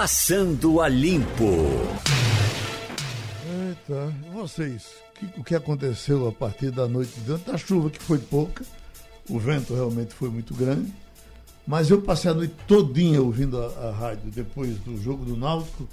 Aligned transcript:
Passando 0.00 0.80
a 0.80 0.88
Limpo. 0.88 1.56
Eita, 3.66 4.14
vocês, 4.32 4.94
o 5.36 5.42
que 5.42 5.56
aconteceu 5.56 6.28
a 6.28 6.30
partir 6.30 6.70
da 6.70 6.86
noite 6.86 7.18
de 7.18 7.32
ontem? 7.32 7.50
A 7.50 7.58
chuva 7.58 7.90
que 7.90 8.00
foi 8.00 8.18
pouca, 8.18 8.64
o 9.28 9.40
vento 9.40 9.74
realmente 9.74 10.14
foi 10.14 10.28
muito 10.30 10.54
grande, 10.54 10.94
mas 11.66 11.90
eu 11.90 12.00
passei 12.00 12.30
a 12.30 12.34
noite 12.34 12.54
todinha 12.68 13.20
ouvindo 13.20 13.60
a, 13.60 13.88
a 13.88 13.90
rádio 13.90 14.30
depois 14.30 14.78
do 14.78 14.96
jogo 15.02 15.24
do 15.24 15.36
Náutico. 15.36 15.88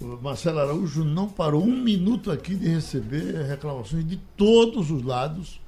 O 0.00 0.06
Marcelo 0.22 0.60
Araújo 0.60 1.04
não 1.04 1.28
parou 1.28 1.62
um 1.62 1.82
minuto 1.82 2.30
aqui 2.30 2.54
de 2.54 2.68
receber 2.68 3.42
reclamações 3.42 4.08
de 4.08 4.16
todos 4.38 4.90
os 4.90 5.02
lados 5.02 5.60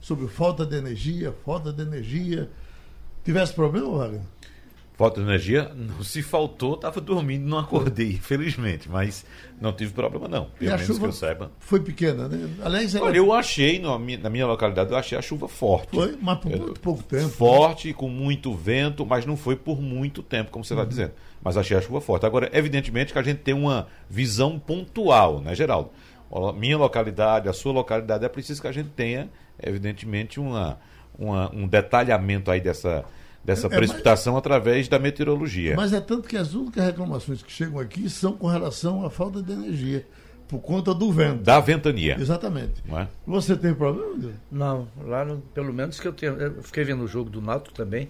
sobre 0.00 0.28
falta 0.28 0.64
de 0.64 0.76
energia, 0.76 1.34
falta 1.44 1.72
de 1.72 1.82
energia. 1.82 2.48
Tivesse 3.24 3.52
problema, 3.52 3.88
Wagner? 3.88 4.22
Falta 4.96 5.20
de 5.20 5.26
energia, 5.26 5.72
não, 5.74 6.04
se 6.04 6.22
faltou, 6.22 6.74
estava 6.76 7.00
dormindo, 7.00 7.44
não 7.44 7.58
acordei, 7.58 8.10
infelizmente, 8.12 8.88
mas 8.88 9.26
não 9.60 9.72
tive 9.72 9.92
problema 9.92 10.28
não, 10.28 10.44
pelo 10.56 10.70
a 10.70 10.74
menos 10.74 10.86
chuva 10.86 11.00
que 11.00 11.06
eu 11.06 11.12
saiba. 11.12 11.50
Foi 11.58 11.80
pequena, 11.80 12.28
né? 12.28 12.48
Aliás, 12.62 12.94
ela 12.94 13.06
Olha, 13.06 13.16
eu 13.16 13.32
achei, 13.32 13.80
na 13.80 13.98
minha, 13.98 14.18
na 14.18 14.30
minha 14.30 14.46
localidade, 14.46 14.92
eu 14.92 14.96
achei 14.96 15.18
a 15.18 15.22
chuva 15.22 15.48
forte. 15.48 15.88
foi, 15.96 16.16
mas 16.22 16.38
por 16.38 16.52
Eu- 16.52 16.58
muito 16.58 16.80
pouco 16.80 17.02
tempo. 17.02 17.28
Forte, 17.28 17.92
com 17.92 18.08
muito 18.08 18.54
vento, 18.54 19.04
mas 19.04 19.26
não 19.26 19.36
foi 19.36 19.56
por 19.56 19.82
muito 19.82 20.22
tempo, 20.22 20.52
como 20.52 20.64
você 20.64 20.74
está 20.74 20.84
dizendo. 20.84 21.10
Mas 21.42 21.56
achei 21.56 21.76
a 21.76 21.80
chuva 21.80 22.00
forte. 22.00 22.24
Agora, 22.24 22.48
evidentemente 22.52 23.12
que 23.12 23.18
a 23.18 23.22
gente 23.22 23.38
tem 23.38 23.52
uma 23.52 23.88
visão 24.08 24.60
pontual, 24.60 25.40
né, 25.40 25.56
Geraldo? 25.56 25.90
Minha 26.56 26.78
localidade, 26.78 27.48
a 27.48 27.52
sua 27.52 27.72
localidade, 27.72 28.24
é 28.24 28.28
preciso 28.28 28.60
que 28.62 28.68
a 28.68 28.72
gente 28.72 28.90
tenha, 28.90 29.28
evidentemente, 29.60 30.38
uma, 30.38 30.78
uma- 31.18 31.50
um 31.54 31.66
detalhamento 31.66 32.50
aí 32.50 32.60
dessa, 32.60 33.04
dessa 33.44 33.66
É, 33.66 33.70
mas- 33.70 33.76
precipitação 33.78 34.36
através 34.36 34.88
da 34.88 34.98
meteorologia. 34.98 35.74
Mas 35.76 35.92
é 35.92 36.00
tanto 36.00 36.28
que 36.28 36.36
as 36.36 36.54
únicas 36.54 36.84
reclamações 36.84 37.42
que 37.42 37.52
chegam 37.52 37.78
aqui 37.78 38.08
são 38.08 38.32
com 38.32 38.46
relação 38.46 39.04
à 39.04 39.10
falta 39.10 39.42
de 39.42 39.52
energia, 39.52 40.06
por 40.48 40.58
conta 40.60 40.94
do 40.94 41.10
vento. 41.12 41.42
Da 41.42 41.60
ventania. 41.60 42.16
Exatamente. 42.18 42.82
Não 42.86 42.98
é? 43.00 43.08
Você 43.26 43.56
tem 43.56 43.74
problema? 43.74 44.16
Deus? 44.16 44.34
Não, 44.50 44.88
lá 45.04 45.24
no- 45.24 45.38
pelo 45.54 45.72
menos 45.72 45.98
que 46.00 46.06
eu 46.08 46.12
tenho. 46.12 46.34
Eu 46.34 46.62
fiquei 46.62 46.84
vendo 46.84 47.02
o 47.04 47.08
jogo 47.08 47.28
do 47.30 47.40
Náutico 47.40 47.74
também. 47.74 48.08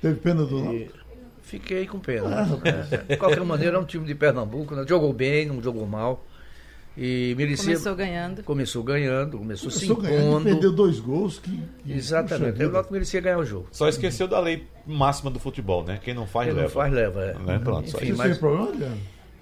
Teve 0.00 0.18
pena 0.20 0.44
do 0.44 0.58
E 0.58 0.62
Náutico? 0.62 0.98
fiquei 1.42 1.86
com 1.86 1.98
pena. 1.98 2.40
Ah, 2.42 2.96
de 3.08 3.16
qualquer 3.16 3.44
maneira, 3.44 3.76
é 3.76 3.80
um 3.80 3.84
time 3.84 4.06
de 4.06 4.14
Pernambuco, 4.14 4.74
né? 4.74 4.84
jogou 4.88 5.12
bem, 5.12 5.46
não 5.46 5.62
jogou 5.62 5.86
mal. 5.86 6.24
E 6.98 7.34
merecia. 7.36 7.66
Começou 7.74 7.94
ganhando. 7.94 8.42
começou 8.42 8.82
ganhando, 8.82 9.38
começou, 9.38 9.70
se 9.70 9.86
Começou 9.86 9.96
ganhando 10.02 10.22
e 10.24 10.28
impondo. 10.28 10.44
perdeu 10.44 10.72
dois 10.72 10.98
gols 10.98 11.38
que. 11.38 11.50
que 11.84 11.92
Exatamente. 11.92 12.62
O 12.64 12.70
Náutico 12.70 12.92
merecia 12.92 13.20
ganhar 13.20 13.38
o 13.38 13.44
jogo. 13.44 13.68
Só 13.70 13.88
esqueceu 13.88 14.26
da 14.26 14.40
lei 14.40 14.66
máxima 14.86 15.30
do 15.30 15.38
futebol, 15.38 15.84
né? 15.84 15.98
Quem 16.02 16.12
não 16.14 16.26
faz, 16.26 16.46
Quem 16.48 16.56
leva. 16.56 16.68
não 16.68 16.74
faz, 16.74 16.92
leva. 16.92 17.22
É. 17.24 17.38
Né? 17.38 17.58
Pronto, 17.62 17.88
só 17.90 17.96
Enfim, 17.98 18.08
isso. 18.12 18.16
tem 18.20 18.28
mas- 18.28 18.38
problema, 18.38 18.68
Adriano? 18.68 18.98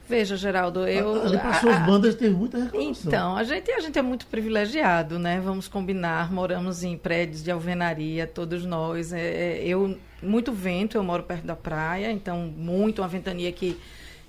Veja, 0.08 0.36
Geraldo, 0.36 0.86
eu. 0.86 1.22
Ali 1.22 1.36
para 1.36 1.50
a- 1.50 1.54
suas 1.60 1.76
a- 1.76 1.80
bandas 1.80 2.14
teve 2.14 2.34
muita 2.34 2.56
reclamação. 2.64 3.02
Então, 3.10 3.36
a 3.36 3.44
gente, 3.44 3.70
a 3.70 3.80
gente 3.80 3.98
é 3.98 4.02
muito 4.02 4.26
privilegiado, 4.26 5.18
né? 5.18 5.38
Vamos 5.44 5.68
combinar, 5.68 6.32
moramos 6.32 6.82
em 6.82 6.96
prédios 6.96 7.42
de 7.42 7.50
alvenaria, 7.50 8.26
todos 8.26 8.64
nós. 8.64 9.12
É, 9.12 9.20
é, 9.20 9.62
eu, 9.66 9.98
muito 10.22 10.50
vento, 10.52 10.96
eu 10.96 11.02
moro 11.02 11.22
perto 11.24 11.44
da 11.46 11.54
praia, 11.56 12.10
então 12.10 12.38
muito 12.56 13.02
uma 13.02 13.08
ventania 13.08 13.52
que, 13.52 13.76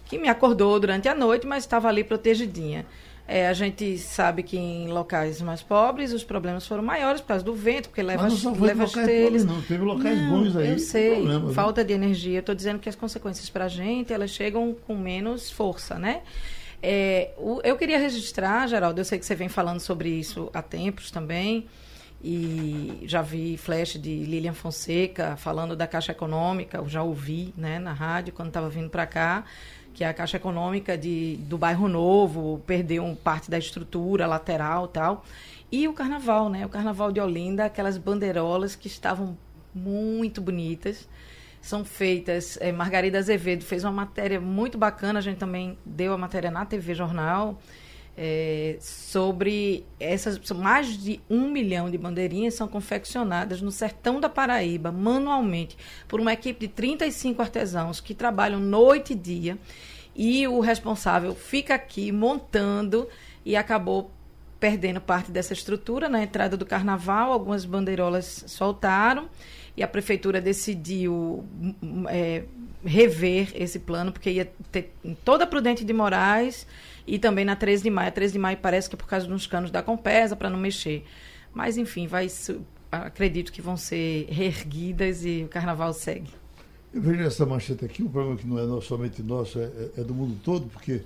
que 0.06 0.18
me 0.18 0.28
acordou 0.28 0.78
durante 0.82 1.08
a 1.08 1.16
noite, 1.16 1.48
mas 1.48 1.64
estava 1.64 1.88
ali 1.88 2.04
protegidinha. 2.04 2.86
É, 3.32 3.48
a 3.48 3.54
gente 3.54 3.96
sabe 4.00 4.42
que 4.42 4.58
em 4.58 4.88
locais 4.88 5.40
mais 5.40 5.62
pobres 5.62 6.14
os 6.14 6.24
problemas 6.24 6.66
foram 6.66 6.82
maiores 6.82 7.22
por 7.22 7.28
causa 7.28 7.44
do 7.46 7.54
vento, 7.54 7.90
porque 7.90 8.02
leva, 8.02 8.24
Mas 8.24 8.44
não 8.44 8.54
leva 8.60 8.88
telhas. 8.88 9.22
pobres, 9.24 9.46
não. 9.46 9.62
Teve 9.62 9.84
locais 9.84 10.20
Não, 10.20 10.30
bons 10.30 10.56
aí. 10.56 10.70
Eu 10.70 10.80
sei, 10.80 11.16
problema, 11.18 11.48
né? 11.50 11.54
falta 11.54 11.84
de 11.86 11.94
energia. 11.94 12.40
Estou 12.40 12.56
dizendo 12.56 12.80
que 12.80 12.90
as 12.90 12.96
consequências 12.96 13.48
para 13.48 13.66
a 13.66 13.68
gente 13.68 14.12
elas 14.12 14.32
chegam 14.32 14.76
com 14.88 14.96
menos 14.98 15.52
força, 15.52 16.00
né? 16.00 16.22
É, 16.82 17.30
o- 17.38 17.62
eu 17.64 17.78
queria 17.78 18.00
registrar, 18.00 18.66
Geraldo, 18.68 19.00
eu 19.00 19.06
sei 19.06 19.20
que 19.20 19.26
você 19.28 19.36
vem 19.36 19.48
falando 19.48 19.80
sobre 19.80 20.10
isso 20.10 20.50
há 20.52 20.62
tempos 20.64 21.12
também, 21.12 21.68
e 22.24 23.02
já 23.06 23.22
vi 23.22 23.58
flash 23.58 23.94
de 24.00 24.24
Lilian 24.24 24.54
Fonseca 24.54 25.36
falando 25.38 25.76
da 25.76 25.88
Caixa 25.88 26.12
Econômica, 26.12 26.78
eu 26.78 26.88
já 26.90 27.04
ouvi 27.04 27.54
né, 27.56 27.80
na 27.80 27.94
rádio 27.94 28.34
quando 28.34 28.48
estava 28.50 28.70
vindo 28.70 28.90
para 28.90 29.06
cá, 29.06 29.46
que 29.94 30.04
a 30.04 30.14
Caixa 30.14 30.38
Econômica 30.38 30.98
de, 30.98 31.38
do 31.38 31.58
Bairro 31.58 31.88
Novo 31.88 32.62
perdeu 32.66 33.04
um 33.04 33.16
parte 33.16 33.50
da 33.50 33.58
estrutura 33.58 34.28
lateral 34.28 34.88
tal. 34.88 35.26
E 35.72 35.88
o 35.88 35.94
Carnaval, 35.94 36.50
né? 36.50 36.66
O 36.66 36.70
Carnaval 36.70 37.12
de 37.12 37.20
Olinda, 37.20 37.66
aquelas 37.66 37.98
bandeirolas 37.98 38.76
que 38.76 38.88
estavam 38.88 39.38
muito 39.74 40.42
bonitas 40.42 41.08
são 41.62 41.84
feitas. 41.84 42.58
eh, 42.62 42.72
Margarida 42.72 43.18
Azevedo 43.18 43.64
fez 43.64 43.84
uma 43.84 43.92
matéria 43.92 44.40
muito 44.40 44.78
bacana, 44.78 45.20
a 45.20 45.22
gente 45.22 45.38
também 45.38 45.78
deu 45.86 46.14
a 46.14 46.18
matéria 46.18 46.50
na 46.50 46.66
TV 46.66 46.96
Jornal, 46.96 47.60
eh, 48.18 48.78
sobre 48.80 49.86
essas. 50.00 50.40
Mais 50.52 50.98
de 50.98 51.20
um 51.30 51.50
milhão 51.50 51.90
de 51.90 51.98
bandeirinhas 51.98 52.54
são 52.54 52.68
confeccionadas 52.68 53.62
no 53.62 53.72
sertão 53.72 54.20
da 54.20 54.30
Paraíba, 54.30 54.92
manualmente, 54.92 55.78
por 56.08 56.20
uma 56.20 56.34
equipe 56.34 56.68
de 56.68 56.74
35 56.74 57.42
artesãos 57.42 58.00
que 58.00 58.14
trabalham 58.14 58.60
noite 58.60 59.14
e 59.14 59.16
dia. 59.16 59.58
E 60.16 60.48
o 60.48 60.60
responsável 60.60 61.34
fica 61.34 61.76
aqui 61.76 62.12
montando 62.12 63.08
e 63.46 63.56
acabou 63.56 64.12
perdendo 64.60 65.00
parte 65.00 65.32
dessa 65.32 65.54
estrutura 65.54 66.10
na 66.10 66.22
entrada 66.22 66.58
do 66.58 66.66
carnaval. 66.66 67.32
Algumas 67.32 67.64
bandeirolas 67.64 68.44
soltaram 68.48 69.30
e 69.78 69.84
a 69.84 69.88
prefeitura 69.88 70.42
decidiu 70.42 71.14
hum, 71.14 71.76
hum, 71.82 72.06
é, 72.10 72.44
rever 72.84 73.52
esse 73.56 73.80
plano, 73.80 74.12
porque 74.12 74.30
ia 74.30 74.52
ter 74.72 74.94
toda 75.24 75.46
a 75.46 75.48
Prudente 75.48 75.86
de 75.86 75.94
Moraes 75.94 76.68
e 77.14 77.20
também 77.20 77.44
na 77.46 77.56
13 77.56 77.84
de 77.84 77.90
maio. 77.90 78.10
A 78.10 78.12
13 78.12 78.34
de 78.34 78.40
maio 78.40 78.58
parece 78.58 78.90
que 78.90 78.96
é 78.96 78.98
por 78.98 79.08
causa 79.08 79.28
dos 79.28 79.48
canos 79.48 79.72
da 79.72 79.82
Compesa, 79.82 80.36
para 80.36 80.50
não 80.50 80.60
mexer. 80.60 81.04
Mas, 81.54 81.78
enfim, 81.78 82.08
vai, 82.08 82.28
acredito 82.92 83.52
que 83.52 83.62
vão 83.62 83.76
ser 83.78 84.28
reerguidas 84.30 85.26
e 85.26 85.44
o 85.44 85.48
carnaval 85.48 85.94
segue. 85.94 86.30
Eu 86.94 87.02
vejo 87.02 87.22
essa 87.22 87.46
manchete 87.46 87.86
aqui, 87.86 88.02
o 88.02 88.10
problema 88.10 88.36
que 88.38 88.48
não 88.48 88.58
é 88.78 88.82
somente 88.82 89.22
nosso, 89.22 89.60
é, 89.60 89.64
é- 89.64 90.02
é 90.02 90.04
do 90.04 90.14
mundo 90.14 90.40
todo, 90.44 90.68
porque 90.68 91.04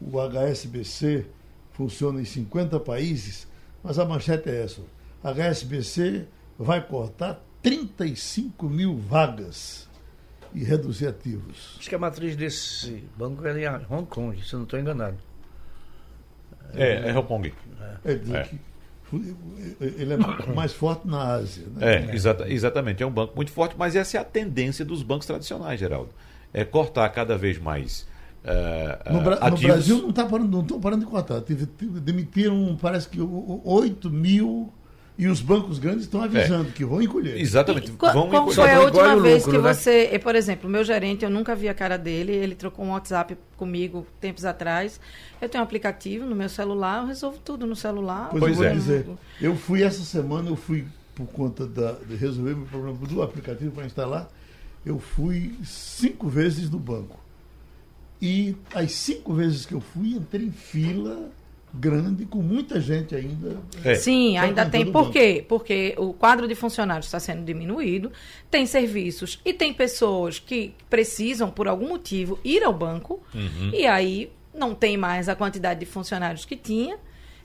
o 0.00 0.18
HSBC 0.18 1.26
funciona 1.72 2.20
em 2.20 2.24
50 2.24 2.80
países, 2.80 3.46
mas 3.82 3.98
a 3.98 4.04
manchete 4.04 4.48
é 4.48 4.62
essa. 4.64 4.80
A 5.22 5.30
HSBC 5.30 6.26
vai 6.58 6.86
cortar 6.86 7.42
35 7.62 8.68
mil 8.68 8.96
vagas 8.96 9.88
e 10.54 10.64
reduzir 10.64 11.06
ativos. 11.06 11.76
Acho 11.78 11.88
que 11.88 11.94
a 11.94 11.98
matriz 11.98 12.34
desse 12.34 13.04
banco 13.16 13.46
é 13.46 13.62
em 13.62 13.86
Hong 13.94 14.06
Kong, 14.06 14.42
se 14.44 14.54
eu 14.54 14.58
não 14.58 14.64
estou 14.64 14.78
enganado. 14.80 15.18
É, 16.76 17.08
é 17.10 17.18
Hong 17.18 17.26
Kong. 17.26 17.52
É 18.04 18.12
É. 18.12 18.48
ele 19.80 20.14
é 20.14 20.16
mais 20.54 20.72
forte 20.72 21.06
na 21.06 21.34
Ásia. 21.34 21.64
Né? 21.76 21.96
É, 22.10 22.14
exata- 22.14 22.48
exatamente. 22.48 23.02
É 23.02 23.06
um 23.06 23.10
banco 23.10 23.34
muito 23.36 23.50
forte, 23.50 23.74
mas 23.78 23.96
essa 23.96 24.16
é 24.16 24.20
a 24.20 24.24
tendência 24.24 24.84
dos 24.84 25.02
bancos 25.02 25.26
tradicionais, 25.26 25.78
Geraldo. 25.80 26.10
É 26.52 26.64
cortar 26.64 27.08
cada 27.10 27.36
vez 27.36 27.58
mais 27.58 28.06
eh, 28.44 28.98
No, 29.10 29.20
Bra- 29.20 29.38
ah, 29.40 29.48
no 29.50 29.54
ativos. 29.56 29.74
Brasil 29.74 29.98
não 30.02 30.10
está 30.10 30.24
parando, 30.24 30.48
não 30.50 30.62
estão 30.62 30.80
parando 30.80 31.04
de 31.04 31.10
cortar. 31.10 31.42
Demitiram, 32.02 32.76
parece 32.80 33.08
que 33.08 33.20
o- 33.20 33.24
o- 33.26 33.62
8 33.64 34.08
mil 34.10 34.72
e 35.20 35.28
os 35.28 35.42
bancos 35.42 35.78
grandes 35.78 36.04
estão 36.04 36.22
avisando 36.22 36.72
que 36.72 36.82
vão 36.82 37.02
encolher. 37.02 37.38
Exatamente. 37.38 37.88
E 37.88 37.90
Vão 37.90 38.30
qual 38.30 38.48
encolher. 38.48 38.54
foi 38.54 38.70
a 38.70 38.80
última 38.80 39.20
vez 39.20 39.44
lucro, 39.44 39.60
que 39.60 39.66
né? 39.66 39.74
você, 39.74 40.20
por 40.22 40.34
exemplo, 40.34 40.66
o 40.66 40.72
meu 40.72 40.82
gerente, 40.82 41.26
eu 41.26 41.30
nunca 41.30 41.54
vi 41.54 41.68
a 41.68 41.74
cara 41.74 41.98
dele, 41.98 42.32
ele 42.32 42.54
trocou 42.54 42.86
um 42.86 42.92
WhatsApp 42.92 43.36
comigo 43.54 44.06
tempos 44.18 44.46
atrás. 44.46 44.98
Eu 45.38 45.46
tenho 45.46 45.62
um 45.62 45.66
aplicativo 45.66 46.24
no 46.24 46.34
meu 46.34 46.48
celular, 46.48 47.02
eu 47.02 47.06
resolvo 47.08 47.38
tudo 47.44 47.66
no 47.66 47.76
celular. 47.76 48.28
Pois, 48.30 48.40
Pois 48.40 48.52
eu 48.52 48.56
vou 48.56 48.64
é. 48.64 48.72
dizer, 48.72 49.06
eu 49.42 49.54
fui 49.54 49.82
essa 49.82 50.02
semana, 50.04 50.48
eu 50.48 50.56
fui 50.56 50.86
por 51.14 51.26
conta 51.26 51.66
da, 51.66 51.92
de 51.92 52.16
resolver 52.16 52.56
meu 52.56 52.64
problema 52.64 52.96
do 53.06 53.22
aplicativo 53.22 53.72
para 53.72 53.84
instalar, 53.84 54.26
eu 54.86 54.98
fui 54.98 55.54
cinco 55.62 56.30
vezes 56.30 56.70
no 56.70 56.78
banco. 56.78 57.20
E 58.22 58.56
as 58.74 58.92
cinco 58.92 59.34
vezes 59.34 59.66
que 59.66 59.74
eu 59.74 59.82
fui, 59.82 60.14
entrei 60.14 60.46
em 60.46 60.50
fila 60.50 61.30
grande, 61.72 62.24
com 62.26 62.38
muita 62.42 62.80
gente 62.80 63.14
ainda. 63.14 63.56
É. 63.84 63.94
Sim, 63.94 64.36
ainda 64.38 64.66
tem. 64.66 64.90
Por 64.90 65.10
quê? 65.10 65.44
Porque 65.48 65.94
o 65.98 66.12
quadro 66.12 66.48
de 66.48 66.54
funcionários 66.54 67.06
está 67.06 67.20
sendo 67.20 67.44
diminuído, 67.44 68.10
tem 68.50 68.66
serviços 68.66 69.40
e 69.44 69.52
tem 69.52 69.72
pessoas 69.72 70.38
que 70.38 70.74
precisam, 70.88 71.50
por 71.50 71.68
algum 71.68 71.88
motivo, 71.88 72.38
ir 72.44 72.62
ao 72.62 72.72
banco 72.72 73.20
Uhum. 73.34 73.70
e 73.72 73.86
aí 73.86 74.30
não 74.54 74.74
tem 74.74 74.96
mais 74.96 75.28
a 75.28 75.34
quantidade 75.36 75.80
de 75.80 75.86
funcionários 75.86 76.44
que 76.44 76.56
tinha. 76.56 76.96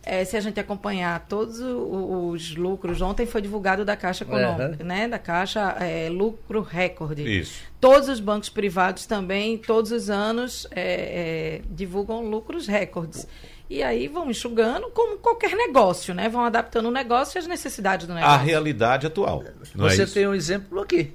É, 0.08 0.24
se 0.24 0.38
a 0.38 0.40
gente 0.40 0.60
acompanhar 0.60 1.26
todos 1.28 1.60
os 1.60 2.56
lucros, 2.56 3.02
ontem 3.02 3.26
foi 3.26 3.42
divulgado 3.42 3.84
da 3.84 3.96
Caixa 3.96 4.24
Econômica, 4.24 4.84
né? 4.84 5.08
Da 5.08 5.18
Caixa 5.18 5.62
é, 5.80 6.10
Lucro 6.10 6.62
Recorde. 6.62 7.24
Isso. 7.40 7.64
Todos 7.82 8.08
os 8.08 8.20
bancos 8.20 8.48
privados 8.48 9.08
também, 9.08 9.58
todos 9.58 9.92
os 9.92 10.08
anos, 10.12 10.68
é, 10.70 10.82
é, 10.82 11.62
divulgam 11.72 12.22
lucros 12.22 12.68
recordes. 12.68 13.28
E 13.70 13.82
aí 13.82 14.08
vão 14.08 14.30
enxugando, 14.30 14.90
como 14.92 15.18
qualquer 15.18 15.56
negócio, 15.56 16.14
né? 16.14 16.30
Vão 16.30 16.46
adaptando 16.46 16.86
o 16.88 16.92
negócio 16.92 17.40
às 17.40 17.48
necessidades 17.48 18.06
do 18.06 18.14
A 18.14 18.16
negócio. 18.16 18.46
realidade 18.46 19.08
atual. 19.08 19.44
Não 19.74 19.90
Você 19.90 20.04
é 20.04 20.06
tem 20.06 20.28
um 20.28 20.34
exemplo 20.36 20.80
aqui. 20.82 21.14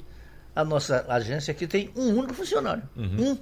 A 0.55 0.65
nossa 0.65 1.07
agência 1.09 1.53
aqui 1.53 1.67
tem 1.67 1.91
um 1.95 2.09
único 2.17 2.35
funcionário. 2.35 2.83
Uhum. 2.97 3.31
Um. 3.33 3.39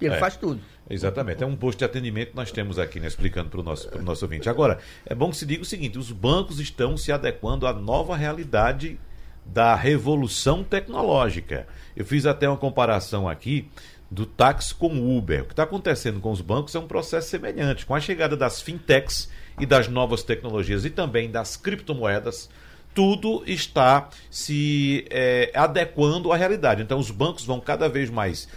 E 0.00 0.06
ele 0.06 0.14
É. 0.14 0.18
faz 0.18 0.36
tudo. 0.36 0.60
Exatamente, 0.88 1.42
é 1.42 1.46
um 1.46 1.56
posto 1.56 1.78
de 1.78 1.84
atendimento 1.86 2.30
que 2.30 2.36
nós 2.36 2.52
temos 2.52 2.78
aqui, 2.78 3.00
né, 3.00 3.06
explicando 3.06 3.48
para 3.48 3.58
o 3.58 3.62
nosso, 3.62 3.88
pro 3.88 4.02
nosso 4.02 4.24
ouvinte. 4.24 4.48
Agora, 4.50 4.78
é 5.06 5.14
bom 5.14 5.30
que 5.30 5.36
se 5.36 5.46
diga 5.46 5.62
o 5.62 5.64
seguinte: 5.66 5.98
os 5.98 6.12
bancos 6.12 6.60
estão 6.60 6.96
se 6.96 7.10
adequando 7.10 7.66
à 7.66 7.72
nova 7.72 8.14
realidade 8.14 9.00
da 9.46 9.74
revolução 9.74 10.62
tecnológica. 10.62 11.66
Eu 11.96 12.04
fiz 12.04 12.24
até 12.26 12.48
uma 12.48 12.56
comparação 12.56 13.28
aqui 13.28 13.68
do 14.14 14.24
táxi 14.24 14.74
com 14.74 14.88
o 14.88 15.18
Uber. 15.18 15.42
O 15.42 15.46
que 15.46 15.52
está 15.52 15.64
acontecendo 15.64 16.20
com 16.20 16.30
os 16.30 16.40
bancos 16.40 16.74
é 16.74 16.78
um 16.78 16.86
processo 16.86 17.28
semelhante. 17.28 17.84
Com 17.84 17.94
a 17.94 18.00
chegada 18.00 18.36
das 18.36 18.62
fintechs 18.62 19.28
e 19.58 19.66
das 19.66 19.88
novas 19.88 20.22
tecnologias 20.22 20.84
e 20.84 20.90
também 20.90 21.30
das 21.30 21.56
criptomoedas, 21.56 22.48
tudo 22.94 23.42
está 23.44 24.08
se 24.30 25.04
é, 25.10 25.50
adequando 25.54 26.32
à 26.32 26.36
realidade. 26.36 26.80
Então, 26.80 26.98
os 26.98 27.10
bancos 27.10 27.44
vão 27.44 27.58
cada 27.58 27.88
vez 27.88 28.08
mais 28.08 28.48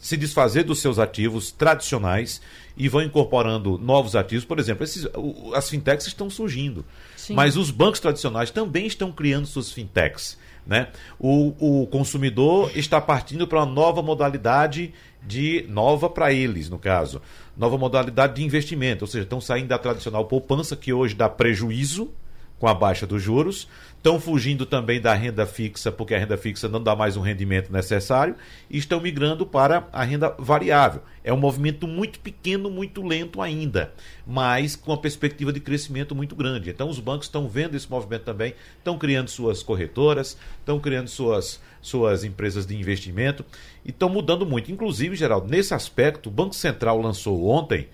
se 0.00 0.16
desfazer 0.18 0.64
dos 0.64 0.80
seus 0.80 0.98
ativos 0.98 1.50
tradicionais 1.50 2.42
e 2.76 2.88
vão 2.88 3.00
incorporando 3.00 3.78
novos 3.78 4.14
ativos. 4.14 4.44
Por 4.44 4.58
exemplo, 4.58 4.84
esses, 4.84 5.06
as 5.54 5.70
fintechs 5.70 6.06
estão 6.08 6.28
surgindo, 6.28 6.84
Sim. 7.16 7.34
mas 7.34 7.56
os 7.56 7.70
bancos 7.70 8.00
tradicionais 8.00 8.50
também 8.50 8.86
estão 8.86 9.10
criando 9.12 9.46
suas 9.46 9.72
fintechs. 9.72 10.36
Né? 10.66 10.88
O, 11.18 11.82
o 11.82 11.86
consumidor 11.86 12.70
está 12.74 13.00
partindo 13.00 13.46
para 13.46 13.58
uma 13.58 13.66
nova 13.66 14.02
modalidade 14.02 14.94
de 15.22 15.64
nova 15.68 16.08
para 16.08 16.32
eles, 16.32 16.68
no 16.68 16.78
caso, 16.78 17.20
nova 17.56 17.76
modalidade 17.78 18.34
de 18.34 18.44
investimento, 18.44 19.04
ou 19.04 19.08
seja, 19.08 19.24
estão 19.24 19.40
saindo 19.40 19.68
da 19.68 19.78
tradicional 19.78 20.24
poupança 20.26 20.76
que 20.76 20.92
hoje 20.92 21.14
dá 21.14 21.28
prejuízo 21.28 22.10
com 22.58 22.68
a 22.68 22.74
baixa 22.74 23.06
dos 23.06 23.22
juros, 23.22 23.68
estão 24.04 24.20
fugindo 24.20 24.66
também 24.66 25.00
da 25.00 25.14
renda 25.14 25.46
fixa, 25.46 25.90
porque 25.90 26.14
a 26.14 26.18
renda 26.18 26.36
fixa 26.36 26.68
não 26.68 26.82
dá 26.82 26.94
mais 26.94 27.16
um 27.16 27.22
rendimento 27.22 27.72
necessário, 27.72 28.36
e 28.68 28.76
estão 28.76 29.00
migrando 29.00 29.46
para 29.46 29.88
a 29.90 30.04
renda 30.04 30.28
variável. 30.38 31.00
É 31.24 31.32
um 31.32 31.38
movimento 31.38 31.88
muito 31.88 32.20
pequeno, 32.20 32.68
muito 32.68 33.02
lento 33.02 33.40
ainda, 33.40 33.94
mas 34.26 34.76
com 34.76 34.90
uma 34.90 35.00
perspectiva 35.00 35.50
de 35.50 35.58
crescimento 35.58 36.14
muito 36.14 36.36
grande. 36.36 36.68
Então, 36.68 36.90
os 36.90 37.00
bancos 37.00 37.28
estão 37.28 37.48
vendo 37.48 37.76
esse 37.76 37.90
movimento 37.90 38.24
também, 38.24 38.52
estão 38.76 38.98
criando 38.98 39.28
suas 39.28 39.62
corretoras, 39.62 40.36
estão 40.58 40.78
criando 40.78 41.08
suas, 41.08 41.58
suas 41.80 42.24
empresas 42.24 42.66
de 42.66 42.76
investimento 42.76 43.42
e 43.86 43.88
estão 43.88 44.10
mudando 44.10 44.44
muito. 44.44 44.70
Inclusive, 44.70 45.16
Geraldo, 45.16 45.48
nesse 45.48 45.72
aspecto, 45.72 46.28
o 46.28 46.32
Banco 46.32 46.54
Central 46.54 47.00
lançou 47.00 47.46
ontem 47.46 47.88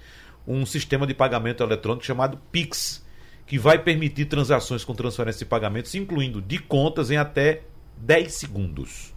um 0.44 0.66
sistema 0.66 1.06
de 1.06 1.14
pagamento 1.14 1.62
eletrônico 1.62 2.04
chamado 2.04 2.36
PIX 2.50 3.08
que 3.50 3.58
vai 3.58 3.80
permitir 3.80 4.26
transações 4.26 4.84
com 4.84 4.94
transferência 4.94 5.40
de 5.40 5.44
pagamentos, 5.44 5.92
incluindo 5.96 6.40
de 6.40 6.56
contas, 6.56 7.10
em 7.10 7.16
até 7.16 7.62
10 7.96 8.32
segundos. 8.32 9.12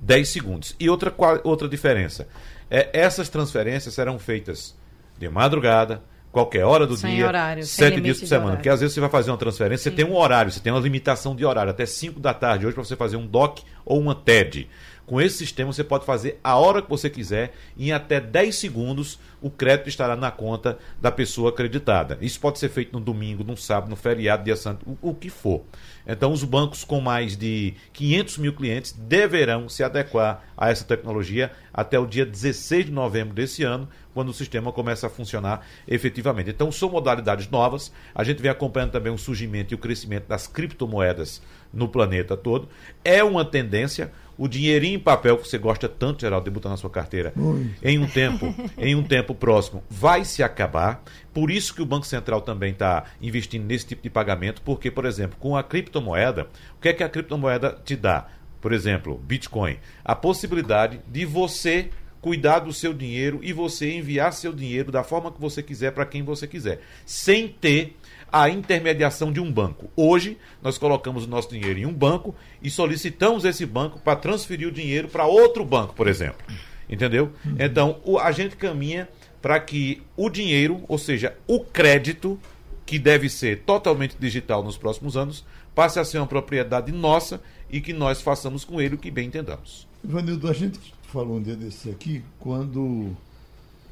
10 0.00 0.28
segundos. 0.28 0.76
E 0.80 0.90
outra, 0.90 1.14
outra 1.44 1.68
diferença: 1.68 2.26
é, 2.68 2.90
essas 2.92 3.28
transferências 3.28 3.94
serão 3.94 4.18
feitas 4.18 4.76
de 5.16 5.28
madrugada, 5.28 6.02
qualquer 6.36 6.66
hora 6.66 6.86
do 6.86 6.98
Sem 6.98 7.14
dia, 7.14 7.26
horário, 7.26 7.64
sete 7.64 7.98
dias 7.98 8.20
por 8.20 8.26
semana. 8.26 8.56
Porque 8.56 8.68
às 8.68 8.80
vezes 8.80 8.92
você 8.94 9.00
vai 9.00 9.08
fazer 9.08 9.30
uma 9.30 9.38
transferência, 9.38 9.90
você 9.90 9.96
tem 9.96 10.04
um 10.04 10.14
horário, 10.14 10.52
você 10.52 10.60
tem 10.60 10.70
uma 10.70 10.82
limitação 10.82 11.34
de 11.34 11.46
horário, 11.46 11.70
até 11.70 11.86
5 11.86 12.20
da 12.20 12.34
tarde 12.34 12.66
hoje, 12.66 12.74
para 12.74 12.84
você 12.84 12.94
fazer 12.94 13.16
um 13.16 13.26
DOC 13.26 13.62
ou 13.86 13.98
uma 13.98 14.14
TED. 14.14 14.68
Com 15.06 15.20
esse 15.20 15.38
sistema, 15.38 15.72
você 15.72 15.84
pode 15.84 16.04
fazer 16.04 16.38
a 16.42 16.56
hora 16.56 16.82
que 16.82 16.90
você 16.90 17.08
quiser, 17.08 17.54
em 17.78 17.92
até 17.92 18.20
10 18.20 18.54
segundos, 18.54 19.20
o 19.40 19.48
crédito 19.48 19.88
estará 19.88 20.16
na 20.16 20.32
conta 20.32 20.78
da 21.00 21.12
pessoa 21.12 21.50
acreditada. 21.50 22.18
Isso 22.20 22.40
pode 22.40 22.58
ser 22.58 22.68
feito 22.68 22.92
no 22.92 23.00
domingo, 23.00 23.44
no 23.44 23.56
sábado, 23.56 23.88
no 23.88 23.94
feriado, 23.94 24.42
dia 24.42 24.56
santo, 24.56 24.84
o, 24.84 25.10
o 25.10 25.14
que 25.14 25.30
for. 25.30 25.62
Então, 26.04 26.32
os 26.32 26.42
bancos 26.42 26.82
com 26.82 27.00
mais 27.00 27.36
de 27.36 27.74
500 27.92 28.38
mil 28.38 28.52
clientes 28.52 28.92
deverão 28.92 29.68
se 29.68 29.84
adequar 29.84 30.42
a 30.56 30.70
essa 30.70 30.84
tecnologia 30.84 31.52
até 31.72 31.98
o 31.98 32.06
dia 32.06 32.26
16 32.26 32.86
de 32.86 32.92
novembro 32.92 33.32
desse 33.32 33.62
ano, 33.62 33.88
quando 34.16 34.30
o 34.30 34.32
sistema 34.32 34.72
começa 34.72 35.08
a 35.08 35.10
funcionar 35.10 35.66
efetivamente. 35.86 36.48
Então, 36.48 36.72
são 36.72 36.88
modalidades 36.88 37.50
novas. 37.50 37.92
A 38.14 38.24
gente 38.24 38.40
vem 38.40 38.50
acompanhando 38.50 38.92
também 38.92 39.12
o 39.12 39.18
surgimento 39.18 39.74
e 39.74 39.76
o 39.76 39.78
crescimento 39.78 40.26
das 40.26 40.46
criptomoedas 40.46 41.42
no 41.70 41.86
planeta 41.86 42.34
todo. 42.34 42.66
É 43.04 43.22
uma 43.22 43.44
tendência. 43.44 44.10
O 44.38 44.48
dinheirinho 44.48 44.96
em 44.96 44.98
papel 44.98 45.36
que 45.36 45.46
você 45.46 45.58
gosta 45.58 45.86
tanto, 45.86 46.22
Geraldo, 46.22 46.46
de 46.46 46.50
botar 46.50 46.70
na 46.70 46.78
sua 46.78 46.88
carteira, 46.88 47.34
em 47.82 47.98
um 47.98 48.06
tempo, 48.06 48.54
em 48.78 48.94
um 48.94 49.02
tempo 49.02 49.34
próximo, 49.34 49.84
vai 49.90 50.24
se 50.24 50.42
acabar. 50.42 51.02
Por 51.34 51.50
isso 51.50 51.74
que 51.74 51.82
o 51.82 51.86
Banco 51.86 52.06
Central 52.06 52.40
também 52.40 52.72
está 52.72 53.04
investindo 53.20 53.66
nesse 53.66 53.86
tipo 53.86 54.02
de 54.02 54.08
pagamento, 54.08 54.62
porque, 54.62 54.90
por 54.90 55.04
exemplo, 55.04 55.36
com 55.38 55.54
a 55.54 55.62
criptomoeda, 55.62 56.48
o 56.78 56.80
que 56.80 56.88
é 56.88 56.94
que 56.94 57.04
a 57.04 57.08
criptomoeda 57.08 57.78
te 57.84 57.94
dá? 57.94 58.28
Por 58.62 58.72
exemplo, 58.72 59.18
Bitcoin, 59.18 59.76
a 60.02 60.14
possibilidade 60.14 61.00
de 61.06 61.26
você 61.26 61.90
cuidar 62.26 62.58
do 62.58 62.72
seu 62.72 62.92
dinheiro 62.92 63.38
e 63.40 63.52
você 63.52 63.92
enviar 63.92 64.32
seu 64.32 64.52
dinheiro 64.52 64.90
da 64.90 65.04
forma 65.04 65.30
que 65.30 65.40
você 65.40 65.62
quiser 65.62 65.92
para 65.92 66.04
quem 66.04 66.24
você 66.24 66.44
quiser, 66.44 66.80
sem 67.04 67.46
ter 67.46 67.96
a 68.32 68.50
intermediação 68.50 69.30
de 69.32 69.38
um 69.38 69.48
banco. 69.48 69.88
Hoje, 69.94 70.36
nós 70.60 70.76
colocamos 70.76 71.24
o 71.24 71.28
nosso 71.28 71.48
dinheiro 71.50 71.78
em 71.78 71.86
um 71.86 71.92
banco 71.92 72.34
e 72.60 72.68
solicitamos 72.68 73.44
esse 73.44 73.64
banco 73.64 74.00
para 74.00 74.16
transferir 74.16 74.66
o 74.66 74.72
dinheiro 74.72 75.06
para 75.06 75.24
outro 75.24 75.64
banco, 75.64 75.94
por 75.94 76.08
exemplo. 76.08 76.44
Entendeu? 76.90 77.30
Então, 77.60 78.00
o- 78.04 78.18
a 78.18 78.32
gente 78.32 78.56
caminha 78.56 79.08
para 79.40 79.60
que 79.60 80.02
o 80.16 80.28
dinheiro, 80.28 80.82
ou 80.88 80.98
seja, 80.98 81.32
o 81.46 81.60
crédito, 81.60 82.40
que 82.84 82.98
deve 82.98 83.28
ser 83.28 83.60
totalmente 83.60 84.16
digital 84.18 84.64
nos 84.64 84.76
próximos 84.76 85.16
anos, 85.16 85.44
passe 85.76 86.00
a 86.00 86.04
ser 86.04 86.18
uma 86.18 86.26
propriedade 86.26 86.90
nossa 86.90 87.40
e 87.70 87.80
que 87.80 87.92
nós 87.92 88.20
façamos 88.20 88.64
com 88.64 88.80
ele 88.80 88.96
o 88.96 88.98
que 88.98 89.12
bem 89.12 89.28
entendamos. 89.28 89.86
Ivanildo, 90.02 90.48
a 90.48 90.52
gente 90.52 90.78
falou 91.16 91.38
um 91.38 91.42
dia 91.42 91.56
desse 91.56 91.88
aqui, 91.88 92.22
quando 92.38 92.78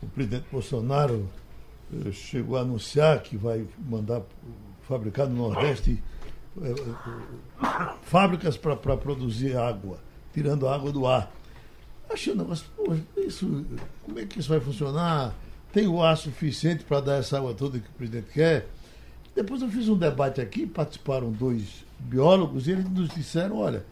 o 0.03 0.07
presidente 0.15 0.45
Bolsonaro 0.53 1.27
eh, 1.91 2.13
chegou 2.13 2.59
a 2.59 2.61
anunciar 2.61 3.23
que 3.23 3.35
vai 3.35 3.67
mandar 3.89 4.21
fabricar 4.87 5.27
no 5.27 5.35
Nordeste 5.35 6.03
eh, 6.61 6.69
eh, 6.69 7.95
fábricas 8.03 8.59
para 8.59 8.77
produzir 8.77 9.57
água, 9.57 9.99
tirando 10.35 10.69
a 10.69 10.75
água 10.75 10.93
do 10.93 11.07
ar. 11.07 11.33
Achei 12.11 12.35
negócio, 12.35 12.67
pô, 12.77 12.95
isso, 13.17 13.65
como 14.03 14.19
é 14.19 14.27
que 14.27 14.41
isso 14.41 14.51
vai 14.51 14.61
funcionar? 14.61 15.35
Tem 15.73 15.89
o 15.89 16.03
ar 16.03 16.19
suficiente 16.19 16.85
para 16.85 17.01
dar 17.01 17.15
essa 17.21 17.39
água 17.39 17.55
toda 17.55 17.79
que 17.79 17.89
o 17.89 17.93
presidente 17.93 18.33
quer? 18.35 18.69
Depois 19.35 19.63
eu 19.63 19.69
fiz 19.71 19.89
um 19.89 19.97
debate 19.97 20.43
aqui, 20.43 20.67
participaram 20.67 21.33
dois 21.33 21.87
biólogos 21.99 22.69
e 22.69 22.73
eles 22.73 22.87
nos 22.91 23.09
disseram, 23.09 23.57
olha, 23.57 23.83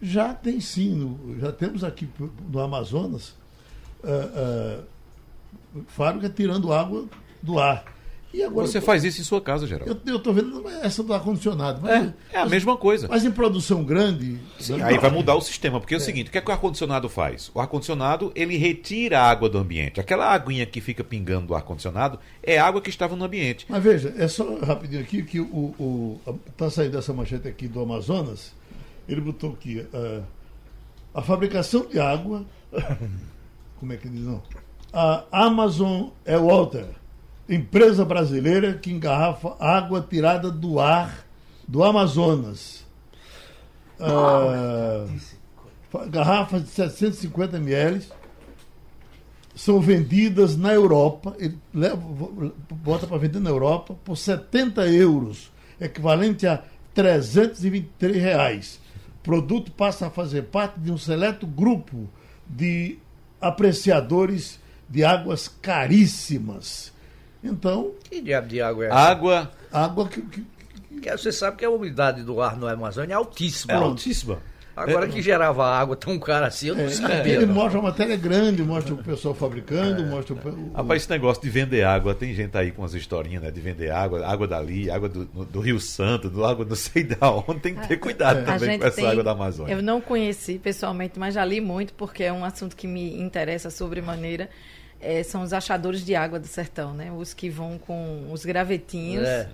já 0.00 0.32
tem 0.34 0.60
sim, 0.60 0.94
no- 0.94 1.38
já 1.40 1.50
temos 1.52 1.82
aqui 1.84 2.08
no 2.50 2.60
Amazonas 2.60 3.34
ah, 4.04 4.30
ah, 4.34 5.80
fábrica 5.88 6.28
tirando 6.28 6.72
água 6.72 7.04
do 7.42 7.58
ar. 7.58 7.84
E 8.32 8.42
agora 8.42 8.66
Você 8.66 8.78
faz 8.78 9.04
isso 9.04 9.22
em 9.22 9.24
sua 9.24 9.40
casa, 9.40 9.66
Geraldo. 9.66 9.98
eu 10.04 10.16
estou 10.16 10.34
vendo 10.34 10.62
essa 10.82 11.02
do 11.02 11.14
ar-condicionado. 11.14 11.88
É, 11.88 11.98
Mas, 12.00 12.12
é 12.30 12.38
a 12.38 12.44
mesma 12.44 12.76
coisa. 12.76 13.08
mas 13.08 13.24
em 13.24 13.30
produção 13.30 13.82
grande. 13.82 14.38
Sim, 14.60 14.76
né? 14.76 14.84
aí 14.84 14.98
vai 14.98 15.10
mudar 15.10 15.34
o 15.34 15.40
sistema, 15.40 15.80
porque 15.80 15.94
é 15.94 15.96
o 15.96 16.00
seguinte, 16.00 16.28
o 16.28 16.30
que, 16.30 16.36
é 16.36 16.40
que 16.42 16.50
o 16.50 16.52
ar-condicionado 16.52 17.08
faz? 17.08 17.50
O 17.54 17.58
ar-condicionado, 17.60 18.30
ele 18.34 18.58
retira 18.58 19.18
a 19.20 19.30
água 19.30 19.48
do 19.48 19.56
ambiente. 19.56 19.98
Aquela 19.98 20.30
aguinha 20.30 20.66
que 20.66 20.78
fica 20.78 21.02
pingando 21.02 21.46
do 21.46 21.54
ar-condicionado 21.54 22.18
é 22.42 22.58
água 22.58 22.82
que 22.82 22.90
estava 22.90 23.16
no 23.16 23.24
ambiente. 23.24 23.64
Mas 23.66 23.82
veja, 23.82 24.12
é 24.18 24.28
só 24.28 24.58
rapidinho 24.58 25.00
aqui 25.00 25.22
que 25.22 25.40
o 25.40 26.20
está 26.50 26.68
saindo 26.68 26.98
essa 26.98 27.14
manchete 27.14 27.48
aqui 27.48 27.66
do 27.66 27.80
Amazonas. 27.80 28.52
Ele 29.08 29.20
botou 29.20 29.52
aqui 29.52 29.86
ah, 29.92 30.22
a 31.14 31.22
fabricação 31.22 31.86
de 31.86 31.98
água. 31.98 32.44
Como 33.80 33.92
é 33.92 33.96
que 33.96 34.08
diz 34.08 34.22
não? 34.24 34.42
A 34.92 35.24
Amazon 35.30 36.08
é 36.24 36.36
Water, 36.36 36.86
empresa 37.48 38.04
brasileira 38.04 38.74
que 38.74 38.90
engarrafa 38.90 39.54
água 39.60 40.04
tirada 40.08 40.50
do 40.50 40.80
ar 40.80 41.24
do 41.66 41.82
Amazonas. 41.84 42.84
Fa- 45.90 46.06
garrafas 46.06 46.64
de 46.64 46.68
750 46.70 47.56
ml 47.56 48.02
são 49.54 49.80
vendidas 49.80 50.56
na 50.56 50.72
Europa, 50.72 51.34
ele 51.38 51.58
leva, 51.74 51.96
bota 52.70 53.06
para 53.06 53.18
vender 53.18 53.40
na 53.40 53.50
Europa 53.50 53.96
por 54.04 54.16
70 54.16 54.86
euros, 54.86 55.50
equivalente 55.80 56.46
a 56.46 56.62
323 56.94 58.16
reais. 58.22 58.80
O 59.28 59.30
produto 59.30 59.70
passa 59.70 60.06
a 60.06 60.10
fazer 60.10 60.44
parte 60.44 60.80
de 60.80 60.90
um 60.90 60.96
seleto 60.96 61.46
grupo 61.46 62.08
de 62.46 62.96
apreciadores 63.38 64.58
de 64.88 65.04
águas 65.04 65.48
caríssimas. 65.60 66.94
Então, 67.44 67.92
Que 68.08 68.22
diabo 68.22 68.48
de 68.48 68.62
água 68.62 68.84
é 68.84 68.86
essa? 68.88 68.96
Água 68.96 69.50
água 69.70 70.08
que, 70.08 70.22
que- 70.22 70.46
Porque 70.90 71.10
você 71.14 71.30
sabe 71.30 71.58
que 71.58 71.64
a 71.66 71.68
umidade 71.70 72.22
do 72.22 72.40
ar 72.40 72.56
no 72.56 72.66
Amazônia 72.66 73.12
é 73.12 73.16
altíssima. 73.16 73.74
é 73.74 73.76
altíssima. 73.76 74.38
Agora 74.78 75.06
É, 75.06 75.08
que 75.08 75.20
gerava 75.22 75.64
água 75.66 75.96
tão 75.96 76.18
cara 76.18 76.46
assim, 76.46 76.68
eu 76.68 76.74
não 76.76 76.84
é, 76.84 76.90
sabia. 76.90 77.34
ele 77.34 77.46
não. 77.46 77.54
mostra 77.54 77.78
a 77.78 77.82
matéria 77.82 78.16
grande, 78.16 78.62
mostra 78.62 78.94
o 78.94 78.98
pessoal 78.98 79.34
fabricando, 79.34 80.04
mostra 80.06 80.34
o, 80.34 80.38
o- 80.48 80.72
Rapaz, 80.74 81.02
esse 81.02 81.10
negócio 81.10 81.42
de 81.42 81.50
vender 81.50 81.82
água, 81.84 82.14
tem 82.14 82.32
gente 82.34 82.56
aí 82.56 82.70
com 82.70 82.82
umas 82.82 82.94
historinhas, 82.94 83.42
né? 83.42 83.50
De 83.50 83.60
vender 83.60 83.90
água, 83.90 84.26
água 84.26 84.46
dali, 84.46 84.90
água 84.90 85.08
do, 85.08 85.24
do 85.24 85.60
Rio 85.60 85.80
Santo, 85.80 86.30
do 86.30 86.44
água 86.44 86.64
não 86.64 86.76
sei 86.76 87.04
da 87.04 87.30
onde. 87.30 87.60
Tem 87.60 87.74
que 87.74 87.86
ter 87.88 87.96
cuidado 87.96 88.44
também 88.46 88.78
com 88.78 88.86
essa 88.86 88.96
tem- 88.96 89.06
água 89.06 89.22
da 89.24 89.32
Amazônia. 89.32 89.72
Eu 89.74 89.82
não 89.82 90.00
conheci 90.00 90.58
pessoalmente, 90.58 91.18
mas 91.18 91.34
já 91.34 91.44
li 91.44 91.60
muito 91.60 91.92
porque 91.94 92.24
é 92.24 92.32
um 92.32 92.44
assunto 92.44 92.76
que 92.76 92.86
me 92.86 93.20
interessa 93.20 93.70
sobremaneira. 93.70 94.48
É, 95.00 95.22
são 95.22 95.42
os 95.42 95.52
achadores 95.52 96.04
de 96.04 96.14
água 96.14 96.38
do 96.40 96.46
sertão, 96.46 96.92
né? 96.94 97.10
Os 97.12 97.32
que 97.34 97.48
vão 97.48 97.78
com 97.78 98.26
os 98.32 98.44
gravetinhos 98.44 99.26
É. 99.26 99.48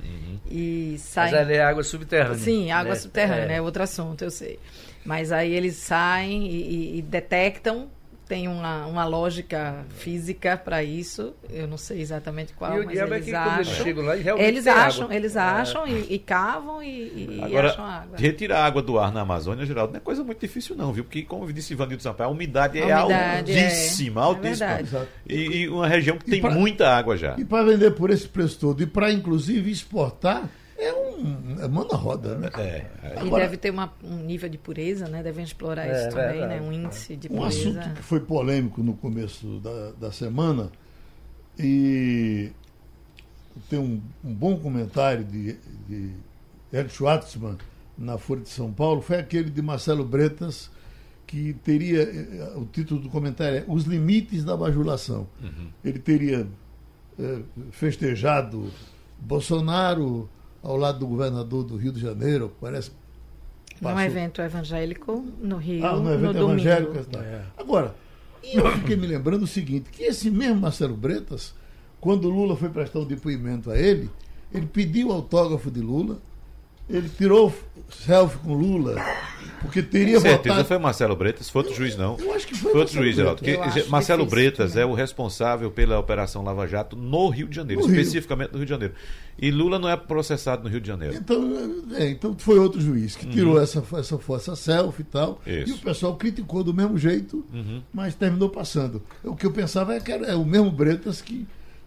e 0.51 0.91
Mas 0.93 1.01
saem. 1.03 1.35
ela 1.35 1.53
é 1.53 1.61
água 1.63 1.83
subterrânea. 1.83 2.39
Sim, 2.39 2.71
água 2.71 2.95
né? 2.95 2.99
subterrânea, 3.01 3.55
é. 3.55 3.57
É. 3.57 3.63
outro 3.63 3.83
assunto, 3.83 4.23
eu 4.23 4.31
sei. 4.31 4.59
Mas 5.05 5.31
aí 5.33 5.53
eles 5.53 5.77
saem 5.77 6.47
e, 6.47 6.57
e- 6.95 6.99
e 6.99 7.03
detectam, 7.03 7.89
tem 8.27 8.49
uma, 8.49 8.87
uma 8.87 9.05
lógica 9.05 9.85
física 9.91 10.57
para 10.57 10.83
isso. 10.83 11.35
Eu 11.51 11.67
não 11.69 11.77
sei 11.77 12.01
exatamente 12.01 12.53
qual, 12.55 12.79
E 12.79 12.81
o 12.81 12.85
mas 12.87 12.97
é 12.99 13.03
eles 13.03 13.13
eles 13.29 13.35
acham. 13.35 13.85
chegam 13.85 14.05
lá, 14.05 14.15
realmente 14.15 14.47
Eles 14.49 14.67
acham, 14.67 15.05
água. 15.05 15.15
eles 15.17 15.37
É. 15.37 15.39
acham 15.41 15.87
e, 15.87 16.15
e 16.15 16.19
cavam 16.19 16.83
e, 16.83 16.87
e- 16.89 17.39
e 17.39 17.43
Agora, 17.45 17.69
acham 17.71 17.85
água. 17.85 18.17
retirar 18.19 18.59
a 18.61 18.65
água 18.67 18.83
do 18.83 18.99
ar 18.99 19.13
na 19.13 19.21
Amazônia, 19.21 19.67
Geraldo, 19.67 19.93
não 19.93 19.99
é 19.99 20.01
coisa 20.01 20.25
muito 20.25 20.41
difícil, 20.41 20.75
não, 20.75 20.93
viu? 20.93 21.05
Porque, 21.05 21.23
como 21.23 21.53
disse 21.53 21.73
Ivanildo 21.75 22.03
Sampaio, 22.03 22.31
a 22.31 22.33
umidade 22.33 22.79
é 22.79 22.93
A 22.93 23.05
umidade 23.05 23.53
é- 23.53 23.65
altíssima, 23.65 24.21
é 24.21 24.25
altíssima. 24.25 24.79
e, 25.29 25.35
e 25.35 25.69
uma 25.69 25.87
região 25.87 26.17
que 26.19 26.27
E 26.27 26.31
tem 26.31 26.41
pra- 26.41 26.51
muita 26.51 26.89
água 26.89 27.17
já. 27.17 27.35
E 27.39 27.45
para 27.45 27.65
vender 27.65 27.91
por 27.93 28.11
esse 28.11 28.27
preço 28.29 28.59
todo 28.59 28.83
e 28.83 28.87
para 28.87 29.13
inclusive 29.13 29.71
exportar, 29.71 30.45
é 30.45 30.64
um. 31.17 31.61
É 31.63 31.69
mão 31.69 31.87
na 31.87 31.97
roda, 31.97 32.37
né? 32.39 32.51
É, 32.57 32.61
é. 32.61 33.13
E 33.17 33.19
Agora- 33.27 33.45
deve 33.45 33.57
ter 33.57 33.71
uma- 33.71 33.93
um 34.03 34.17
nível 34.19 34.49
de 34.49 34.59
pureza, 34.59 35.09
né? 35.09 35.23
Devem 35.23 35.45
explorar 35.45 35.87
É, 35.87 35.93
isso 36.09 36.11
também, 36.17 36.39
verdade. 36.41 36.61
né? 36.61 36.67
Um 36.69 36.73
índice 36.73 37.17
de 37.17 37.29
Um 37.29 37.37
pureza. 37.39 37.59
assunto 37.81 37.95
que 37.95 38.03
foi 38.03 38.21
polêmico 38.21 38.83
no 38.83 38.95
começo 38.95 39.61
da, 39.61 39.93
da 39.93 40.13
semana 40.13 40.71
e 41.59 42.51
tem 43.71 43.79
um, 43.79 44.01
um 44.25 44.35
bom 44.35 44.59
comentário 44.59 45.25
de, 45.25 45.55
de 45.89 46.11
Eric 46.73 46.93
Schwartzman 46.93 47.57
na 47.97 48.19
Folha 48.19 48.41
de 48.43 48.49
São 48.49 48.73
Paulo, 48.73 49.01
foi 49.01 49.17
aquele 49.19 49.49
de 49.51 49.63
Marcelo 49.63 50.05
Bretas, 50.05 50.69
que 51.27 51.53
teria, 51.65 52.03
eh, 52.03 52.53
o 52.57 52.65
título 52.67 53.01
do 53.01 53.09
comentário 53.09 53.59
é 53.59 53.65
Os 53.69 53.85
Limites 53.85 54.45
da 54.45 54.57
Bajulação. 54.57 55.27
Ele 55.85 55.99
teria 56.01 56.47
eh, 57.19 57.39
festejado 57.71 58.71
Bolsonaro 59.21 60.29
ao 60.65 60.77
lado 60.77 60.99
do 60.99 61.07
governador 61.07 61.63
do 61.63 61.77
Rio 61.77 61.93
de 61.93 62.01
Janeiro, 62.01 62.51
parece 62.61 62.91
Num 63.81 63.89
passou- 63.91 64.01
evento 64.01 64.41
evangélico 64.43 65.25
no 65.41 65.57
Rio, 65.59 65.87
ah, 65.87 65.93
no 65.93 66.03
no, 66.05 66.13
evento 66.15 66.33
domingo. 66.39 66.53
evangélico. 66.69 67.05
tá. 67.05 67.21
É. 67.23 67.43
Agora, 67.57 67.95
e 68.43 68.57
eu 68.57 68.71
fiquei 68.79 68.97
me 68.97 69.07
lembrando 69.07 69.43
o 69.43 69.47
seguinte, 69.47 69.91
que 69.91 70.03
esse 70.03 70.31
mesmo 70.31 70.61
Marcelo 70.61 70.97
Bretas, 70.97 71.55
quando 72.01 72.29
Lula 72.29 72.57
foi 72.57 72.69
prestar 72.71 72.99
o 73.01 73.05
depoimento 73.05 73.71
a 73.71 73.79
ele, 73.79 74.11
ele 74.53 74.67
pediu 74.67 75.13
autógrafo 75.13 75.71
de 75.71 75.81
Lula, 75.81 76.19
ele 76.89 77.09
tirou 77.09 77.53
selfie 77.91 78.39
com 78.39 78.55
Lula, 78.55 78.97
porque 79.65 79.83
teria 79.83 80.15
Com 80.17 80.21
certeza 80.21 80.55
votado... 80.55 80.69
foi 80.69 80.79
Marcelo 80.79 81.17
Bretas, 81.17 81.51
foi 81.51 81.63
outro 81.63 81.77
juiz, 81.77 81.97
não. 81.97 82.17
Eu 82.19 82.33
acho 82.35 82.47
que 82.47 82.55
foi, 82.55 82.71
Foi 82.73 82.81
outro 82.81 82.95
Marcelo 82.97 83.05
juiz, 83.05 83.17
Geraldo. 83.17 83.45
Eu 83.47 83.89
Marcelo 83.91 84.25
difícil 84.25 84.27
Bretas 84.45 84.71
também. 84.73 84.83
é 84.83 84.87
o 84.87 84.95
responsável 84.95 85.71
pela 85.71 85.99
Operação 85.99 86.43
Lava 86.45 86.67
Jato 86.67 86.97
no 86.97 87.29
Rio 87.29 87.49
de 87.49 87.57
Janeiro, 87.57 87.83
No 87.83 87.89
Rio. 87.89 87.97
especificamente 88.01 88.51
no 88.53 88.59
Rio 88.59 88.67
de 88.67 88.71
Janeiro. 88.71 88.95
E 89.37 89.51
Lula 89.51 89.79
não 89.79 89.89
é 89.89 89.97
processado 89.97 90.63
no 90.63 90.69
Rio 90.69 90.81
de 90.81 90.87
Janeiro. 90.87 91.17
Então, 91.17 91.43
é, 91.97 92.09
então 92.09 92.37
foi 92.39 92.59
outro 92.59 92.81
juiz 92.81 93.17
que 93.17 93.27
tirou 93.27 93.61
essa, 93.61 93.83
essa, 93.99 94.19
essa 94.37 94.55
selfie 94.57 95.03
e 95.03 95.05
tal. 95.05 95.41
Uhum. 95.47 95.53
Isso. 95.53 95.71
E 95.71 95.73
o 95.75 95.79
pessoal 95.79 96.15
criticou 96.17 96.63
do 96.63 96.73
mesmo 96.73 96.97
jeito, 96.97 97.45
Uhum. 97.53 97.83
mas 97.93 98.15
terminou 98.15 98.49
passando. 98.49 99.03
O 99.25 99.35
que 99.35 99.45
eu 99.45 99.51
pensava 99.51 99.95
é 99.95 100.01
que 100.01 100.13
era 100.13 100.27
é 100.27 100.37
o 100.37 100.45
mesmo 100.45 100.71
Bretas 100.71 101.21
que, 101.21 101.47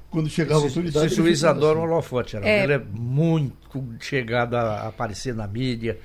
quando 0.10 0.30
chegava 0.30 0.62
a 0.62 0.64
autoridade. 0.66 1.06
esse 1.08 1.16
juiz 1.16 1.44
adora 1.46 1.80
assim. 1.80 1.88
holofote, 1.88 2.32
Geraldo. 2.34 2.50
É. 2.50 2.64
ele 2.66 2.74
é 2.74 2.82
muito 2.94 3.82
chegado 4.02 4.56
a 4.56 4.88
aparecer 4.88 5.34
na 5.34 5.48
mídia. 5.48 5.98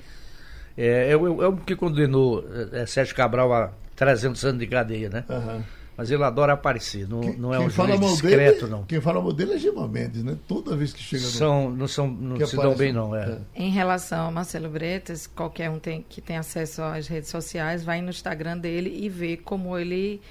É, 0.76 1.10
é, 1.10 1.16
o- 1.16 1.42
é 1.42 1.48
o 1.48 1.56
que 1.56 1.76
condenou 1.76 2.44
é, 2.72 2.86
Sérgio 2.86 3.14
Cabral 3.14 3.52
a 3.52 3.70
300 3.96 4.44
anos 4.44 4.60
de 4.60 4.66
cadeia, 4.66 5.08
né? 5.08 5.24
Aham. 5.28 5.62
Mas 5.94 6.10
ele 6.10 6.24
adora 6.24 6.54
aparecer, 6.54 7.06
não, 7.06 7.20
Quem- 7.20 7.36
não 7.36 7.52
é 7.52 7.58
um 7.60 7.68
juiz 7.68 8.00
discreto, 8.12 8.60
dele, 8.60 8.70
não. 8.70 8.82
Quem 8.84 8.98
fala 8.98 9.20
mal 9.20 9.30
dele 9.30 9.52
é 9.52 9.58
Gilmar 9.58 9.86
Mendes, 9.86 10.24
né? 10.24 10.38
Toda 10.48 10.74
vez 10.74 10.90
que 10.94 11.02
chega 11.02 11.22
no. 11.22 11.28
São, 11.28 11.70
não 11.70 11.86
são, 11.86 12.08
não 12.08 12.36
se 12.46 12.56
dão 12.56 12.64
aparece- 12.64 12.78
bem, 12.78 12.92
não. 12.94 13.14
É. 13.14 13.38
Em 13.54 13.70
relação 13.70 14.28
a 14.28 14.30
Marcelo 14.30 14.70
Bretas, 14.70 15.26
qualquer 15.26 15.68
um 15.68 15.78
tem, 15.78 16.02
que 16.08 16.22
tem 16.22 16.38
acesso 16.38 16.80
às 16.82 17.06
redes 17.06 17.28
sociais 17.28 17.84
vai 17.84 18.00
no 18.00 18.08
Instagram 18.08 18.56
dele 18.56 18.90
e 19.04 19.08
vê 19.10 19.36
como 19.36 19.78
ele 19.78 20.22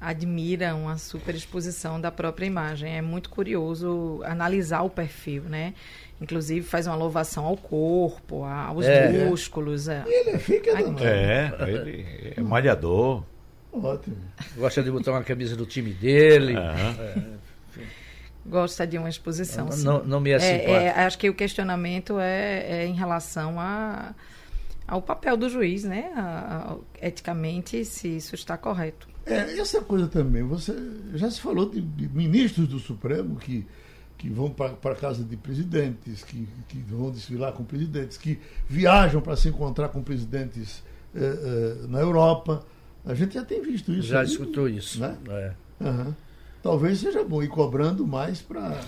admira 0.00 0.74
uma 0.74 0.96
super 0.98 1.34
exposição 1.34 2.00
da 2.00 2.10
própria 2.10 2.46
imagem. 2.46 2.96
É 2.96 3.02
muito 3.02 3.30
curioso 3.30 4.20
analisar 4.24 4.82
o 4.82 4.90
perfil, 4.90 5.42
né? 5.44 5.74
Inclusive 6.22 6.64
faz 6.64 6.86
uma 6.86 6.94
louvação 6.96 7.44
ao 7.44 7.56
corpo, 7.56 8.44
aos 8.44 8.86
É. 8.86 9.24
músculos. 9.26 9.88
é. 9.88 10.04
Ele 10.06 10.38
fica 10.38 10.72
danado. 10.74 11.04
É, 11.04 11.52
ele 11.68 12.32
é 12.36 12.40
malhador. 12.40 13.24
Ótimo. 13.72 14.16
Gosta 14.56 14.82
de 14.82 14.90
botar 14.90 15.10
uma 15.12 15.24
camisa 15.24 15.56
do 15.56 15.66
time 15.66 15.90
dele. 15.92 16.54
Aham. 16.56 17.38
Gosta 18.44 18.86
de 18.86 18.98
uma 18.98 19.08
exposição. 19.08 19.70
sim. 19.70 19.84
Não, 19.84 20.02
não 20.04 20.20
me 20.20 20.30
é, 20.30 20.36
É, 20.36 20.72
é, 20.86 20.90
acho 21.04 21.16
que 21.18 21.28
o 21.30 21.34
questionamento 21.34 22.18
é, 22.18 22.82
é 22.82 22.86
em 22.86 22.94
relação 22.94 23.58
a, 23.60 24.14
ao 24.86 25.00
papel 25.00 25.36
do 25.36 25.48
juiz, 25.48 25.84
né? 25.84 26.10
A- 26.16 26.72
a- 27.00 27.06
eticamente, 27.06 27.84
se 27.84 28.08
isso 28.16 28.34
está 28.34 28.56
correto. 28.56 29.08
É, 29.24 29.56
essa 29.58 29.80
coisa 29.80 30.08
também, 30.08 30.42
você 30.42 30.74
já 31.14 31.30
se 31.30 31.40
falou 31.40 31.70
de, 31.70 31.80
de 31.80 32.08
ministros 32.08 32.66
do 32.66 32.80
Supremo 32.80 33.36
que, 33.36 33.64
que 34.22 34.28
vão 34.28 34.48
para 34.50 34.92
a 34.92 34.94
casa 34.94 35.24
de 35.24 35.36
presidentes, 35.36 36.22
que, 36.22 36.46
que 36.68 36.78
vão 36.78 37.10
desfilar 37.10 37.52
com 37.52 37.64
presidentes, 37.64 38.16
que 38.16 38.38
viajam 38.68 39.20
para 39.20 39.34
se 39.34 39.48
encontrar 39.48 39.88
com 39.88 40.00
presidentes 40.00 40.80
eh, 41.12 41.18
eh, 41.20 41.86
na 41.88 41.98
Europa. 41.98 42.64
A 43.04 43.14
gente 43.14 43.34
já 43.34 43.44
tem 43.44 43.60
visto 43.60 43.90
isso. 43.90 44.06
Já 44.06 44.20
aí, 44.20 44.26
escutou 44.26 44.68
isso. 44.68 45.00
né? 45.00 45.18
É. 45.28 45.52
Aham. 45.84 46.16
Talvez 46.62 47.00
seja 47.00 47.24
bom 47.24 47.42
ir 47.42 47.48
cobrando 47.48 48.06
mais 48.06 48.40
para. 48.40 48.80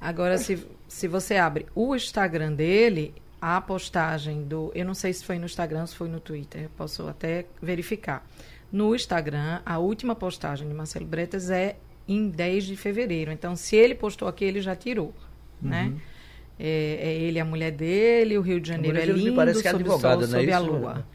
Agora, 0.00 0.38
se, 0.38 0.64
se 0.86 1.08
você 1.08 1.34
abre 1.34 1.66
o 1.74 1.96
Instagram 1.96 2.52
dele, 2.52 3.12
a 3.40 3.60
postagem 3.60 4.44
do. 4.44 4.70
Eu 4.72 4.84
não 4.84 4.94
sei 4.94 5.12
se 5.12 5.24
foi 5.24 5.36
no 5.36 5.46
Instagram 5.46 5.80
ou 5.80 5.86
se 5.88 5.96
foi 5.96 6.08
no 6.08 6.20
Twitter, 6.20 6.70
posso 6.76 7.08
até 7.08 7.46
verificar. 7.60 8.24
No 8.70 8.94
Instagram, 8.94 9.62
a 9.66 9.78
última 9.78 10.14
postagem 10.14 10.68
de 10.68 10.74
Marcelo 10.74 11.06
Bretas 11.06 11.50
é 11.50 11.76
em 12.08 12.28
10 12.28 12.64
de 12.64 12.76
fevereiro. 12.76 13.30
Então, 13.32 13.56
se 13.56 13.76
ele 13.76 13.94
postou 13.94 14.28
aqui, 14.28 14.44
ele 14.44 14.60
já 14.60 14.74
tirou. 14.76 15.14
Né? 15.60 15.92
É, 16.58 16.98
é 17.00 17.14
ele, 17.14 17.38
a 17.40 17.44
mulher 17.44 17.70
dele, 17.72 18.38
o 18.38 18.40
Rio 18.42 18.60
de 18.60 18.68
Janeiro 18.68 18.96
é 18.98 19.00
dele 19.06 19.18
me 19.18 19.24
lindo, 19.24 19.36
parece 19.36 19.62
que 19.62 19.68
é 19.68 19.70
sob 19.72 19.84
o 19.88 19.92
advogada, 19.92 20.26
sol, 20.26 20.28
não 20.32 20.38
é 20.38 20.40
sob 20.40 20.52
a 20.52 20.58
isso? 20.60 20.66
lua. 20.70 21.06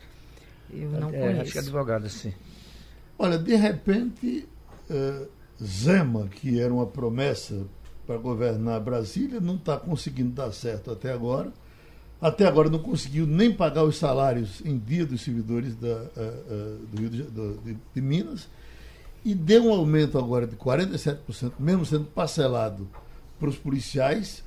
Eu 0.74 0.90
não 0.92 1.10
É, 1.10 1.42
acho 1.42 1.52
que 1.52 1.58
é 1.58 1.60
conheço. 1.60 1.60
advogado, 1.62 2.10
sim. 2.10 2.34
Olha, 3.18 3.38
de 3.38 3.56
repente, 3.56 4.48
eh, 4.90 5.28
Zema, 5.64 6.28
que 6.28 6.60
era 6.60 6.74
uma 6.74 6.88
promessa 6.88 7.66
para 8.08 8.18
governar 8.18 8.80
Brasília, 8.80 9.40
não 9.40 9.56
está 9.56 9.78
conseguindo 9.78 10.32
dar 10.32 10.52
certo 10.52 10.92
até 10.92 11.12
agora. 11.12 11.52
Até 12.20 12.46
agora 12.46 12.70
não 12.70 12.80
conseguiu 12.80 13.26
nem 13.26 13.52
pagar 13.54 13.84
os 13.84 13.98
salários 13.98 14.62
em 14.66 14.78
dia 14.78 15.06
dos 15.06 15.22
servidores 15.22 15.76
da, 15.76 15.88
eh, 15.88 16.34
eh, 16.50 16.76
do 16.92 17.00
Rio 17.02 17.10
de, 17.10 17.24
do- 17.24 17.58
de- 17.64 17.78
de 17.96 18.02
Minas. 18.02 18.48
E 19.24 19.36
deu 19.36 19.66
um 19.66 19.74
aumento 19.74 20.18
agora 20.18 20.48
de 20.48 20.56
47%, 20.56 21.54
mesmo 21.60 21.86
sendo 21.86 22.06
parcelado 22.06 22.88
para 23.40 23.50
os 23.50 23.58
policiais. 23.58 24.44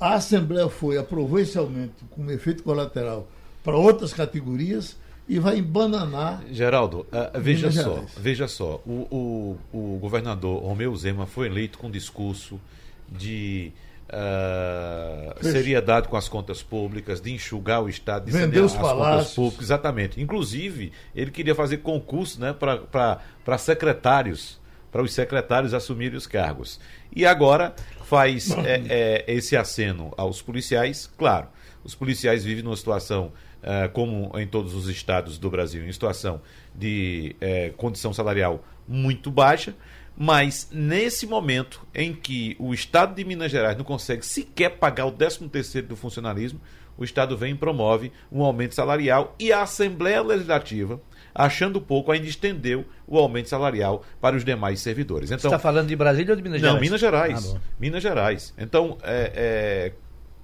A 0.00 0.14
Assembleia 0.14 0.68
foi, 0.68 0.98
aprovou 0.98 1.38
esse 1.38 1.56
aumento 1.58 2.04
com 2.10 2.30
efeito 2.30 2.62
colateral 2.62 3.28
para 3.62 3.76
outras 3.76 4.12
categorias 4.12 4.96
e 5.28 5.38
vai 5.38 5.58
embananar 5.58 6.42
Geraldo, 6.50 7.06
ah, 7.12 7.38
veja 7.38 7.70
só, 7.70 8.04
veja 8.16 8.48
só, 8.48 8.82
o, 8.84 9.56
o, 9.72 9.78
o 9.94 9.98
governador 9.98 10.62
Romeu 10.62 10.94
Zema 10.96 11.26
foi 11.26 11.46
eleito 11.46 11.78
com 11.78 11.90
discurso 11.90 12.60
de 13.08 13.72
ah, 14.08 15.34
Fecha. 15.36 15.52
seriedade 15.52 16.08
com 16.08 16.16
as 16.16 16.28
contas 16.28 16.62
públicas, 16.62 17.20
de 17.20 17.32
enxugar 17.32 17.82
o 17.82 17.88
Estado, 17.88 18.26
de 18.26 18.32
Vender 18.32 18.62
as 18.62 18.74
palácios. 18.74 18.98
contas 18.98 19.34
públicas, 19.34 19.64
exatamente. 19.64 20.20
Inclusive, 20.20 20.92
ele 21.14 21.30
queria 21.30 21.54
fazer 21.54 21.78
concurso 21.78 22.40
né, 22.40 22.54
para 22.54 23.58
secretários, 23.58 24.60
para 24.90 25.02
os 25.02 25.12
secretários 25.12 25.72
assumirem 25.72 26.16
os 26.16 26.26
cargos. 26.26 26.78
E 27.14 27.24
agora 27.24 27.74
faz 28.04 28.50
é, 28.50 28.82
é, 28.88 29.24
esse 29.26 29.56
aceno 29.56 30.12
aos 30.16 30.42
policiais, 30.42 31.10
claro. 31.16 31.48
Os 31.84 31.94
policiais 31.94 32.44
vivem 32.44 32.62
numa 32.62 32.76
situação, 32.76 33.32
eh, 33.60 33.88
como 33.88 34.30
em 34.38 34.46
todos 34.46 34.72
os 34.74 34.88
estados 34.88 35.36
do 35.36 35.50
Brasil, 35.50 35.84
em 35.84 35.92
situação 35.92 36.40
de 36.72 37.34
eh, 37.40 37.72
condição 37.76 38.12
salarial 38.12 38.64
muito 38.86 39.30
baixa, 39.30 39.74
mas 40.16 40.68
nesse 40.70 41.26
momento 41.26 41.80
em 41.94 42.14
que 42.14 42.56
o 42.58 42.72
estado 42.74 43.14
de 43.14 43.24
Minas 43.24 43.50
Gerais 43.50 43.76
não 43.76 43.84
consegue 43.84 44.24
sequer 44.24 44.70
pagar 44.78 45.06
o 45.06 45.12
13º 45.12 45.86
do 45.86 45.96
funcionalismo, 45.96 46.60
o 46.96 47.04
estado 47.04 47.36
vem 47.36 47.54
e 47.54 47.56
promove 47.56 48.12
um 48.30 48.42
aumento 48.42 48.74
salarial 48.74 49.34
e 49.38 49.52
a 49.52 49.62
Assembleia 49.62 50.22
Legislativa, 50.22 51.00
achando 51.34 51.80
pouco, 51.80 52.12
ainda 52.12 52.26
estendeu 52.26 52.84
o 53.06 53.18
aumento 53.18 53.48
salarial 53.48 54.04
para 54.20 54.36
os 54.36 54.44
demais 54.44 54.80
servidores. 54.80 55.30
Você 55.30 55.34
Então, 55.36 55.50
está 55.50 55.58
falando 55.58 55.88
de 55.88 55.96
Brasília 55.96 56.32
ou 56.32 56.36
de 56.36 56.42
Minas 56.42 56.60
não, 56.60 56.68
Gerais? 56.68 56.82
Minas 56.82 57.00
Gerais. 57.00 57.54
Ah. 57.56 57.60
Minas 57.80 58.02
Gerais. 58.02 58.54
Então, 58.58 58.98
é, 59.02 59.32
é, 59.34 59.92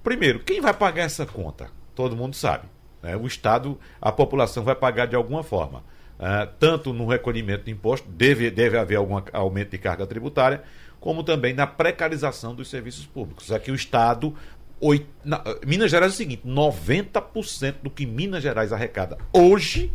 primeiro, 0.03 0.39
quem 0.39 0.59
vai 0.59 0.73
pagar 0.73 1.03
essa 1.03 1.25
conta? 1.25 1.69
Todo 1.93 2.15
mundo 2.15 2.35
sabe. 2.35 2.65
né? 3.03 3.15
O 3.15 3.27
Estado, 3.27 3.79
a 4.01 4.11
população 4.11 4.63
vai 4.63 4.75
pagar 4.75 5.05
de 5.05 5.15
alguma 5.15 5.43
forma. 5.43 5.83
Uh, 6.19 6.49
tanto 6.59 6.93
no 6.93 7.07
recolhimento 7.07 7.65
de 7.65 7.71
imposto, 7.71 8.07
deve, 8.09 8.51
deve 8.51 8.77
haver 8.77 8.97
algum 8.97 9.21
aumento 9.33 9.71
de 9.71 9.77
carga 9.77 10.05
tributária, 10.05 10.63
como 10.99 11.23
também 11.23 11.53
na 11.53 11.65
precarização 11.65 12.53
dos 12.53 12.69
serviços 12.69 13.05
públicos. 13.05 13.51
Aqui 13.51 13.71
o 13.71 13.75
Estado. 13.75 14.35
Oito, 14.81 15.07
na, 15.23 15.43
Minas 15.65 15.91
Gerais 15.91 16.11
é 16.11 16.15
o 16.15 16.17
seguinte: 16.17 16.43
90% 16.45 17.75
do 17.83 17.89
que 17.89 18.05
Minas 18.05 18.43
Gerais 18.43 18.71
arrecada 18.71 19.17
hoje 19.33 19.91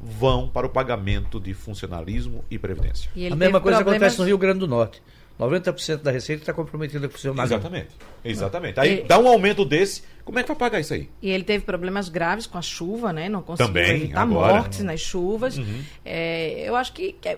vão 0.00 0.48
para 0.48 0.66
o 0.66 0.70
pagamento 0.70 1.40
de 1.40 1.54
funcionalismo 1.54 2.44
e 2.50 2.58
previdência. 2.58 3.10
E 3.14 3.26
a 3.26 3.36
mesma 3.36 3.60
coisa 3.60 3.78
problemas... 3.78 4.02
acontece 4.02 4.18
no 4.18 4.26
Rio 4.26 4.38
Grande 4.38 4.58
do 4.60 4.68
Norte. 4.68 5.02
90% 5.38 6.02
da 6.02 6.10
receita 6.10 6.42
está 6.42 6.52
comprometida 6.52 7.08
com 7.08 7.16
o 7.16 7.18
seu 7.18 7.34
Exatamente. 7.34 7.88
Exatamente. 8.24 8.78
Aí 8.78 9.00
e... 9.00 9.02
dá 9.02 9.18
um 9.18 9.26
aumento 9.26 9.64
desse, 9.64 10.02
como 10.24 10.38
é 10.38 10.42
que 10.42 10.48
vai 10.48 10.56
pagar 10.56 10.80
isso 10.80 10.94
aí? 10.94 11.10
E 11.20 11.30
ele 11.30 11.42
teve 11.42 11.64
problemas 11.64 12.08
graves 12.08 12.46
com 12.46 12.56
a 12.56 12.62
chuva, 12.62 13.12
né? 13.12 13.28
Não 13.28 13.42
conseguiu 13.42 13.66
Também, 13.66 14.02
evitar 14.02 14.22
agora. 14.22 14.54
mortes 14.54 14.80
nas 14.80 15.00
chuvas. 15.00 15.58
Uhum. 15.58 15.82
É, 16.04 16.68
eu 16.68 16.76
acho 16.76 16.92
que, 16.92 17.12
que, 17.12 17.36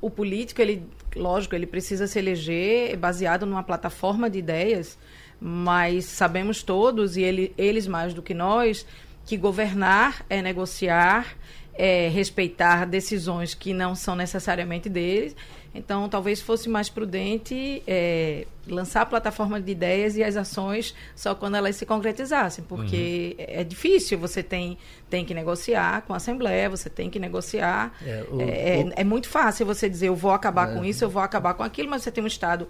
o 0.00 0.10
político, 0.10 0.60
ele, 0.60 0.82
lógico, 1.14 1.54
ele 1.54 1.66
precisa 1.66 2.06
se 2.06 2.18
eleger 2.18 2.96
baseado 2.96 3.46
numa 3.46 3.62
plataforma 3.62 4.28
de 4.28 4.40
ideias, 4.40 4.98
mas 5.40 6.04
sabemos 6.04 6.62
todos, 6.62 7.16
e 7.16 7.22
ele, 7.22 7.54
eles 7.56 7.86
mais 7.86 8.12
do 8.12 8.22
que 8.22 8.34
nós, 8.34 8.84
que 9.24 9.36
governar 9.36 10.24
é 10.28 10.42
negociar, 10.42 11.36
é 11.74 12.08
respeitar 12.08 12.86
decisões 12.86 13.54
que 13.54 13.72
não 13.72 13.94
são 13.94 14.16
necessariamente 14.16 14.88
deles 14.88 15.36
então, 15.76 16.08
talvez 16.08 16.40
fosse 16.40 16.68
mais 16.68 16.88
prudente 16.88 17.82
é, 17.86 18.46
lançar 18.66 19.02
a 19.02 19.06
plataforma 19.06 19.60
de 19.60 19.70
ideias 19.70 20.16
e 20.16 20.24
as 20.24 20.36
ações 20.36 20.94
só 21.14 21.34
quando 21.34 21.56
elas 21.56 21.76
se 21.76 21.86
concretizassem, 21.86 22.64
porque 22.68 23.36
uhum. 23.38 23.44
é 23.48 23.64
difícil, 23.64 24.18
você 24.18 24.42
tem, 24.42 24.78
tem 25.08 25.24
que 25.24 25.34
negociar 25.34 26.02
com 26.02 26.12
a 26.12 26.16
Assembleia, 26.16 26.68
você 26.68 26.88
tem 26.88 27.10
que 27.10 27.18
negociar. 27.18 27.92
É, 28.04 28.24
o, 28.30 28.40
é, 28.40 28.84
o... 28.84 28.92
é 28.96 29.04
muito 29.04 29.28
fácil 29.28 29.66
você 29.66 29.88
dizer, 29.88 30.08
eu 30.08 30.16
vou 30.16 30.32
acabar 30.32 30.74
com 30.74 30.84
é. 30.84 30.88
isso, 30.88 31.04
eu 31.04 31.10
vou 31.10 31.22
acabar 31.22 31.54
com 31.54 31.62
aquilo, 31.62 31.88
mas 31.90 32.02
você 32.02 32.10
tem 32.10 32.24
um 32.24 32.26
Estado 32.26 32.68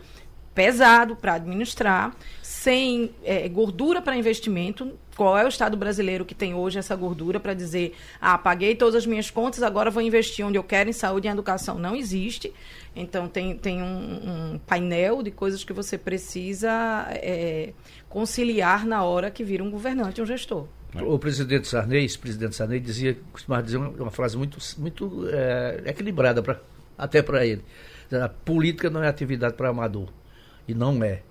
pesado 0.54 1.14
para 1.14 1.34
administrar, 1.34 2.16
sem 2.42 3.10
é, 3.22 3.46
gordura 3.46 4.00
para 4.00 4.16
investimento. 4.16 4.98
Qual 5.16 5.37
é 5.37 5.44
o 5.44 5.49
Estado 5.49 5.76
brasileiro 5.76 6.26
que 6.26 6.35
tem 6.35 6.54
hoje 6.54 6.78
essa 6.78 6.94
gordura 6.94 7.40
para 7.40 7.54
dizer, 7.54 7.96
ah, 8.20 8.37
paguei 8.37 8.75
todas 8.75 8.94
as 8.94 9.06
minhas 9.06 9.30
contas, 9.30 9.62
agora 9.62 9.90
vou 9.90 10.02
investir 10.02 10.44
onde 10.44 10.58
eu 10.58 10.62
quero 10.62 10.90
em 10.90 10.92
saúde 10.92 11.26
e 11.26 11.30
em 11.30 11.32
educação? 11.32 11.78
Não 11.78 11.96
existe. 11.96 12.52
Então, 12.94 13.26
tem, 13.26 13.56
tem 13.56 13.82
um, 13.82 14.54
um 14.54 14.58
painel 14.58 15.23
de 15.23 15.30
coisas 15.30 15.64
que 15.64 15.73
você 15.73 15.96
precisa 15.96 17.06
é, 17.11 17.73
conciliar 18.11 18.85
na 18.85 19.04
hora 19.04 19.30
que 19.30 19.42
vira 19.42 19.64
um 19.64 19.70
governante, 19.70 20.20
um 20.20 20.26
gestor. 20.26 20.66
O 20.94 21.18
presidente 21.18 21.66
Sarney, 21.66 22.08
presidente 22.18 22.54
Sarney 22.54 22.78
dizia, 22.78 23.16
costumava 23.32 23.62
dizer 23.62 23.78
uma, 23.78 23.88
uma 23.88 24.11
frase 24.11 24.37
muito, 24.37 24.58
muito 24.78 25.28
é, 25.30 25.82
equilibrada 25.87 26.42
pra, 26.42 26.61
até 26.96 27.23
para 27.23 27.44
ele. 27.44 27.62
A 28.12 28.28
política 28.28 28.90
não 28.90 29.02
é 29.02 29.08
atividade 29.08 29.54
para 29.54 29.70
amador. 29.70 30.08
E 30.68 30.75
não 30.75 31.02
é. 31.02 31.23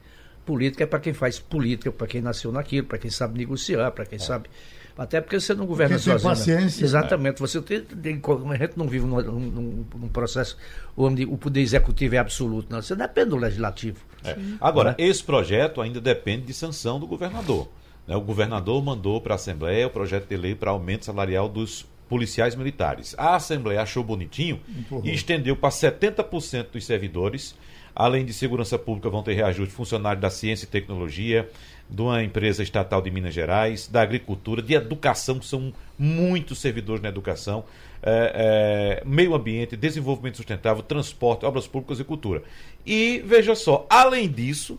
Política 0.46 0.84
é 0.84 0.88
para 0.88 1.00
quem 1.00 1.14
faz 1.14 1.40
política, 1.40 1.92
para 1.92 2.08
quem 2.08 2.22
nasceu 2.22 2.52
naquilo, 2.52 2.88
para 2.88 2.98
quem 2.98 3.10
sabe 3.10 3.38
negociar, 3.38 3.92
para 3.92 4.06
quem 4.06 4.18
é. 4.18 4.20
sabe. 4.20 4.50
Até 4.98 5.20
porque 5.20 5.40
você 5.40 5.54
não 5.54 5.66
governa 5.66 5.98
porque 5.98 6.10
sozinho. 6.10 6.30
Né? 6.30 6.36
paciência. 6.36 6.86
Exatamente. 6.86 7.40
Você 7.42 7.62
tem, 7.62 7.82
tem, 7.82 8.22
a 8.50 8.56
gente 8.56 8.78
não 8.78 8.88
vive 8.88 9.06
num, 9.06 9.22
num, 9.22 9.86
num, 9.94 10.08
processo 10.08 10.58
onde 10.96 11.26
o 11.26 11.38
poder 11.38 11.62
executivo 11.62 12.16
é 12.16 12.18
absoluto, 12.18 12.72
não. 12.72 12.82
Você 12.82 12.96
depende 12.96 13.32
do 13.32 13.36
legislativo. 13.36 14.00
É. 14.24 14.38
Agora, 14.62 14.92
né? 14.92 14.96
esse 15.00 15.24
projeto 15.24 15.82
ainda 15.82 16.00
depende 16.00 16.46
de 16.46 16.54
sanção 16.54 16.98
do 17.00 17.06
governador. 17.06 17.68
Né? 18.08 18.16
O 18.16 18.22
governador 18.22 18.82
mandou 18.84 19.20
para 19.20 19.34
a 19.34 19.36
Assembleia 19.36 19.88
o 19.88 19.90
projeto 19.90 20.30
de 20.30 20.38
lei 20.38 20.56
para 20.56 20.72
aumento 20.72 21.06
salarial 21.06 21.50
dos 21.50 21.86
policiais 22.08 22.56
militares. 22.56 23.16
A 23.18 23.36
Assembleia 23.36 23.82
achou 23.82 24.04
bonitinho 24.04 24.62
e 25.04 25.12
estendeu 25.12 25.56
para 25.56 25.70
70% 25.70 26.68
dos 26.72 26.86
servidores 26.86 27.56
Além 27.96 28.26
de 28.26 28.34
segurança 28.34 28.78
pública, 28.78 29.10
vão 29.10 29.24
ter 29.24 29.34
reajuste 29.34 29.74
funcionários 29.74 30.22
da 30.22 30.30
ciência 30.30 30.66
e 30.66 30.68
tecnologia, 30.68 31.50
de 31.90 32.02
uma 32.02 32.22
empresa 32.24 32.62
estatal 32.62 33.02
de 33.02 33.10
Minas 33.10 33.34
Gerais, 33.34 33.88
da 33.88 34.02
agricultura, 34.02 34.62
de 34.62 34.74
educação, 34.74 35.40
que 35.40 35.46
são 35.46 35.74
muitos 35.98 36.60
servidores 36.60 37.02
na 37.02 37.10
educação, 37.10 37.64
é, 38.04 39.02
é, 39.02 39.04
meio 39.06 39.34
ambiente, 39.34 39.78
desenvolvimento 39.78 40.38
sustentável, 40.38 40.84
transporte, 40.84 41.46
obras 41.46 41.68
públicas 41.68 42.00
e 42.00 42.04
cultura. 42.04 42.44
E 42.86 43.24
veja 43.26 43.56
só, 43.56 43.86
além 43.90 44.30
disso, 44.30 44.78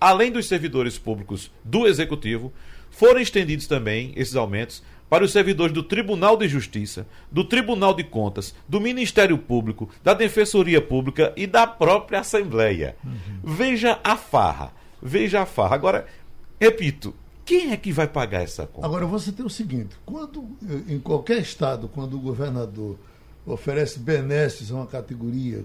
além 0.00 0.30
dos 0.30 0.46
servidores 0.46 0.98
públicos 0.98 1.50
do 1.64 1.86
Executivo, 1.86 2.52
foram 2.90 3.20
estendidos 3.20 3.66
também 3.66 4.12
esses 4.16 4.36
aumentos 4.36 4.82
para 5.08 5.24
os 5.24 5.32
servidores 5.32 5.72
do 5.72 5.82
Tribunal 5.82 6.36
de 6.36 6.48
Justiça, 6.48 7.06
do 7.30 7.44
Tribunal 7.44 7.94
de 7.94 8.04
Contas, 8.04 8.54
do 8.68 8.80
Ministério 8.80 9.38
Público, 9.38 9.88
da 10.02 10.14
Defensoria 10.14 10.80
Pública 10.80 11.32
e 11.36 11.46
da 11.46 11.66
própria 11.66 12.20
Assembleia. 12.20 12.96
Uhum. 13.04 13.54
Veja 13.54 13.98
a 14.02 14.16
farra. 14.16 14.72
Veja 15.02 15.42
a 15.42 15.46
farra. 15.46 15.74
Agora, 15.74 16.06
repito, 16.58 17.14
quem 17.44 17.72
é 17.72 17.76
que 17.76 17.92
vai 17.92 18.08
pagar 18.08 18.42
essa 18.42 18.66
conta? 18.66 18.86
Agora 18.86 19.06
você 19.06 19.30
tem 19.30 19.44
o 19.44 19.50
seguinte: 19.50 19.94
quando 20.04 20.48
em 20.88 20.98
qualquer 20.98 21.38
estado, 21.38 21.88
quando 21.88 22.16
o 22.16 22.20
governador 22.20 22.96
oferece 23.46 23.98
benesses 23.98 24.70
a 24.70 24.76
uma 24.76 24.86
categoria 24.86 25.64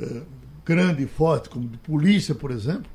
eh, 0.00 0.22
grande 0.64 1.04
e 1.04 1.06
forte, 1.06 1.48
como 1.48 1.68
de 1.68 1.78
polícia, 1.78 2.34
por 2.34 2.50
exemplo, 2.50 2.90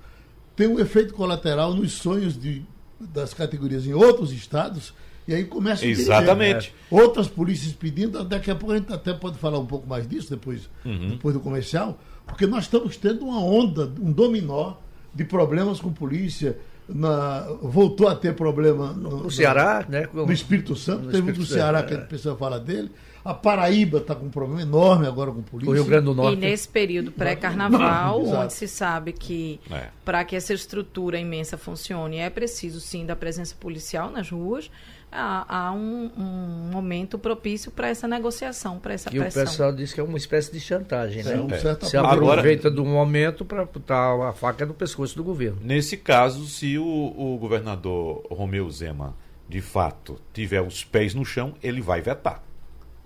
tem 0.55 0.67
um 0.67 0.79
efeito 0.79 1.13
colateral 1.13 1.73
nos 1.73 1.93
sonhos 1.93 2.39
de, 2.39 2.65
das 2.99 3.33
categorias 3.33 3.85
em 3.85 3.93
outros 3.93 4.33
estados 4.33 4.93
e 5.27 5.33
aí 5.33 5.45
começa 5.45 5.85
Exatamente. 5.85 6.73
Né? 6.91 6.99
Outras 7.01 7.27
polícias 7.27 7.73
pedindo, 7.73 8.23
daqui 8.23 8.49
a 8.49 8.55
pouco 8.55 8.73
a 8.73 8.77
gente 8.77 8.91
até 8.91 9.13
pode 9.13 9.37
falar 9.37 9.59
um 9.59 9.65
pouco 9.65 9.87
mais 9.87 10.07
disso 10.07 10.29
depois, 10.29 10.69
uhum. 10.83 11.09
depois 11.09 11.33
do 11.33 11.39
comercial, 11.39 11.99
porque 12.25 12.47
nós 12.47 12.63
estamos 12.63 12.97
tendo 12.97 13.25
uma 13.25 13.39
onda, 13.39 13.91
um 14.01 14.11
dominó 14.11 14.73
de 15.13 15.23
problemas 15.23 15.79
com 15.79 15.91
polícia. 15.91 16.57
Na, 16.89 17.47
voltou 17.61 18.09
a 18.09 18.15
ter 18.15 18.35
problema 18.35 18.91
no, 18.91 19.23
no 19.23 19.31
Ceará, 19.31 19.85
né? 19.87 20.09
No 20.13 20.31
Espírito 20.31 20.75
Santo, 20.75 21.03
no 21.03 21.11
teve 21.11 21.19
Espírito 21.19 21.39
do 21.39 21.45
Ceará 21.45 21.79
é. 21.79 21.83
que 21.83 21.93
a 21.93 21.97
gente 21.97 22.07
precisa 22.07 22.35
falar 22.35 22.57
dele. 22.57 22.91
A 23.23 23.33
Paraíba 23.33 23.99
está 23.99 24.15
com 24.15 24.25
um 24.25 24.29
problema 24.29 24.61
enorme 24.61 25.07
agora 25.07 25.31
com 25.31 25.41
polícia. 25.41 25.71
O 25.71 25.73
Rio 25.73 25.85
Grande 25.85 26.05
do 26.05 26.15
Norte. 26.15 26.37
E 26.37 26.39
nesse 26.39 26.67
período 26.67 27.11
pré-carnaval, 27.11 28.23
onde 28.25 28.53
se 28.53 28.67
sabe 28.67 29.13
que 29.13 29.59
é. 29.69 29.87
para 30.03 30.23
que 30.23 30.35
essa 30.35 30.53
estrutura 30.53 31.19
imensa 31.19 31.57
funcione 31.57 32.17
é 32.17 32.29
preciso 32.29 32.79
sim 32.79 33.05
da 33.05 33.15
presença 33.15 33.55
policial 33.59 34.09
nas 34.09 34.29
ruas 34.29 34.69
há, 35.11 35.67
há 35.67 35.71
um, 35.73 36.09
um, 36.17 36.69
momento 36.71 37.19
propício 37.19 37.71
para 37.71 37.89
essa 37.89 38.07
negociação, 38.07 38.79
para 38.79 38.93
essa 38.93 39.09
e 39.09 39.19
pressão. 39.19 39.41
E 39.41 39.45
o 39.45 39.47
pessoal 39.47 39.73
diz 39.73 39.93
que 39.93 39.99
é 39.99 40.03
uma 40.03 40.17
espécie 40.17 40.51
de 40.51 40.59
chantagem, 40.59 41.23
né? 41.23 41.33
É, 41.33 41.41
um 41.41 41.49
Se 41.85 41.97
aproveita 41.97 42.67
Agora, 42.67 42.71
do 42.71 42.85
momento 42.85 43.43
para 43.43 43.65
botar 43.65 44.29
a 44.29 44.33
faca 44.33 44.65
no 44.65 44.73
pescoço 44.73 45.15
do 45.15 45.23
governo. 45.23 45.59
Nesse 45.61 45.97
caso, 45.97 46.45
se 46.47 46.77
o, 46.77 46.85
o 46.85 47.37
governador 47.37 48.25
Romeu 48.31 48.69
Zema, 48.69 49.15
de 49.49 49.61
fato, 49.61 50.19
tiver 50.33 50.61
os 50.61 50.83
pés 50.83 51.13
no 51.13 51.25
chão, 51.25 51.53
ele 51.61 51.81
vai 51.81 52.01
vetar. 52.01 52.41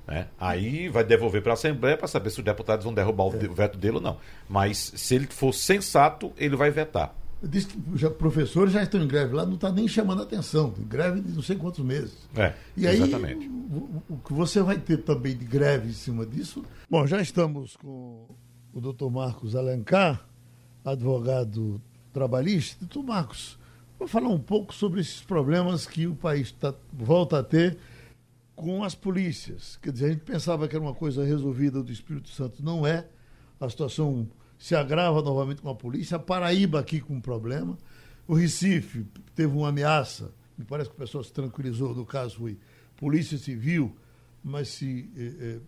Né? 0.07 0.27
Aí 0.39 0.87
vai 0.87 1.03
devolver 1.03 1.41
para 1.41 1.53
a 1.53 1.55
Assembleia 1.55 1.97
para 1.97 2.07
saber 2.07 2.29
se 2.29 2.39
os 2.39 2.45
deputados 2.45 2.83
vão 2.83 2.93
derrubar 2.93 3.25
o 3.25 3.35
é. 3.35 3.47
veto 3.47 3.77
dele 3.77 3.95
ou 3.95 4.01
não. 4.01 4.17
Mas 4.47 4.93
se 4.95 5.15
ele 5.15 5.27
for 5.27 5.53
sensato, 5.53 6.31
ele 6.37 6.55
vai 6.55 6.69
vetar. 6.69 7.15
Diz 7.43 7.65
que 7.65 7.77
já, 7.95 8.09
professores 8.09 8.73
já 8.73 8.81
estão 8.81 9.01
em 9.01 9.07
greve 9.07 9.35
lá, 9.35 9.45
não 9.45 9.55
está 9.55 9.71
nem 9.71 9.87
chamando 9.87 10.21
atenção. 10.21 10.73
Greve 10.79 11.21
de 11.21 11.31
não 11.31 11.41
sei 11.41 11.55
quantos 11.55 11.83
meses. 11.83 12.15
É, 12.35 12.53
e 12.77 12.87
aí, 12.87 12.95
exatamente. 12.95 13.47
O, 13.47 14.03
o, 14.09 14.17
que 14.17 14.33
você 14.33 14.61
vai 14.61 14.77
ter 14.77 14.97
também 14.97 15.35
de 15.35 15.45
greve 15.45 15.89
em 15.89 15.93
cima 15.93 16.25
disso. 16.25 16.63
Bom, 16.89 17.05
já 17.05 17.21
estamos 17.21 17.75
com 17.75 18.25
o 18.73 18.81
doutor 18.81 19.11
Marcos 19.11 19.55
Alencar, 19.55 20.25
advogado 20.83 21.81
trabalhista. 22.13 22.77
Doutor 22.79 23.03
Marcos, 23.03 23.59
vou 23.99 24.07
falar 24.07 24.29
um 24.29 24.39
pouco 24.39 24.73
sobre 24.73 25.01
esses 25.01 25.21
problemas 25.21 25.85
que 25.85 26.07
o 26.07 26.15
país 26.15 26.51
tá, 26.51 26.73
volta 26.93 27.39
a 27.39 27.43
ter 27.43 27.77
com 28.55 28.83
as 28.83 28.95
polícias. 28.95 29.77
Quer 29.81 29.91
dizer, 29.91 30.05
a 30.05 30.09
gente 30.09 30.23
pensava 30.23 30.67
que 30.67 30.75
era 30.75 30.83
uma 30.83 30.93
coisa 30.93 31.23
resolvida 31.23 31.83
do 31.83 31.91
Espírito 31.91 32.29
Santo, 32.29 32.63
não 32.63 32.85
é. 32.85 33.07
A 33.59 33.69
situação 33.69 34.27
se 34.57 34.75
agrava 34.75 35.21
novamente 35.21 35.61
com 35.61 35.69
a 35.69 35.75
polícia. 35.75 36.17
A 36.17 36.19
Paraíba 36.19 36.79
aqui 36.79 36.99
com 36.99 37.15
um 37.15 37.21
problema. 37.21 37.77
O 38.27 38.33
Recife 38.33 39.05
teve 39.35 39.55
uma 39.55 39.69
ameaça. 39.69 40.33
Me 40.57 40.63
parece 40.65 40.89
que 40.89 40.95
o 40.95 40.99
pessoal 40.99 41.23
se 41.23 41.31
tranquilizou 41.31 41.93
do 41.93 42.05
caso 42.05 42.37
foi 42.37 42.57
Polícia 42.95 43.37
Civil, 43.37 43.95
mas 44.43 44.69
se 44.69 45.09
eh, 45.17 45.59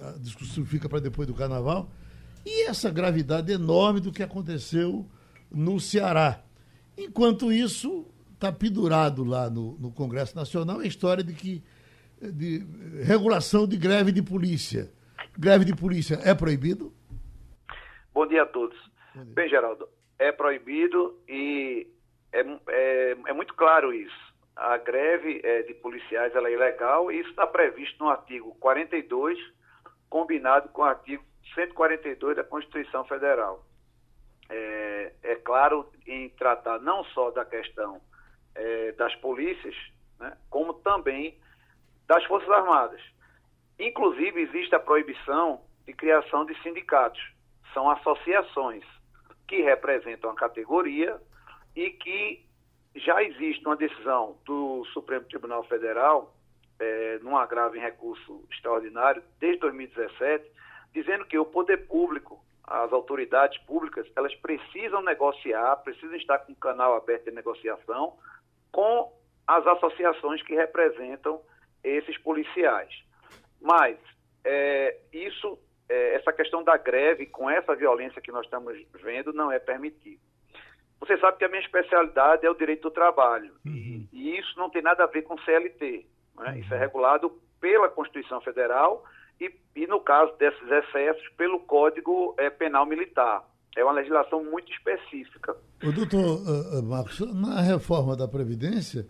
eh, 0.00 0.06
a 0.06 0.12
discussão 0.12 0.64
fica 0.64 0.88
para 0.88 1.00
depois 1.00 1.26
do 1.26 1.34
Carnaval. 1.34 1.90
E 2.44 2.68
essa 2.68 2.90
gravidade 2.90 3.52
enorme 3.52 4.00
do 4.00 4.12
que 4.12 4.22
aconteceu 4.22 5.06
no 5.50 5.78
Ceará. 5.80 6.42
Enquanto 6.96 7.52
isso, 7.52 8.06
está 8.34 8.50
pendurado 8.50 9.24
lá 9.24 9.48
no, 9.48 9.76
no, 9.78 9.90
Congresso 9.90 10.34
Nacional 10.34 10.80
a 10.80 10.86
história 10.86 11.22
de 11.22 11.32
que 11.32 11.62
de 12.30 12.64
regulação 13.02 13.66
de 13.66 13.76
greve 13.76 14.12
de 14.12 14.22
polícia. 14.22 14.90
Greve 15.36 15.64
de 15.64 15.74
polícia 15.74 16.20
é 16.24 16.34
proibido? 16.34 16.92
Bom 18.14 18.26
dia 18.26 18.42
a 18.42 18.46
todos. 18.46 18.78
Dia. 19.14 19.24
Bem, 19.34 19.48
Geraldo, 19.48 19.88
é 20.18 20.30
proibido 20.30 21.18
e 21.28 21.88
é, 22.32 22.40
é, 22.68 23.16
é, 23.26 23.32
muito 23.32 23.54
claro 23.54 23.92
isso. 23.92 24.32
a 24.54 24.76
greve 24.76 25.40
é, 25.42 25.62
de 25.62 25.74
policiais 25.74 26.34
é 26.34 26.52
ilegal 26.52 27.10
e 27.10 27.20
isso 27.20 27.30
está 27.30 27.46
previsto 27.46 27.98
no 27.98 28.10
artigo 28.10 28.54
42, 28.60 29.38
combinado 30.08 30.68
com 30.68 30.82
o 30.82 30.84
artigo 30.84 31.24
142 31.54 32.36
da 32.36 32.44
Constituição 32.44 33.04
Federal. 33.04 33.64
É, 34.48 35.12
é 35.22 35.34
claro 35.36 35.90
em 36.06 36.28
tratar 36.30 36.78
não 36.80 37.04
só 37.06 37.30
da 37.30 37.44
questão 37.44 38.00
é, 38.54 38.92
das 38.92 39.14
polícias, 39.16 39.74
né, 40.20 40.36
como 40.50 40.74
também 40.74 41.38
das 42.06 42.24
Forças 42.24 42.50
Armadas. 42.50 43.00
Inclusive, 43.78 44.40
existe 44.40 44.74
a 44.74 44.80
proibição 44.80 45.60
de 45.86 45.92
criação 45.92 46.44
de 46.44 46.60
sindicatos. 46.62 47.20
São 47.72 47.90
associações 47.90 48.84
que 49.48 49.62
representam 49.62 50.30
a 50.30 50.34
categoria 50.34 51.20
e 51.74 51.90
que 51.90 52.44
já 52.94 53.22
existe 53.22 53.64
uma 53.66 53.76
decisão 53.76 54.36
do 54.44 54.84
Supremo 54.92 55.24
Tribunal 55.26 55.64
Federal, 55.64 56.34
é, 56.78 57.18
num 57.22 57.36
agravo 57.36 57.76
em 57.76 57.80
recurso 57.80 58.44
extraordinário, 58.50 59.22
desde 59.40 59.60
2017, 59.60 60.50
dizendo 60.92 61.24
que 61.24 61.38
o 61.38 61.44
poder 61.44 61.86
público, 61.86 62.42
as 62.64 62.92
autoridades 62.92 63.58
públicas, 63.62 64.06
elas 64.14 64.34
precisam 64.36 65.02
negociar, 65.02 65.76
precisam 65.76 66.16
estar 66.16 66.38
com 66.40 66.52
o 66.52 66.56
canal 66.56 66.94
aberto 66.94 67.24
de 67.24 67.30
negociação 67.32 68.16
com 68.70 69.12
as 69.46 69.66
associações 69.66 70.42
que 70.42 70.54
representam 70.54 71.40
esses 71.82 72.16
policiais. 72.18 72.92
Mas 73.60 73.98
é, 74.44 74.98
isso, 75.12 75.58
é, 75.88 76.14
essa 76.16 76.32
questão 76.32 76.62
da 76.62 76.76
greve, 76.76 77.26
com 77.26 77.48
essa 77.48 77.74
violência 77.74 78.20
que 78.20 78.32
nós 78.32 78.44
estamos 78.44 78.76
vendo, 79.02 79.32
não 79.32 79.50
é 79.50 79.58
permitido. 79.58 80.20
Você 81.00 81.18
sabe 81.18 81.38
que 81.38 81.44
a 81.44 81.48
minha 81.48 81.60
especialidade 81.60 82.46
é 82.46 82.50
o 82.50 82.54
direito 82.54 82.82
do 82.82 82.90
trabalho. 82.90 83.52
Uhum. 83.66 84.06
E, 84.12 84.38
isso 84.38 84.56
não 84.56 84.70
tem 84.70 84.82
nada 84.82 85.04
a 85.04 85.08
ver 85.08 85.22
com 85.22 85.38
CLT. 85.38 86.06
Né? 86.38 86.50
Uhum. 86.52 86.58
Isso 86.58 86.74
é 86.74 86.78
regulado 86.78 87.30
pela 87.60 87.88
Constituição 87.88 88.40
Federal 88.40 89.04
e, 89.40 89.52
e 89.74 89.86
no 89.86 90.00
caso 90.00 90.32
desses 90.36 90.70
excessos, 90.70 91.28
pelo 91.36 91.60
Código 91.60 92.34
é, 92.38 92.50
Penal 92.50 92.86
Militar. 92.86 93.44
É 93.76 93.82
uma 93.82 93.94
legislação 93.94 94.44
muito 94.44 94.70
específica. 94.70 95.56
O 95.82 95.90
doutor 95.90 96.20
uh, 96.20 96.82
Marcos, 96.82 97.20
na 97.34 97.62
reforma 97.62 98.14
da 98.14 98.28
Previdência 98.28 99.06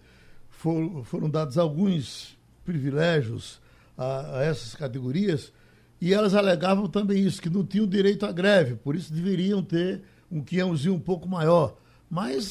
for, 0.48 1.04
foram 1.04 1.28
dados 1.28 1.58
alguns 1.58 2.38
privilégios 2.72 3.60
a, 3.98 4.38
a, 4.38 4.44
essas 4.44 4.74
categorias 4.74 5.52
e 6.00 6.12
elas 6.14 6.34
alegavam 6.34 6.88
também 6.88 7.18
isso, 7.18 7.40
que 7.40 7.50
não 7.50 7.64
tinham 7.64 7.86
direito 7.86 8.24
à 8.24 8.32
greve, 8.32 8.76
por 8.76 8.96
isso 8.96 9.12
deveriam 9.12 9.62
ter 9.62 10.02
um 10.30 10.42
quiãozinho 10.42 10.94
um 10.94 11.00
pouco 11.00 11.28
maior. 11.28 11.76
Mas 12.10 12.50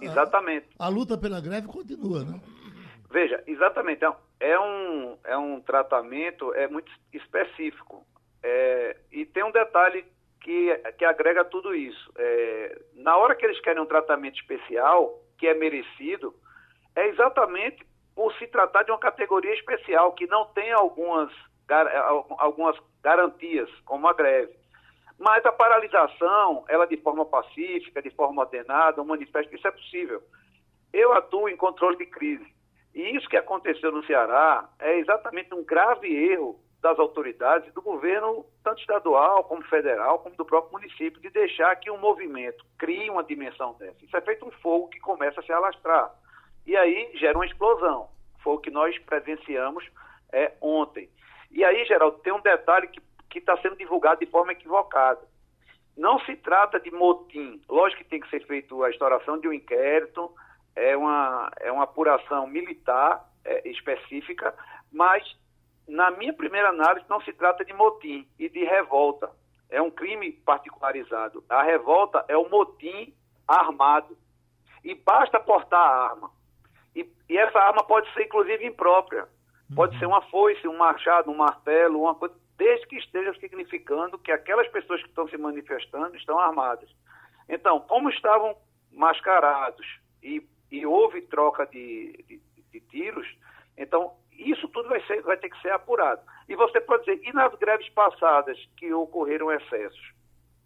exatamente. 0.00 0.66
A, 0.78 0.86
a, 0.86 0.88
luta 0.88 1.16
pela 1.16 1.40
greve 1.40 1.66
continua, 1.66 2.24
né? 2.24 2.40
Veja, 3.10 3.42
exatamente. 3.46 4.04
É, 4.04 4.12
é 4.40 4.58
um, 4.58 5.16
é 5.24 5.36
um 5.36 5.60
tratamento 5.60 6.52
é 6.54 6.66
muito 6.66 6.90
específico. 7.12 8.04
É, 8.42 8.96
e 9.12 9.24
tem 9.24 9.44
um 9.44 9.52
detalhe 9.52 10.04
que, 10.40 10.74
que 10.98 11.04
agrega 11.04 11.44
tudo 11.44 11.74
isso. 11.74 12.12
É, 12.18 12.78
na 12.94 13.16
hora 13.16 13.34
que 13.34 13.46
eles 13.46 13.60
querem 13.60 13.82
um 13.82 13.86
tratamento 13.86 14.38
especial, 14.40 15.22
que 15.38 15.46
é 15.46 15.54
merecido, 15.54 16.34
é 16.94 17.08
exatamente 17.08 17.86
por 18.16 18.32
se 18.38 18.46
tratar 18.46 18.82
de 18.82 18.90
uma 18.90 18.98
categoria 18.98 19.52
especial, 19.52 20.12
que 20.14 20.26
não 20.26 20.46
tem 20.46 20.72
algumas, 20.72 21.30
algumas 22.38 22.74
garantias, 23.02 23.70
como 23.84 24.08
a 24.08 24.14
greve. 24.14 24.56
Mas 25.18 25.44
a 25.44 25.52
paralisação, 25.52 26.64
ela 26.66 26.86
de 26.86 26.96
forma 26.96 27.26
pacífica, 27.26 28.00
de 28.00 28.10
forma 28.10 28.42
ordenada, 28.42 29.02
um 29.02 29.04
manifesto, 29.04 29.54
isso 29.54 29.68
é 29.68 29.70
possível. 29.70 30.22
Eu 30.94 31.12
atuo 31.12 31.48
em 31.50 31.56
controle 31.56 31.98
de 31.98 32.06
crise. 32.06 32.46
E 32.94 33.14
isso 33.14 33.28
que 33.28 33.36
aconteceu 33.36 33.92
no 33.92 34.04
Ceará 34.06 34.66
é 34.78 34.98
exatamente 34.98 35.54
um 35.54 35.62
grave 35.62 36.08
erro 36.08 36.58
das 36.80 36.98
autoridades, 36.98 37.72
do 37.74 37.82
governo, 37.82 38.46
tanto 38.64 38.80
estadual 38.80 39.44
como 39.44 39.62
federal, 39.64 40.20
como 40.20 40.36
do 40.36 40.44
próprio 40.44 40.72
município, 40.72 41.20
de 41.20 41.28
deixar 41.28 41.76
que 41.76 41.90
um 41.90 41.98
movimento 41.98 42.64
crie 42.78 43.10
uma 43.10 43.24
dimensão 43.24 43.74
dessa. 43.74 44.02
Isso 44.02 44.16
é 44.16 44.20
feito 44.22 44.46
um 44.46 44.50
fogo 44.62 44.88
que 44.88 45.00
começa 45.00 45.40
a 45.40 45.42
se 45.42 45.52
alastrar. 45.52 46.14
E 46.66 46.76
aí 46.76 47.10
gera 47.14 47.38
uma 47.38 47.46
explosão. 47.46 48.08
Foi 48.42 48.54
o 48.54 48.58
que 48.58 48.70
nós 48.70 48.96
presenciamos 49.00 49.84
é, 50.32 50.52
ontem. 50.60 51.08
E 51.50 51.64
aí, 51.64 51.84
Geraldo, 51.84 52.18
tem 52.18 52.32
um 52.32 52.40
detalhe 52.40 52.88
que 53.30 53.38
está 53.38 53.56
sendo 53.58 53.76
divulgado 53.76 54.20
de 54.20 54.26
forma 54.26 54.52
equivocada. 54.52 55.20
Não 55.96 56.18
se 56.20 56.36
trata 56.36 56.78
de 56.80 56.90
motim. 56.90 57.60
Lógico 57.68 58.02
que 58.02 58.08
tem 58.08 58.20
que 58.20 58.28
ser 58.28 58.44
feita 58.46 58.74
a 58.84 58.90
instauração 58.90 59.38
de 59.38 59.48
um 59.48 59.52
inquérito, 59.52 60.30
é 60.74 60.96
uma, 60.96 61.50
é 61.60 61.72
uma 61.72 61.84
apuração 61.84 62.46
militar 62.46 63.24
é, 63.44 63.68
específica, 63.68 64.54
mas 64.92 65.24
na 65.88 66.10
minha 66.10 66.32
primeira 66.32 66.70
análise, 66.70 67.06
não 67.08 67.20
se 67.20 67.32
trata 67.32 67.64
de 67.64 67.72
motim 67.72 68.26
e 68.38 68.48
de 68.48 68.64
revolta. 68.64 69.30
É 69.70 69.80
um 69.80 69.90
crime 69.90 70.32
particularizado. 70.32 71.44
A 71.48 71.62
revolta 71.62 72.24
é 72.28 72.36
o 72.36 72.48
motim 72.48 73.14
armado. 73.46 74.16
E 74.82 74.94
basta 74.94 75.40
portar 75.40 75.80
a 75.80 76.10
arma. 76.10 76.30
E, 76.96 77.06
e 77.28 77.36
essa 77.36 77.58
arma 77.58 77.84
pode 77.84 78.10
ser, 78.14 78.24
inclusive, 78.24 78.66
imprópria. 78.66 79.28
Pode 79.74 79.94
uhum. 79.94 79.98
ser 79.98 80.06
uma 80.06 80.22
foice, 80.22 80.66
um 80.66 80.76
machado, 80.76 81.30
um 81.30 81.36
martelo, 81.36 82.00
uma 82.00 82.14
coisa, 82.14 82.34
desde 82.56 82.86
que 82.86 82.96
esteja 82.96 83.34
significando 83.38 84.18
que 84.18 84.32
aquelas 84.32 84.66
pessoas 84.68 85.02
que 85.02 85.08
estão 85.08 85.28
se 85.28 85.36
manifestando 85.36 86.16
estão 86.16 86.38
armadas. 86.38 86.88
Então, 87.48 87.80
como 87.80 88.08
estavam 88.08 88.56
mascarados 88.90 89.86
e, 90.22 90.42
e 90.70 90.86
houve 90.86 91.20
troca 91.22 91.66
de, 91.66 92.24
de, 92.26 92.40
de 92.72 92.80
tiros, 92.80 93.28
então 93.76 94.14
isso 94.32 94.66
tudo 94.68 94.88
vai, 94.88 95.04
ser, 95.06 95.20
vai 95.22 95.36
ter 95.36 95.50
que 95.50 95.60
ser 95.60 95.72
apurado. 95.72 96.22
E 96.48 96.56
você 96.56 96.80
pode 96.80 97.04
dizer, 97.04 97.20
e 97.28 97.32
nas 97.32 97.54
greves 97.56 97.88
passadas 97.90 98.58
que 98.76 98.92
ocorreram 98.92 99.52
excessos? 99.52 100.14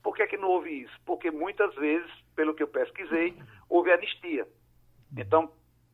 Por 0.02 0.14
que, 0.14 0.22
é 0.22 0.26
que 0.26 0.36
não 0.36 0.48
houve 0.48 0.82
isso? 0.82 1.00
Porque 1.04 1.30
muitas 1.30 1.74
vezes, 1.74 2.10
pelo 2.36 2.54
que 2.54 2.62
eu 2.62 2.68
pesquisei, 2.68 3.36
houve 3.68 3.92
anistia. 3.92 4.46
Então, 5.16 5.52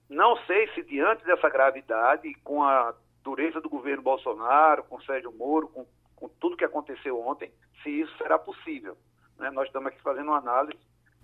não 0.09 0.37
sei 0.47 0.69
se 0.75 0.83
diante 0.83 1.25
dessa 1.25 1.49
gravidade, 1.49 2.33
com 2.45 2.63
a 2.63 2.95
dureza 3.25 3.61
do 3.61 3.69
governo 3.69 4.03
Bolsonaro, 4.03 4.85
com 4.85 5.01
Sérgio 5.01 5.33
Moro, 5.33 5.69
com, 5.69 5.85
com 6.15 6.29
tudo 6.41 6.57
que 6.57 6.65
aconteceu 6.65 7.21
ontem, 7.21 7.51
se 7.83 7.91
isso 7.91 8.17
será 8.19 8.39
possível. 8.39 8.97
Né? 9.39 9.51
Nós 9.51 9.67
estamos 9.67 9.89
aqui 9.89 10.01
fazendo 10.03 10.29
uma 10.29 10.39
análise 10.39 10.79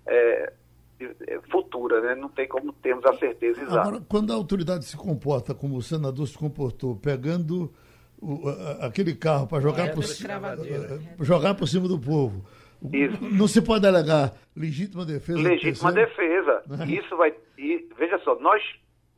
é, 0.07 0.53
é, 1.01 1.40
futura, 1.51 2.01
né? 2.01 2.14
não 2.14 2.29
tem 2.29 2.49
como 2.49 2.73
termos 2.73 3.05
a 3.05 3.16
certeza 3.16 3.62
exata. 3.62 3.81
Agora, 3.81 4.03
quando 4.09 4.33
a 4.33 4.37
autoridade 4.37 4.85
se 4.85 4.97
comporta 4.97 5.55
como 5.55 5.77
o 5.77 5.83
senador 5.83 6.27
se 6.27 6.37
comportou, 6.37 6.97
pegando 6.97 7.73
o, 8.21 8.49
aquele 8.81 9.14
carro 9.14 9.47
para 9.47 9.61
jogar, 9.61 9.88
é, 9.88 9.92
por, 9.92 10.05
uh, 10.05 11.25
jogar 11.25 11.55
por 11.55 11.66
cima 11.66 11.88
do 11.88 11.99
povo, 11.99 12.45
Isso. 12.92 13.18
não 13.21 13.49
se 13.49 13.61
pode 13.62 13.87
alegar 13.87 14.33
legítima 14.57 15.05
defesa? 15.05 15.40
Legítima 15.40 15.92
defesa. 15.92 16.62
Né? 16.68 16.87
Isso 16.87 17.16
vai. 17.16 17.35
E, 17.62 17.88
veja 17.96 18.18
só, 18.18 18.35
nós, 18.40 18.61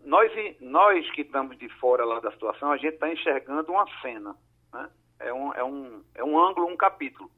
nós, 0.05 0.31
nós 0.61 1.11
que 1.13 1.23
estamos 1.23 1.57
de 1.57 1.67
fora 1.81 2.05
lá 2.05 2.21
da 2.21 2.31
situação, 2.31 2.71
a 2.71 2.77
gente 2.77 2.93
está 2.93 3.11
enxergando 3.11 3.73
uma 3.73 3.87
cena. 4.03 4.37
Né? 4.71 4.91
É, 5.19 5.33
um, 5.33 5.55
é, 5.55 5.65
um, 5.65 6.05
é 6.15 6.23
um 6.23 6.39
ângulo, 6.39 6.67
um 6.67 6.77
capítulo. 6.77 7.31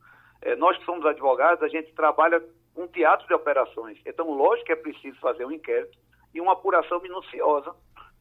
É, 0.42 0.56
nós 0.56 0.76
que 0.76 0.84
somos 0.84 1.06
advogados, 1.06 1.62
a 1.62 1.68
gente 1.68 1.94
trabalha 1.94 2.42
um 2.74 2.88
teatro 2.88 3.24
de 3.28 3.34
operações. 3.34 4.00
Então, 4.04 4.28
lógico 4.32 4.66
que 4.66 4.72
é 4.72 4.76
preciso 4.76 5.16
fazer 5.20 5.44
um 5.44 5.52
inquérito 5.52 5.96
e 6.34 6.40
uma 6.40 6.54
apuração 6.54 7.00
minuciosa 7.00 7.72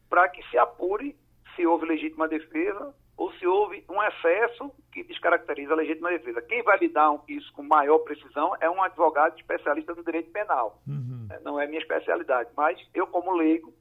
para 0.08 0.28
que 0.28 0.40
se 0.48 0.56
apure 0.56 1.16
se 1.56 1.66
houve 1.66 1.86
legítima 1.86 2.28
defesa 2.28 2.94
ou 3.16 3.32
se 3.34 3.46
houve 3.46 3.84
um 3.88 4.02
excesso 4.02 4.70
que 4.92 5.02
descaracteriza 5.04 5.72
a 5.72 5.76
legítima 5.76 6.10
defesa. 6.10 6.42
Quem 6.42 6.62
vai 6.62 6.78
lidar 6.78 7.18
isso 7.28 7.50
com 7.54 7.62
maior 7.62 7.98
precisão 8.00 8.54
é 8.60 8.68
um 8.68 8.82
advogado 8.82 9.36
especialista 9.38 9.94
no 9.94 10.04
direito 10.04 10.30
penal. 10.30 10.82
Uhum. 10.86 11.26
É, 11.30 11.40
não 11.40 11.58
é 11.58 11.66
minha 11.66 11.80
especialidade, 11.80 12.50
mas 12.56 12.78
eu, 12.94 13.06
como 13.06 13.32
leigo, 13.32 13.72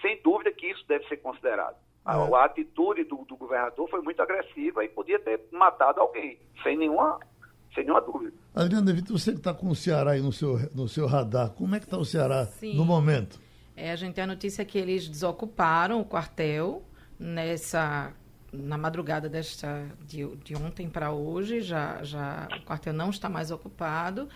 sem 0.00 0.20
dúvida 0.22 0.52
que 0.52 0.70
isso 0.70 0.86
deve 0.86 1.06
ser 1.08 1.16
considerado. 1.16 1.76
A, 2.04 2.16
é. 2.16 2.34
a 2.34 2.44
atitude 2.44 3.04
do, 3.04 3.24
do 3.24 3.36
governador 3.36 3.88
foi 3.88 4.02
muito 4.02 4.20
agressiva 4.20 4.84
e 4.84 4.88
podia 4.88 5.18
ter 5.18 5.40
matado 5.50 6.00
alguém, 6.00 6.38
sem 6.62 6.76
nenhuma 6.76 7.18
sem 7.74 7.82
nenhuma 7.82 8.00
dúvida. 8.00 8.32
Adriana 8.54 8.92
Vitor, 8.92 9.18
você 9.18 9.32
que 9.32 9.38
está 9.38 9.52
com 9.52 9.68
o 9.68 9.74
Ceará 9.74 10.12
aí 10.12 10.20
no 10.20 10.30
seu, 10.30 10.56
no 10.72 10.86
seu 10.86 11.08
radar, 11.08 11.50
como 11.50 11.74
é 11.74 11.80
que 11.80 11.86
está 11.86 11.98
o 11.98 12.04
Ceará 12.04 12.46
Sim. 12.46 12.76
no 12.76 12.84
momento? 12.84 13.40
É, 13.76 13.90
a 13.90 13.96
gente 13.96 14.14
tem 14.14 14.22
a 14.22 14.28
notícia 14.28 14.64
que 14.64 14.78
eles 14.78 15.08
desocuparam 15.08 16.00
o 16.00 16.04
quartel 16.04 16.84
nessa 17.18 18.12
na 18.54 18.78
madrugada 18.78 19.28
desta 19.28 19.86
de, 20.06 20.26
de 20.36 20.54
ontem 20.56 20.88
para 20.88 21.12
hoje 21.12 21.60
já 21.60 22.02
já 22.02 22.48
o 22.60 22.64
quartel 22.64 22.92
não 22.92 23.10
está 23.10 23.28
mais 23.28 23.50
ocupado. 23.50 24.28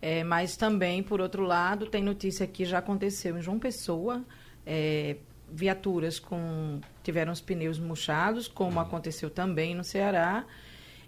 É, 0.00 0.22
mas 0.22 0.56
também 0.56 1.02
por 1.02 1.20
outro 1.20 1.42
lado 1.42 1.86
tem 1.86 2.02
notícia 2.02 2.46
que 2.46 2.64
já 2.64 2.78
aconteceu 2.78 3.38
em 3.38 3.42
João 3.42 3.58
Pessoa 3.58 4.22
é, 4.66 5.16
viaturas 5.50 6.18
com 6.18 6.80
tiveram 7.02 7.32
os 7.32 7.40
pneus 7.40 7.78
murchados 7.78 8.46
como 8.46 8.80
aconteceu 8.80 9.30
também 9.30 9.74
no 9.74 9.84
Ceará. 9.84 10.44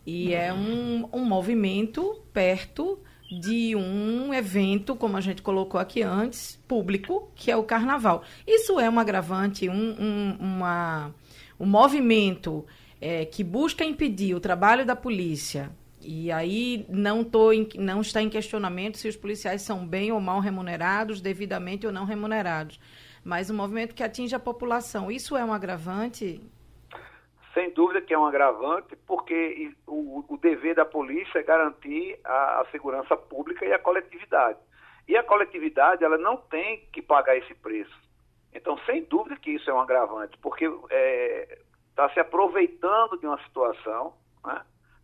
E 0.07 0.33
é 0.33 0.53
um, 0.53 1.09
um 1.13 1.25
movimento 1.25 2.23
perto 2.33 2.99
de 3.29 3.75
um 3.75 4.33
evento, 4.33 4.95
como 4.95 5.17
a 5.17 5.21
gente 5.21 5.43
colocou 5.43 5.81
aqui 5.81 6.03
antes, 6.03 6.59
público, 6.69 7.31
que 7.35 7.51
é 7.51 7.57
o 7.57 7.65
carnaval. 7.65 8.23
Isso 8.47 8.79
é 8.79 8.89
um 8.89 8.99
agravante, 8.99 9.69
um, 9.69 9.75
um, 9.75 10.37
uma, 10.39 11.13
um 11.59 11.67
movimento 11.67 12.67
é, 13.01 13.25
que 13.25 13.43
busca 13.45 13.85
impedir 13.85 14.35
o 14.35 14.41
trabalho 14.41 14.85
da 14.85 14.97
polícia. 14.97 15.71
E 16.01 16.31
aí 16.31 16.87
não, 16.89 17.25
tô 17.25 17.53
em, 17.53 17.69
não 17.77 18.01
está 18.01 18.23
em 18.23 18.29
questionamento 18.29 18.99
se 18.99 19.09
os 19.09 19.17
policiais 19.17 19.63
são 19.63 19.87
bem 19.87 20.13
ou 20.13 20.21
mal 20.21 20.41
remunerados, 20.41 21.21
devidamente 21.21 21.87
ou 21.87 21.93
não 21.93 22.05
remunerados. 22.05 22.79
Mas 23.25 23.51
um 23.51 23.57
movimento 23.57 23.95
que 23.95 24.03
atinge 24.03 24.35
a 24.35 24.39
população. 24.39 25.11
Isso 25.11 25.37
é 25.37 25.45
um 25.45 25.53
agravante 25.53 26.41
sem 27.57 27.71
dúvida 27.71 28.03
que 28.03 28.13
é 28.13 28.19
um 28.19 28.27
agravante, 28.27 28.95
porque 29.07 29.73
o, 29.87 30.23
o 30.29 30.37
dever 30.37 30.75
da 30.75 30.85
polícia 30.85 31.39
é 31.39 31.43
garantir 31.43 32.21
a, 32.23 32.61
a, 32.61 32.67
segurança 32.71 33.17
pública 33.17 33.65
e 33.65 33.73
a 33.73 33.79
coletividade. 33.79 34.59
E 35.09 35.17
a 35.17 35.23
coletividade, 35.23 36.05
ela 36.05 36.19
não 36.19 36.37
tem 36.37 36.87
que 36.93 37.01
pagar 37.01 37.35
esse 37.35 37.55
preço. 37.55 37.97
Então, 38.57 38.79
sem 38.87 39.05
dúvida 39.05 39.37
que 39.37 39.51
isso 39.51 39.71
é 39.71 39.75
um 39.75 39.81
agravante, 39.81 40.37
porque 40.39 40.65
está 40.65 40.87
é, 40.91 41.59
tá 41.95 42.09
se 42.11 42.21
aproveitando 42.21 43.19
de 43.19 43.27
uma 43.27 43.39
situação, 43.45 44.15
né? 44.45 44.63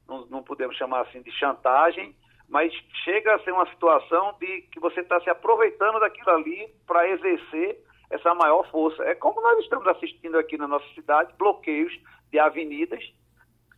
não, 0.09 0.27
não 0.27 0.43
podemos 0.43 0.77
chamar 0.77 1.03
assim 1.03 1.23
de 1.23 1.31
chantagem, 1.33 2.17
mas 2.49 2.73
chega 3.05 3.35
a 3.35 3.38
ser 3.41 3.53
uma 3.53 3.67
situação 3.67 4.35
de 4.41 4.62
que 4.73 4.81
você 4.81 5.01
está 5.01 5.21
se 5.21 5.31
aproveitando 5.31 6.01
daquilo 6.01 6.31
ali 6.31 6.69
para 6.87 7.09
exercer 7.09 7.79
essa 8.11 8.35
maior 8.35 8.69
força. 8.71 9.03
É 9.05 9.15
como 9.15 9.41
nós 9.41 9.59
estamos 9.61 9.87
assistindo 9.87 10.38
aqui 10.38 10.57
na 10.57 10.69
nossa 10.69 10.87
cidade, 10.95 11.35
bloqueios 11.38 11.93
de 12.31 12.38
avenidas 12.38 13.03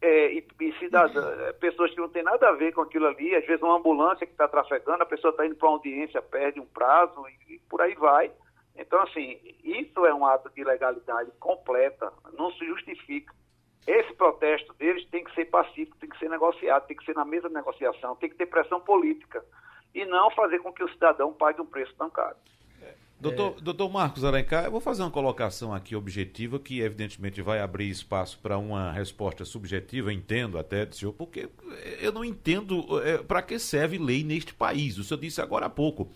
é, 0.02 0.34
e, 0.34 0.46
e 0.60 0.72
cidadãs, 0.78 1.40
é, 1.40 1.52
pessoas 1.54 1.90
que 1.92 2.00
não 2.00 2.08
têm 2.08 2.22
nada 2.22 2.48
a 2.48 2.52
ver 2.52 2.72
com 2.72 2.80
aquilo 2.80 3.06
ali, 3.06 3.34
às 3.34 3.46
vezes 3.46 3.62
uma 3.62 3.76
ambulância 3.76 4.26
que 4.26 4.32
está 4.32 4.46
trafegando, 4.46 5.02
a 5.02 5.06
pessoa 5.06 5.30
está 5.30 5.46
indo 5.46 5.56
para 5.56 5.68
uma 5.68 5.76
audiência, 5.76 6.20
perde 6.20 6.60
um 6.60 6.66
prazo 6.66 7.24
e, 7.28 7.54
e, 7.54 7.58
por 7.70 7.80
aí 7.80 7.94
vai. 7.94 8.30
Então, 8.76 9.00
assim, 9.02 9.38
isso 9.62 10.04
é 10.04 10.14
um 10.14 10.26
ato 10.26 10.50
de 10.50 10.60
ilegalidade 10.60 11.30
completa, 11.38 12.12
não 12.32 12.52
se 12.52 12.66
justifica. 12.66 13.32
Esse 13.87 14.14
protesto 14.14 14.72
deles 14.74 15.06
tem 15.10 15.22
que 15.22 15.34
ser 15.34 15.44
pacífico, 15.46 15.96
tem 15.98 16.08
que 16.08 16.18
ser 16.18 16.28
negociado, 16.28 16.87
tem 16.87 16.96
que 16.96 17.04
ser 17.04 17.14
na 17.14 17.24
mesa 17.24 17.48
de 17.48 17.54
negociação, 17.54 18.16
tem 18.16 18.30
que 18.30 18.37
ter 18.37 18.46
pressão 18.46 18.80
política 18.80 19.44
e 19.94 20.04
não 20.06 20.30
fazer 20.30 20.58
com 20.60 20.72
que 20.72 20.82
o 20.82 20.88
cidadão 20.88 21.32
pague 21.32 21.60
um 21.60 21.66
preço 21.66 21.94
tão 21.96 22.10
caro. 22.10 22.37
Doutor, 23.24 23.56
é... 23.58 23.62
doutor 23.62 23.90
Marcos 23.90 24.22
Alencar, 24.22 24.64
eu 24.66 24.70
vou 24.70 24.80
fazer 24.80 25.02
uma 25.02 25.10
colocação 25.10 25.72
aqui 25.72 25.96
objetiva 25.96 26.58
que 26.58 26.80
evidentemente 26.80 27.40
vai 27.40 27.58
abrir 27.58 27.88
espaço 27.88 28.38
para 28.38 28.58
uma 28.58 28.92
resposta 28.92 29.46
subjetiva, 29.46 30.12
entendo 30.12 30.58
até 30.58 30.84
do 30.84 30.94
senhor, 30.94 31.14
porque 31.14 31.48
eu 32.00 32.12
não 32.12 32.22
entendo 32.22 33.00
é, 33.02 33.18
para 33.18 33.40
que 33.40 33.58
serve 33.58 33.96
lei 33.96 34.22
neste 34.22 34.52
país. 34.52 34.98
O 34.98 35.04
senhor 35.04 35.18
disse 35.18 35.40
agora 35.40 35.66
há 35.66 35.70
pouco, 35.70 36.10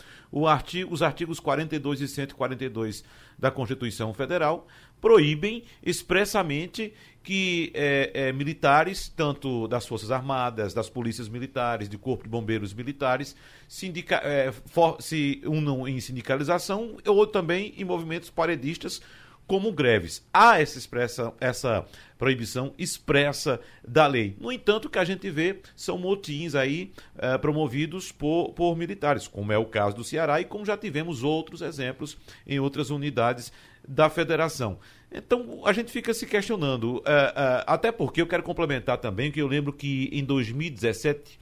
artigo, 0.46 0.92
os 0.92 1.02
artigos 1.02 1.40
42 1.40 2.02
e 2.02 2.08
142 2.08 3.02
da 3.38 3.50
Constituição 3.50 4.12
Federal 4.12 4.66
proíbem 5.00 5.62
expressamente 5.82 6.92
que 7.22 7.70
é, 7.74 8.10
é, 8.14 8.32
militares, 8.32 9.12
tanto 9.14 9.68
das 9.68 9.86
Forças 9.86 10.10
Armadas, 10.10 10.72
das 10.72 10.88
polícias 10.88 11.28
militares, 11.28 11.88
de 11.88 11.98
Corpo 11.98 12.24
de 12.24 12.30
Bombeiros 12.30 12.72
Militares, 12.72 13.36
sindica, 13.68 14.16
é, 14.24 14.50
for, 14.50 14.96
se 15.00 15.42
unam 15.44 15.86
em 15.86 16.00
sindicalização 16.00 16.96
ou 17.06 17.26
também 17.26 17.74
em 17.76 17.84
movimentos 17.84 18.30
paredistas 18.30 19.02
como 19.48 19.72
greves. 19.72 20.22
Há 20.32 20.60
essa, 20.60 20.78
expressa, 20.78 21.32
essa 21.40 21.86
proibição 22.18 22.74
expressa 22.78 23.58
da 23.86 24.06
lei. 24.06 24.36
No 24.38 24.52
entanto, 24.52 24.84
o 24.84 24.90
que 24.90 24.98
a 24.98 25.04
gente 25.04 25.30
vê 25.30 25.60
são 25.74 25.96
motins 25.96 26.54
aí 26.54 26.92
eh, 27.16 27.38
promovidos 27.38 28.12
por, 28.12 28.52
por 28.52 28.76
militares, 28.76 29.26
como 29.26 29.50
é 29.50 29.56
o 29.56 29.64
caso 29.64 29.96
do 29.96 30.04
Ceará 30.04 30.38
e 30.38 30.44
como 30.44 30.66
já 30.66 30.76
tivemos 30.76 31.24
outros 31.24 31.62
exemplos 31.62 32.18
em 32.46 32.60
outras 32.60 32.90
unidades 32.90 33.50
da 33.88 34.10
federação. 34.10 34.78
Então 35.10 35.62
a 35.64 35.72
gente 35.72 35.90
fica 35.90 36.12
se 36.12 36.26
questionando, 36.26 36.98
uh, 36.98 37.00
uh, 37.00 37.64
até 37.66 37.90
porque 37.90 38.20
eu 38.20 38.26
quero 38.26 38.42
complementar 38.42 38.98
também 38.98 39.32
que 39.32 39.40
eu 39.40 39.46
lembro 39.46 39.72
que 39.72 40.10
em 40.12 40.22
2017 40.22 41.40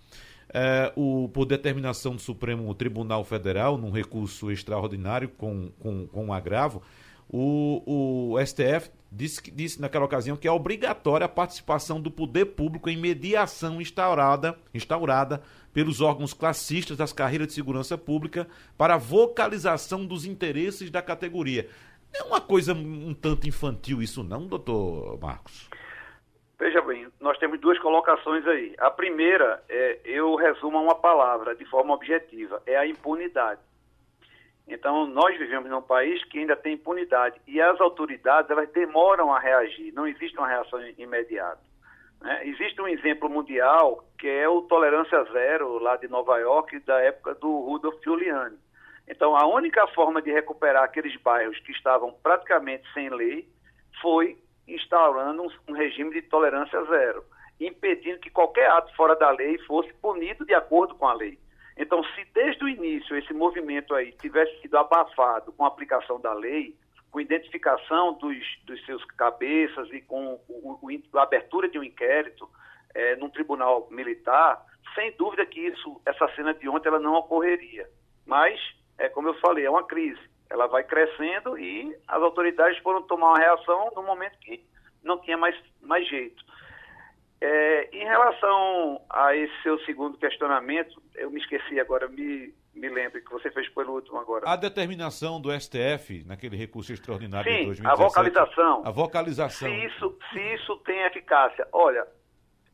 uh, 0.50 1.24
o, 1.24 1.28
por 1.28 1.44
determinação 1.44 2.14
do 2.14 2.22
Supremo 2.22 2.72
Tribunal 2.74 3.24
Federal, 3.24 3.76
num 3.76 3.90
recurso 3.90 4.52
extraordinário 4.52 5.28
com, 5.28 5.70
com, 5.80 6.06
com 6.06 6.26
um 6.26 6.32
agravo, 6.32 6.80
o, 7.28 8.34
o 8.34 8.46
STF 8.46 8.88
disse, 9.10 9.50
disse 9.50 9.80
naquela 9.80 10.04
ocasião 10.04 10.36
que 10.36 10.46
é 10.46 10.50
obrigatória 10.50 11.24
a 11.24 11.28
participação 11.28 12.00
do 12.00 12.10
poder 12.10 12.46
público 12.46 12.88
em 12.88 12.96
mediação 12.96 13.80
instaurada, 13.80 14.56
instaurada 14.72 15.42
pelos 15.72 16.00
órgãos 16.00 16.32
classistas 16.32 16.96
das 16.96 17.12
carreiras 17.12 17.48
de 17.48 17.54
segurança 17.54 17.98
pública 17.98 18.46
para 18.78 18.96
vocalização 18.96 20.06
dos 20.06 20.24
interesses 20.24 20.90
da 20.90 21.02
categoria. 21.02 21.68
É 22.18 22.22
uma 22.24 22.40
coisa 22.40 22.72
um 22.72 23.14
tanto 23.14 23.48
infantil 23.48 24.00
isso 24.02 24.22
não, 24.24 24.46
doutor 24.46 25.18
Marcos? 25.20 25.68
Veja 26.58 26.80
bem, 26.80 27.06
nós 27.20 27.38
temos 27.38 27.60
duas 27.60 27.78
colocações 27.78 28.46
aí. 28.46 28.74
A 28.78 28.90
primeira, 28.90 29.62
é, 29.68 30.00
eu 30.04 30.34
resumo 30.36 30.80
uma 30.80 30.94
palavra 30.94 31.54
de 31.54 31.64
forma 31.66 31.92
objetiva, 31.92 32.62
é 32.66 32.76
a 32.76 32.86
impunidade. 32.86 33.60
Então, 34.66 35.06
nós 35.06 35.38
vivemos 35.38 35.70
num 35.70 35.82
país 35.82 36.24
que 36.24 36.38
ainda 36.38 36.56
tem 36.56 36.74
impunidade 36.74 37.40
e 37.46 37.60
as 37.60 37.80
autoridades 37.80 38.50
elas 38.50 38.68
demoram 38.70 39.32
a 39.32 39.38
reagir, 39.38 39.92
não 39.92 40.06
existe 40.06 40.36
uma 40.38 40.48
reação 40.48 40.80
imediata. 40.98 41.60
Né? 42.20 42.48
Existe 42.48 42.80
um 42.80 42.88
exemplo 42.88 43.28
mundial 43.28 44.04
que 44.18 44.26
é 44.26 44.48
o 44.48 44.62
Tolerância 44.62 45.22
Zero, 45.32 45.78
lá 45.78 45.96
de 45.96 46.08
Nova 46.08 46.38
York, 46.38 46.80
da 46.80 46.98
época 47.00 47.34
do 47.34 47.60
Rudolf 47.60 48.02
Giuliani. 48.02 48.56
Então, 49.08 49.36
a 49.36 49.46
única 49.46 49.86
forma 49.88 50.20
de 50.20 50.32
recuperar 50.32 50.82
aqueles 50.82 51.16
bairros 51.22 51.58
que 51.60 51.72
estavam 51.72 52.12
praticamente 52.22 52.84
sem 52.92 53.08
lei 53.08 53.48
foi 54.00 54.36
instaurando 54.66 55.42
um, 55.42 55.50
um 55.68 55.72
regime 55.72 56.12
de 56.12 56.22
tolerância 56.22 56.82
zero, 56.84 57.24
impedindo 57.60 58.18
que 58.18 58.30
qualquer 58.30 58.68
ato 58.70 58.94
fora 58.96 59.14
da 59.14 59.30
lei 59.30 59.58
fosse 59.60 59.92
punido 59.94 60.44
de 60.44 60.54
acordo 60.54 60.94
com 60.96 61.06
a 61.06 61.14
lei. 61.14 61.38
Então, 61.76 62.02
se 62.02 62.24
desde 62.32 62.64
o 62.64 62.68
início 62.68 63.16
esse 63.16 63.32
movimento 63.32 63.94
aí 63.94 64.12
tivesse 64.12 64.60
sido 64.60 64.76
abafado 64.76 65.52
com 65.52 65.64
a 65.64 65.68
aplicação 65.68 66.20
da 66.20 66.32
lei, 66.32 66.74
com 67.10 67.20
identificação 67.20 68.14
dos, 68.14 68.38
dos 68.64 68.84
seus 68.84 69.04
cabeças 69.04 69.88
e 69.92 70.00
com 70.00 70.40
o, 70.48 70.78
o, 70.82 71.18
a 71.18 71.22
abertura 71.22 71.68
de 71.68 71.78
um 71.78 71.84
inquérito 71.84 72.48
é, 72.94 73.14
num 73.16 73.28
tribunal 73.28 73.88
militar, 73.90 74.64
sem 74.94 75.12
dúvida 75.12 75.44
que 75.46 75.60
isso, 75.60 76.00
essa 76.06 76.26
cena 76.34 76.54
de 76.54 76.68
ontem 76.68 76.88
ela 76.88 76.98
não 76.98 77.14
ocorreria. 77.14 77.88
Mas 78.24 78.58
é 78.98 79.08
como 79.08 79.28
eu 79.28 79.34
falei, 79.40 79.64
é 79.64 79.70
uma 79.70 79.84
crise. 79.84 80.20
Ela 80.48 80.66
vai 80.66 80.84
crescendo 80.84 81.58
e 81.58 81.96
as 82.06 82.22
autoridades 82.22 82.78
foram 82.78 83.02
tomar 83.02 83.30
uma 83.30 83.38
reação 83.38 83.90
no 83.94 84.02
momento 84.02 84.38
que 84.38 84.64
não 85.02 85.18
tinha 85.18 85.36
mais, 85.36 85.56
mais 85.80 86.08
jeito. 86.08 86.44
É, 87.40 87.88
em 87.92 88.04
relação 88.04 89.00
a 89.10 89.36
esse 89.36 89.52
seu 89.62 89.78
segundo 89.80 90.16
questionamento, 90.16 91.02
eu 91.14 91.30
me 91.30 91.38
esqueci 91.38 91.78
agora, 91.78 92.08
me, 92.08 92.54
me 92.74 92.88
lembro 92.88 93.22
que 93.22 93.30
você 93.30 93.50
fez 93.50 93.68
pelo 93.70 93.94
último 93.94 94.18
agora. 94.18 94.48
A 94.48 94.56
determinação 94.56 95.40
do 95.40 95.50
STF, 95.52 96.24
naquele 96.26 96.56
recurso 96.56 96.92
extraordinário 96.92 97.50
Sim, 97.50 97.58
de 97.58 97.66
2017. 97.66 97.86
a 97.86 98.08
vocalização. 98.08 98.82
A 98.86 98.90
vocalização. 98.90 99.68
Se 99.68 99.84
isso, 99.84 100.18
se 100.32 100.54
isso 100.54 100.76
tem 100.78 101.02
eficácia. 101.02 101.68
Olha, 101.72 102.06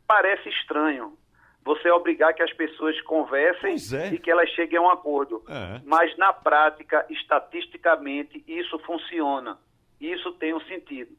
parece 0.06 0.48
estranho, 0.48 1.16
você 1.64 1.90
obrigar 1.90 2.34
que 2.34 2.42
as 2.42 2.52
pessoas 2.52 3.00
conversem 3.02 3.76
é. 3.96 4.14
e 4.14 4.18
que 4.18 4.30
elas 4.30 4.48
cheguem 4.50 4.78
a 4.78 4.82
um 4.82 4.90
acordo. 4.90 5.42
É. 5.48 5.80
Mas 5.84 6.16
na 6.16 6.32
prática, 6.32 7.06
estatisticamente, 7.08 8.42
isso 8.46 8.78
funciona. 8.80 9.58
Isso 10.00 10.32
tem 10.32 10.52
um 10.52 10.60
sentido. 10.62 11.12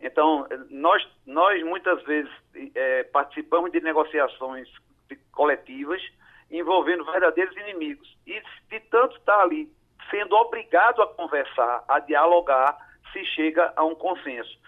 Então, 0.00 0.46
nós, 0.68 1.06
nós 1.26 1.62
muitas 1.62 2.02
vezes 2.04 2.30
é, 2.74 3.04
participamos 3.04 3.72
de 3.72 3.80
negociações 3.80 4.68
coletivas 5.32 6.02
envolvendo 6.50 7.04
verdadeiros 7.04 7.56
inimigos. 7.56 8.16
E 8.26 8.40
de 8.68 8.80
tanto 8.90 9.16
estar 9.16 9.40
ali 9.40 9.70
sendo 10.10 10.36
obrigado 10.36 11.02
a 11.02 11.06
conversar, 11.06 11.84
a 11.88 11.98
dialogar, 12.00 12.76
se 13.12 13.24
chega 13.24 13.72
a 13.74 13.84
um 13.84 13.94
consenso. 13.94 14.58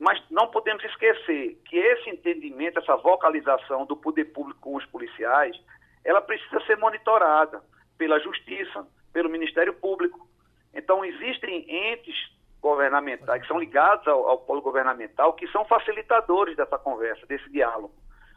Mas 0.00 0.18
não 0.30 0.48
podemos 0.48 0.82
esquecer 0.82 1.60
que 1.66 1.76
esse 1.76 2.08
entendimento, 2.08 2.78
essa 2.78 2.96
vocalização 2.96 3.84
do 3.84 3.94
poder 3.94 4.24
público 4.32 4.58
com 4.58 4.74
os 4.74 4.86
policiais, 4.86 5.54
ela 6.02 6.22
precisa 6.22 6.58
ser 6.64 6.78
monitorada 6.78 7.62
pela 7.98 8.18
Justiça, 8.18 8.88
pelo 9.12 9.28
Ministério 9.28 9.74
Público. 9.74 10.26
Então, 10.72 11.04
existem 11.04 11.66
entes 11.68 12.16
governamentais 12.62 13.42
que 13.42 13.48
são 13.48 13.60
ligados 13.60 14.08
ao, 14.08 14.26
ao 14.26 14.38
polo 14.38 14.62
governamental 14.62 15.34
que 15.34 15.46
são 15.48 15.66
facilitadores 15.66 16.56
dessa 16.56 16.78
conversa, 16.78 17.26
desse 17.26 17.50
diálogo. 17.50 17.94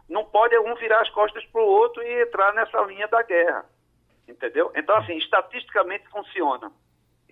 Não 0.10 0.26
pode 0.26 0.58
um 0.58 0.76
virar 0.76 1.00
as 1.00 1.10
costas 1.12 1.46
para 1.46 1.62
o 1.62 1.66
outro 1.66 2.04
e 2.04 2.24
entrar 2.24 2.54
nessa 2.54 2.82
linha 2.82 3.08
da 3.08 3.24
guerra. 3.24 3.64
Entendeu? 4.28 4.70
Então, 4.76 4.98
assim, 4.98 5.16
estatisticamente 5.16 6.10
funciona. 6.10 6.70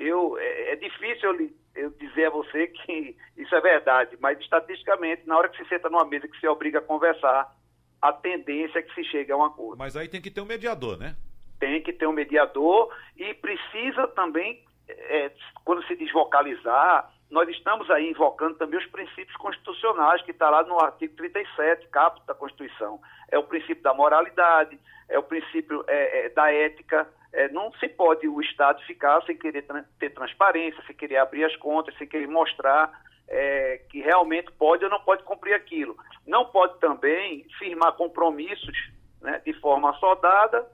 Eu, 0.01 0.37
é, 0.37 0.73
é 0.73 0.75
difícil 0.75 1.33
eu 1.33 1.61
eu 1.73 1.89
dizer 1.91 2.25
a 2.25 2.29
você 2.29 2.67
que 2.67 3.15
isso 3.37 3.55
é 3.55 3.61
verdade, 3.61 4.17
mas 4.19 4.37
estatisticamente, 4.39 5.25
na 5.25 5.37
hora 5.37 5.47
que 5.47 5.57
se 5.57 5.69
senta 5.69 5.89
numa 5.89 6.03
mesa 6.03 6.27
que 6.27 6.37
se 6.37 6.45
obriga 6.45 6.79
a 6.79 6.81
conversar, 6.81 7.55
a 8.01 8.11
tendência 8.11 8.79
é 8.79 8.81
que 8.81 8.93
se 8.93 9.05
chegue 9.05 9.31
a 9.31 9.37
um 9.37 9.45
acordo. 9.45 9.77
Mas 9.77 9.95
aí 9.95 10.09
tem 10.09 10.21
que 10.21 10.29
ter 10.29 10.41
um 10.41 10.45
mediador, 10.45 10.97
né? 10.97 11.15
tem 11.61 11.79
que 11.79 11.93
ter 11.93 12.07
um 12.07 12.11
mediador 12.11 12.91
e 13.15 13.35
precisa 13.35 14.07
também, 14.07 14.65
é, 14.89 15.31
quando 15.63 15.85
se 15.85 15.95
desvocalizar, 15.95 17.13
nós 17.29 17.47
estamos 17.49 17.89
aí 17.91 18.09
invocando 18.09 18.55
também 18.55 18.79
os 18.79 18.85
princípios 18.87 19.37
constitucionais, 19.37 20.23
que 20.23 20.31
está 20.31 20.49
lá 20.49 20.63
no 20.63 20.81
artigo 20.81 21.15
37, 21.15 21.87
caput 21.89 22.25
da 22.25 22.33
Constituição. 22.33 22.99
É 23.31 23.37
o 23.37 23.43
princípio 23.43 23.81
da 23.81 23.93
moralidade, 23.93 24.77
é 25.09 25.17
o 25.17 25.23
princípio 25.23 25.83
é, 25.87 26.25
é, 26.25 26.29
da 26.29 26.51
ética. 26.51 27.07
É, 27.33 27.47
não 27.49 27.71
se 27.73 27.87
pode 27.87 28.27
o 28.27 28.41
Estado 28.41 28.81
ficar 28.83 29.21
sem 29.23 29.37
querer 29.37 29.61
tra 29.61 29.83
ter 29.99 30.09
transparência, 30.09 30.83
sem 30.85 30.95
querer 30.95 31.17
abrir 31.17 31.45
as 31.45 31.55
contas, 31.55 31.97
sem 31.97 32.07
querer 32.07 32.27
mostrar 32.27 32.91
é, 33.27 33.81
que 33.89 34.01
realmente 34.01 34.51
pode 34.51 34.83
ou 34.83 34.91
não 34.91 34.99
pode 35.01 35.23
cumprir 35.23 35.53
aquilo. 35.53 35.95
Não 36.27 36.45
pode 36.45 36.77
também 36.79 37.45
firmar 37.57 37.93
compromissos 37.93 38.77
né, 39.21 39.41
de 39.45 39.53
forma 39.53 39.93
soldada, 39.99 40.67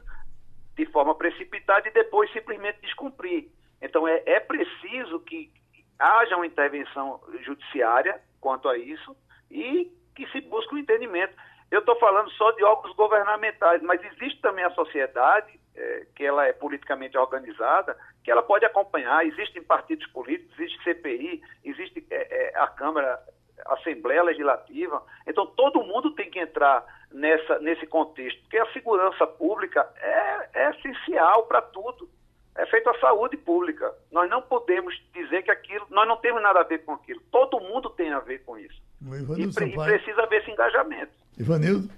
de 0.75 0.85
forma 0.87 1.13
precipitada 1.13 1.87
e 1.87 1.91
depois 1.91 2.31
simplesmente 2.33 2.81
descumprir. 2.81 3.47
Então 3.81 4.07
é, 4.07 4.23
é 4.25 4.39
preciso 4.39 5.19
que 5.19 5.51
haja 5.99 6.35
uma 6.35 6.47
intervenção 6.47 7.19
judiciária 7.43 8.19
quanto 8.39 8.67
a 8.67 8.77
isso 8.77 9.15
e 9.51 9.91
que 10.15 10.27
se 10.31 10.41
busque 10.41 10.73
um 10.73 10.79
entendimento. 10.79 11.35
Eu 11.69 11.79
estou 11.79 11.97
falando 11.97 12.29
só 12.31 12.51
de 12.51 12.63
órgãos 12.63 12.95
governamentais, 12.95 13.81
mas 13.81 14.01
existe 14.03 14.41
também 14.41 14.63
a 14.63 14.71
sociedade, 14.71 15.59
é, 15.75 16.05
que 16.15 16.25
ela 16.25 16.45
é 16.45 16.53
politicamente 16.53 17.17
organizada, 17.17 17.97
que 18.23 18.31
ela 18.31 18.41
pode 18.41 18.65
acompanhar. 18.65 19.25
Existem 19.25 19.61
partidos 19.61 20.07
políticos, 20.07 20.57
existe 20.57 20.83
CPI, 20.83 21.41
existe 21.65 22.05
é, 22.09 22.51
é, 22.55 22.57
a 22.57 22.67
Câmara, 22.67 23.19
a 23.65 23.73
Assembleia 23.73 24.23
Legislativa. 24.23 25.03
Então, 25.27 25.45
todo 25.45 25.83
mundo 25.83 26.11
tem 26.11 26.29
que 26.29 26.39
entrar 26.39 26.85
nessa, 27.11 27.59
nesse 27.59 27.85
contexto, 27.85 28.41
porque 28.41 28.57
a 28.57 28.71
segurança 28.71 29.27
pública 29.27 29.87
é, 29.97 30.49
é 30.53 30.69
essencial 30.71 31.43
para 31.47 31.61
tudo 31.61 32.09
é 32.57 32.65
feito 32.65 32.89
a 32.89 32.99
saúde 32.99 33.37
pública. 33.37 33.93
Nós 34.11 34.27
não 34.29 34.41
podemos 34.41 34.93
dizer 35.13 35.43
que 35.43 35.51
aquilo, 35.51 35.85
nós 35.91 36.07
não 36.07 36.17
temos 36.17 36.41
nada 36.41 36.59
a 36.59 36.63
ver 36.63 36.79
com 36.83 36.93
aquilo. 36.93 37.21
Todo 37.31 37.59
mundo 37.59 37.89
tem 37.91 38.11
a 38.11 38.19
ver 38.19 38.43
com 38.43 38.57
isso. 38.57 38.81
E, 39.01 39.47
pre, 39.53 39.67
e, 39.67 39.73
precisa 39.73 40.23
haver 40.23 40.41
esse 40.41 40.51
engajamento. 40.51 41.11
Ivanildo? 41.37 41.89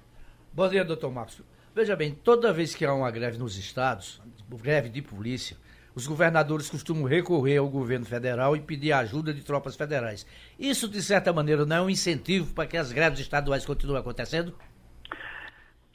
Bom 0.54 0.68
dia, 0.68 0.84
doutor 0.84 1.12
Marcos. 1.12 1.42
Veja 1.74 1.96
bem, 1.96 2.14
toda 2.14 2.52
vez 2.52 2.76
que 2.76 2.86
há 2.86 2.94
uma 2.94 3.10
greve 3.10 3.38
nos 3.38 3.58
estados, 3.58 4.22
greve 4.50 4.90
de 4.90 5.02
polícia, 5.02 5.56
os 5.96 6.06
governadores 6.08 6.70
costumam 6.70 7.06
recorrer 7.06 7.58
ao 7.58 7.70
governo 7.70 8.06
federal 8.06 8.56
e 8.56 8.60
pedir 8.60 8.92
ajuda 8.92 9.34
de 9.34 9.44
tropas 9.44 9.76
federais. 9.76 10.26
Isso, 10.60 10.90
de 10.90 11.02
certa 11.02 11.32
maneira, 11.32 11.66
não 11.66 11.76
é 11.76 11.82
um 11.82 11.90
incentivo 11.90 12.54
para 12.54 12.68
que 12.68 12.78
as 12.78 12.92
greves 12.92 13.20
estaduais 13.20 13.66
continuem 13.66 14.00
acontecendo? 14.00 14.54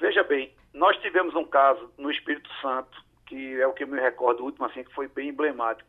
Veja 0.00 0.22
bem, 0.24 0.52
nós 0.72 0.96
tivemos 0.98 1.34
um 1.34 1.44
caso 1.44 1.90
no 1.98 2.10
Espírito 2.10 2.48
Santo 2.60 3.04
que 3.26 3.60
é 3.60 3.66
o 3.66 3.72
que 3.72 3.84
eu 3.84 3.88
me 3.88 4.00
recordo, 4.00 4.40
o 4.40 4.46
último, 4.46 4.66
assim, 4.66 4.84
que 4.84 4.94
foi 4.94 5.08
bem 5.08 5.30
emblemático. 5.30 5.88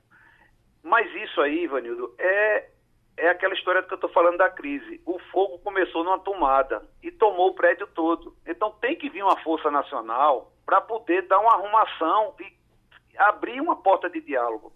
Mas 0.84 1.14
isso 1.16 1.42
aí, 1.42 1.64
Ivanildo, 1.64 2.14
é, 2.18 2.70
é 3.18 3.30
aquela 3.30 3.54
história 3.54 3.82
que 3.84 3.94
eu 3.94 3.96
estou 3.96 4.10
falando 4.10 4.38
da 4.38 4.50
crise. 4.50 5.02
O 5.06 5.18
fogo 5.32 5.60
começou 5.60 6.04
numa 6.04 6.20
tomada 6.20 6.82
e 7.02 7.12
tomou 7.12 7.50
o 7.50 7.56
prédio 7.56 7.88
todo. 7.88 8.36
Então 8.46 8.72
tem 8.82 8.96
que 8.96 9.10
vir 9.10 9.24
uma 9.24 9.38
força 9.38 9.72
nacional 9.72 10.52
para 10.66 10.82
poder 10.82 11.22
dar 11.24 11.40
uma 11.40 11.54
arrumação 11.54 12.36
e 12.40 12.54
abrir 13.18 13.62
uma 13.62 13.78
porta 13.78 14.10
de 14.10 14.20
diálogo. 14.20 14.74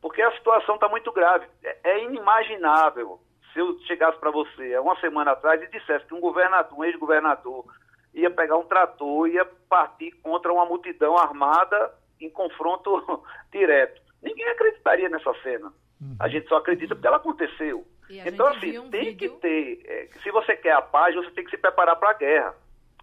Porque 0.00 0.20
a 0.20 0.32
situação 0.32 0.74
está 0.74 0.88
muito 0.88 1.12
grave. 1.12 1.46
É, 1.62 1.78
é 1.84 2.04
inimaginável 2.04 3.20
se 3.52 3.60
eu 3.60 3.78
chegasse 3.86 4.18
para 4.18 4.30
você 4.30 4.74
há 4.74 4.82
uma 4.82 4.98
semana 5.00 5.32
atrás 5.32 5.62
e 5.62 5.68
dissesse 5.68 6.04
que 6.06 6.14
um 6.14 6.20
governador, 6.20 6.78
um 6.78 6.84
ex-governador, 6.84 7.64
ia 8.12 8.30
pegar 8.30 8.56
um 8.56 8.66
trator, 8.66 9.28
ia 9.28 9.44
partir 9.68 10.10
contra 10.22 10.52
uma 10.52 10.66
multidão 10.66 11.16
armada 11.16 11.94
em 12.20 12.28
confronto 12.28 13.22
direto. 13.50 14.02
Ninguém 14.22 14.46
acreditaria 14.48 15.08
nessa 15.08 15.32
cena. 15.42 15.72
Uhum. 16.00 16.16
A 16.20 16.28
gente 16.28 16.48
só 16.48 16.56
acredita 16.56 16.94
porque 16.94 17.06
ela 17.06 17.16
aconteceu. 17.16 17.86
Então, 18.08 18.46
assim, 18.46 18.78
um 18.78 18.90
tem 18.90 19.06
vídeo... 19.06 19.34
que 19.34 19.40
ter. 19.40 19.82
É, 19.84 20.08
se 20.22 20.30
você 20.30 20.56
quer 20.56 20.72
a 20.72 20.82
paz, 20.82 21.14
você 21.14 21.30
tem 21.32 21.44
que 21.44 21.50
se 21.50 21.58
preparar 21.58 21.96
para 21.96 22.10
a 22.10 22.14
guerra. 22.14 22.54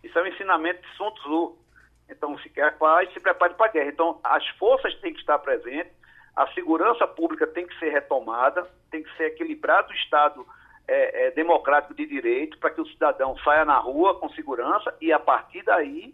Isso 0.03 0.17
é 0.17 0.23
um 0.23 0.27
ensinamento 0.27 0.81
de 0.81 0.95
Sun 0.95 1.11
Tzu. 1.11 1.57
Então, 2.09 2.37
se 2.39 2.49
quer 2.49 2.67
a 2.67 2.71
paz, 2.71 3.11
se 3.13 3.19
prepare 3.19 3.53
para 3.53 3.67
a 3.67 3.71
guerra. 3.71 3.89
Então, 3.89 4.19
as 4.23 4.47
forças 4.57 4.93
têm 4.99 5.13
que 5.13 5.19
estar 5.19 5.39
presentes, 5.39 5.91
a 6.35 6.47
segurança 6.53 7.07
pública 7.07 7.47
tem 7.47 7.65
que 7.65 7.77
ser 7.79 7.89
retomada, 7.89 8.67
tem 8.91 9.03
que 9.03 9.17
ser 9.17 9.25
equilibrado 9.25 9.91
o 9.91 9.95
Estado 9.95 10.45
é, 10.87 11.27
é, 11.27 11.31
democrático 11.31 11.93
de 11.93 12.05
direito 12.05 12.57
para 12.57 12.71
que 12.71 12.81
o 12.81 12.85
cidadão 12.87 13.37
saia 13.39 13.63
na 13.65 13.77
rua 13.77 14.19
com 14.19 14.29
segurança 14.29 14.93
e, 14.99 15.11
a 15.13 15.19
partir 15.19 15.63
daí, 15.63 16.13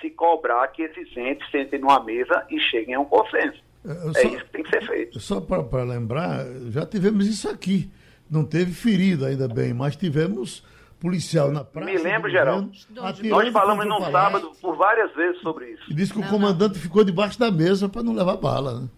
se 0.00 0.10
cobrar 0.10 0.66
que 0.68 0.82
esses 0.82 1.16
entes 1.16 1.48
sentem 1.50 1.78
numa 1.78 2.00
mesa 2.02 2.46
e 2.50 2.60
cheguem 2.60 2.94
a 2.94 3.00
um 3.00 3.04
consenso. 3.04 3.62
É, 3.88 3.92
é 3.92 4.12
só, 4.12 4.28
isso 4.28 4.44
que 4.44 4.50
tem 4.50 4.62
que 4.62 4.70
ser 4.70 4.86
feito. 4.86 5.20
Só 5.20 5.40
para 5.40 5.82
lembrar, 5.82 6.44
já 6.70 6.84
tivemos 6.84 7.26
isso 7.26 7.48
aqui. 7.48 7.90
Não 8.30 8.44
teve 8.44 8.72
ferido, 8.72 9.24
ainda 9.24 9.48
bem, 9.48 9.72
mas 9.72 9.96
tivemos 9.96 10.62
policial 11.00 11.50
na 11.50 11.64
praça. 11.64 11.90
Me 11.90 11.98
lembro, 11.98 12.30
Geraldo. 12.30 12.70
Nós 12.90 13.48
falamos 13.50 13.86
num 13.86 14.00
sábado 14.10 14.52
por 14.60 14.76
várias 14.76 15.14
vezes 15.14 15.40
sobre 15.40 15.70
isso. 15.70 15.90
E 15.90 15.94
disse 15.94 16.12
que 16.12 16.18
não, 16.18 16.26
o 16.26 16.30
comandante 16.30 16.74
não. 16.74 16.82
ficou 16.82 17.02
debaixo 17.02 17.38
da 17.38 17.50
mesa 17.50 17.88
para 17.88 18.02
não 18.02 18.12
levar 18.12 18.36
bala. 18.36 18.80
Né? 18.80 18.88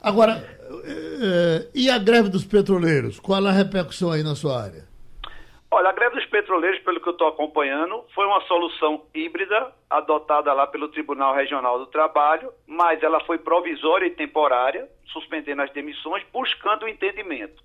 Agora, 0.00 0.46
é, 0.84 1.68
e 1.74 1.90
a 1.90 1.98
greve 1.98 2.28
dos 2.28 2.44
petroleiros? 2.44 3.18
Qual 3.18 3.44
a 3.44 3.50
repercussão 3.50 4.12
aí 4.12 4.22
na 4.22 4.34
sua 4.34 4.62
área? 4.62 4.89
Olha, 5.72 5.90
a 5.90 5.92
greve 5.92 6.16
dos 6.16 6.26
petroleiros, 6.26 6.80
pelo 6.80 7.00
que 7.00 7.08
eu 7.08 7.12
estou 7.12 7.28
acompanhando, 7.28 8.04
foi 8.12 8.26
uma 8.26 8.40
solução 8.40 9.06
híbrida 9.14 9.72
adotada 9.88 10.52
lá 10.52 10.66
pelo 10.66 10.88
Tribunal 10.88 11.32
Regional 11.32 11.78
do 11.78 11.86
Trabalho, 11.86 12.52
mas 12.66 13.00
ela 13.04 13.20
foi 13.20 13.38
provisória 13.38 14.06
e 14.06 14.10
temporária, 14.10 14.88
suspendendo 15.12 15.62
as 15.62 15.70
demissões, 15.70 16.24
buscando 16.32 16.84
o 16.84 16.88
entendimento. 16.88 17.62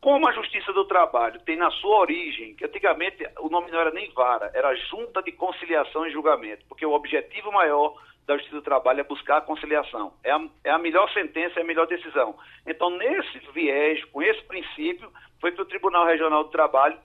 Como 0.00 0.28
a 0.28 0.32
Justiça 0.32 0.72
do 0.72 0.84
Trabalho 0.84 1.40
tem 1.40 1.56
na 1.56 1.68
sua 1.72 1.98
origem, 1.98 2.54
que 2.54 2.64
antigamente 2.64 3.26
o 3.40 3.48
nome 3.48 3.72
não 3.72 3.80
era 3.80 3.90
nem 3.90 4.08
vara, 4.12 4.52
era 4.54 4.72
Junta 4.76 5.20
de 5.20 5.32
Conciliação 5.32 6.06
e 6.06 6.12
Julgamento, 6.12 6.64
porque 6.68 6.86
o 6.86 6.92
objetivo 6.92 7.50
maior 7.50 7.92
da 8.24 8.34
Justiça 8.36 8.54
do 8.54 8.62
Trabalho 8.62 9.00
é 9.00 9.04
buscar 9.04 9.38
a 9.38 9.40
conciliação. 9.40 10.12
É 10.22 10.30
a, 10.30 10.40
é 10.62 10.70
a 10.70 10.78
melhor 10.78 11.10
sentença, 11.12 11.58
é 11.58 11.62
a 11.64 11.66
melhor 11.66 11.88
decisão. 11.88 12.36
Então, 12.64 12.90
nesse 12.90 13.40
viés, 13.52 14.04
com 14.04 14.22
esse 14.22 14.42
princípio, 14.44 15.10
foi 15.40 15.50
que 15.50 15.60
o 15.60 15.64
Tribunal 15.64 16.06
Regional 16.06 16.44
do 16.44 16.50
Trabalho 16.50 16.96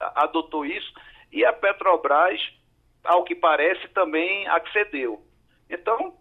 adotou 0.00 0.64
isso 0.64 0.92
e 1.32 1.44
a 1.44 1.52
Petrobras, 1.52 2.40
ao 3.04 3.24
que 3.24 3.34
parece, 3.34 3.88
também 3.88 4.46
accedeu. 4.48 5.22
Então, 5.68 6.14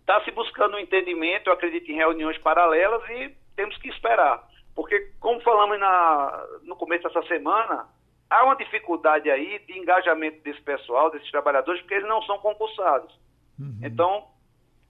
está 0.00 0.22
se 0.24 0.30
buscando 0.30 0.76
um 0.76 0.80
entendimento, 0.80 1.48
eu 1.48 1.52
acredito 1.52 1.90
em 1.90 1.96
reuniões 1.96 2.36
paralelas 2.38 3.02
e 3.10 3.34
temos 3.56 3.76
que 3.78 3.88
esperar. 3.88 4.46
Porque, 4.74 5.12
como 5.20 5.40
falamos 5.40 5.78
na, 5.78 6.46
no 6.62 6.76
começo 6.76 7.04
dessa 7.04 7.22
semana, 7.26 7.86
há 8.28 8.44
uma 8.44 8.56
dificuldade 8.56 9.30
aí 9.30 9.58
de 9.60 9.78
engajamento 9.78 10.42
desse 10.42 10.60
pessoal, 10.62 11.10
desses 11.10 11.30
trabalhadores, 11.30 11.80
porque 11.82 11.94
eles 11.94 12.08
não 12.08 12.22
são 12.22 12.38
concursados. 12.38 13.12
Uhum. 13.58 13.80
Então, 13.82 14.28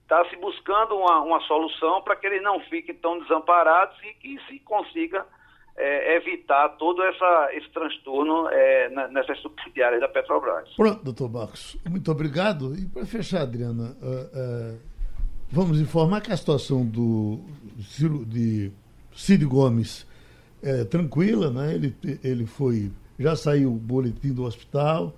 está 0.03 0.23
se 0.29 0.35
buscando 0.37 0.95
uma, 0.95 1.21
uma 1.21 1.39
solução 1.41 2.01
para 2.01 2.15
que 2.15 2.27
eles 2.27 2.41
não 2.41 2.59
fiquem 2.61 2.95
tão 2.95 3.19
desamparados 3.19 3.97
e 4.03 4.13
que 4.15 4.39
se 4.45 4.59
consiga 4.59 5.25
é, 5.75 6.17
evitar 6.17 6.69
todo 6.77 7.01
essa, 7.03 7.49
esse 7.53 7.69
transtorno 7.69 8.47
é, 8.49 8.89
nessas 9.09 9.39
subsidiárias 9.39 10.01
da 10.01 10.07
Petrobras. 10.07 10.69
Pronto, 10.75 11.03
doutor 11.03 11.31
Marcos. 11.31 11.77
Muito 11.89 12.11
obrigado. 12.11 12.75
E 12.75 12.85
para 12.85 13.05
fechar, 13.05 13.41
Adriana, 13.41 13.95
uh, 14.01 14.75
uh, 14.75 14.79
vamos 15.49 15.79
informar 15.79 16.21
que 16.21 16.31
a 16.31 16.37
situação 16.37 16.85
do 16.85 17.39
de 18.27 18.71
Cid 19.15 19.45
Gomes 19.45 20.07
é 20.61 20.83
tranquila, 20.85 21.49
né? 21.49 21.73
Ele, 21.73 21.95
ele 22.23 22.45
foi. 22.45 22.91
Já 23.19 23.35
saiu 23.35 23.71
o 23.71 23.77
boletim 23.77 24.33
do 24.33 24.43
hospital, 24.43 25.13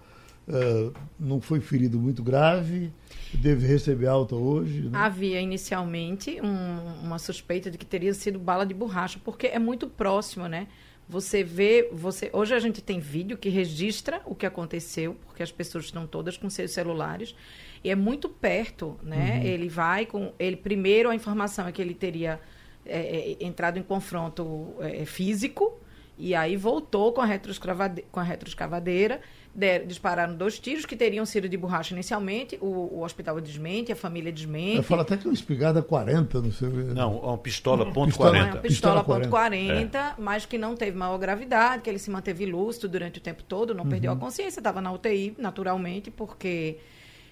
uh, 0.47 0.93
não 1.19 1.41
foi 1.41 1.59
ferido 1.59 1.99
muito 1.99 2.23
grave, 2.23 2.91
deve 3.33 3.67
receber 3.67 4.07
alta 4.07 4.35
hoje. 4.35 4.81
Né? 4.81 4.97
Havia 4.97 5.41
inicialmente 5.41 6.39
um, 6.41 7.05
uma 7.05 7.19
suspeita 7.19 7.69
de 7.69 7.77
que 7.77 7.85
teria 7.85 8.13
sido 8.13 8.39
bala 8.39 8.65
de 8.65 8.73
borracha, 8.73 9.19
porque 9.23 9.47
é 9.47 9.59
muito 9.59 9.87
próximo, 9.87 10.47
né? 10.47 10.67
Você 11.07 11.43
vê, 11.43 11.87
você 11.91 12.31
hoje 12.33 12.55
a 12.55 12.59
gente 12.59 12.81
tem 12.81 12.99
vídeo 12.99 13.37
que 13.37 13.47
registra 13.47 14.21
o 14.25 14.33
que 14.33 14.45
aconteceu, 14.45 15.15
porque 15.25 15.43
as 15.43 15.51
pessoas 15.51 15.85
estão 15.85 16.07
todas 16.07 16.35
com 16.35 16.49
seus 16.49 16.71
celulares 16.71 17.35
e 17.83 17.91
é 17.91 17.95
muito 17.95 18.27
perto, 18.27 18.97
né? 19.03 19.37
Uhum. 19.37 19.45
Ele 19.45 19.69
vai 19.69 20.07
com 20.07 20.33
ele 20.39 20.55
primeiro 20.55 21.09
a 21.09 21.15
informação 21.15 21.67
é 21.67 21.71
que 21.71 21.79
ele 21.79 21.93
teria 21.93 22.39
é, 22.83 23.35
é 23.39 23.45
entrado 23.45 23.77
em 23.77 23.83
confronto 23.83 24.73
é, 24.79 25.05
físico 25.05 25.79
e 26.17 26.33
aí 26.33 26.57
voltou 26.57 27.13
com 27.13 27.21
a 27.21 27.25
retroescavadeira, 27.25 28.07
com 28.11 28.19
a 28.19 28.23
retroescavadeira 28.23 29.21
der, 29.55 29.85
dispararam 29.85 30.35
dois 30.35 30.59
tiros 30.59 30.85
que 30.85 30.95
teriam 30.95 31.25
sido 31.25 31.47
de 31.47 31.55
borracha 31.55 31.93
inicialmente. 31.93 32.57
O, 32.61 32.97
o 32.97 33.03
hospital 33.03 33.39
desmente, 33.39 33.91
a 33.91 33.95
família 33.95 34.31
desmente. 34.31 34.83
Fala 34.83 35.03
até 35.03 35.15
que 35.15 35.25
é 35.25 35.29
uma 35.29 35.33
espigada 35.33 35.81
40, 35.81 36.41
não 36.41 36.51
sei. 36.51 36.69
Não, 36.69 37.17
uma 37.19 37.37
pistola 37.37 37.91
ponto 37.91 38.07
pistola, 38.07 38.31
40. 38.31 38.51
Uma 38.51 38.61
pistola, 38.61 38.99
pistola 38.99 39.19
ponto 39.19 39.29
40, 39.29 39.97
é. 39.97 40.13
mas 40.17 40.45
que 40.45 40.57
não 40.57 40.75
teve 40.75 40.97
maior 40.97 41.17
gravidade, 41.17 41.81
que 41.81 41.89
ele 41.89 41.99
se 41.99 42.11
manteve 42.11 42.45
lúcido 42.45 42.89
durante 42.89 43.19
o 43.19 43.21
tempo 43.21 43.41
todo, 43.43 43.73
não 43.73 43.85
uhum. 43.85 43.89
perdeu 43.89 44.11
a 44.11 44.15
consciência, 44.15 44.59
estava 44.59 44.81
na 44.81 44.91
UTI, 44.91 45.35
naturalmente, 45.37 46.11
porque 46.11 46.77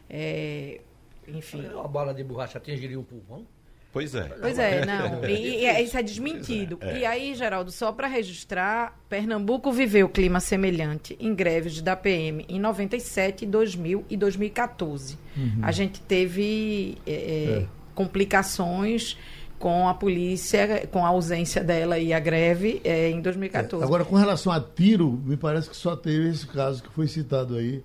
é, 0.10 0.80
enfim. 1.28 1.66
Uma 1.68 1.88
bala 1.88 2.14
de 2.14 2.24
borracha 2.24 2.58
atingiria 2.58 3.00
o 3.00 3.04
pulmão? 3.04 3.46
Pois 3.94 4.14
é. 4.16 4.24
Pois 4.42 4.58
é, 4.58 4.84
não. 4.86 5.24
E, 5.24 5.64
e 5.66 5.84
isso 5.84 5.96
é 5.96 6.02
desmentido. 6.02 6.80
É. 6.82 6.98
E 7.00 7.06
aí, 7.06 7.36
Geraldo, 7.36 7.72
só 7.72 7.92
para 7.92 8.08
registrar, 8.08 9.00
Pernambuco 9.08 9.72
viveu 9.72 10.10
clima 10.10 10.40
semelhante 10.40 11.16
em 11.20 11.34
greves 11.36 11.80
da 11.80 11.96
PM 11.96 12.44
em 12.50 12.60
97, 12.60 13.46
2000 13.46 14.04
e 14.10 14.18
2014. 14.18 15.18
A 15.62 15.72
gente 15.72 16.02
teve 16.02 16.98
é, 17.06 17.12
é, 17.14 17.66
complicações 17.94 19.16
com 19.60 19.88
a 19.88 19.94
polícia, 19.94 20.88
com 20.92 21.06
a 21.06 21.10
ausência 21.10 21.64
dela 21.64 21.98
e 22.00 22.12
a 22.12 22.20
greve 22.20 22.82
é, 22.84 23.10
em 23.12 23.22
2014. 23.22 23.84
Agora, 23.86 24.04
com 24.04 24.16
relação 24.16 24.52
a 24.52 24.60
tiro, 24.60 25.12
me 25.24 25.38
parece 25.38 25.70
que 25.70 25.78
só 25.78 25.96
teve 25.96 26.30
esse 26.30 26.48
caso 26.48 26.82
que 26.84 26.90
foi 26.90 27.08
citado 27.08 27.56
aí 27.56 27.82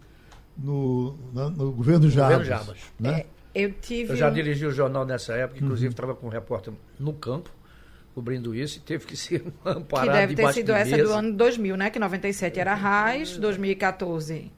no, 0.57 1.17
na- 1.33 1.51
no 1.51 1.71
governo 1.71 2.09
Jabas. 2.11 2.47
Jabas. 2.47 2.79
Né? 2.99 3.25
Eu 3.55 3.73
tive. 3.73 4.13
Eu 4.13 4.17
já 4.17 4.31
dirigi 4.31 4.67
o 4.67 4.71
jornal 4.71 5.05
nessa 5.05 5.35
época, 5.35 5.63
inclusive 5.63 5.93
estava 5.93 6.15
com 6.15 6.27
um 6.27 6.31
repórter 6.31 6.73
no 6.99 7.13
campo, 7.13 7.51
cobrindo 8.15 8.55
isso, 8.55 8.79
e 8.79 8.81
teve 8.81 9.07
que 9.07 9.17
ser 9.19 9.41
Que 9.41 9.51
amparado 9.65 10.13
deve 10.13 10.35
ter 10.35 10.53
sido 10.53 10.67
de 10.67 10.73
essa 10.73 10.97
do 10.97 11.13
ano 11.13 11.33
2000, 11.33 11.77
né? 11.77 11.91
Que 11.91 11.99
97 11.99 12.61
era 12.61 12.75
Raiz, 12.75 13.37
2014 13.37 14.51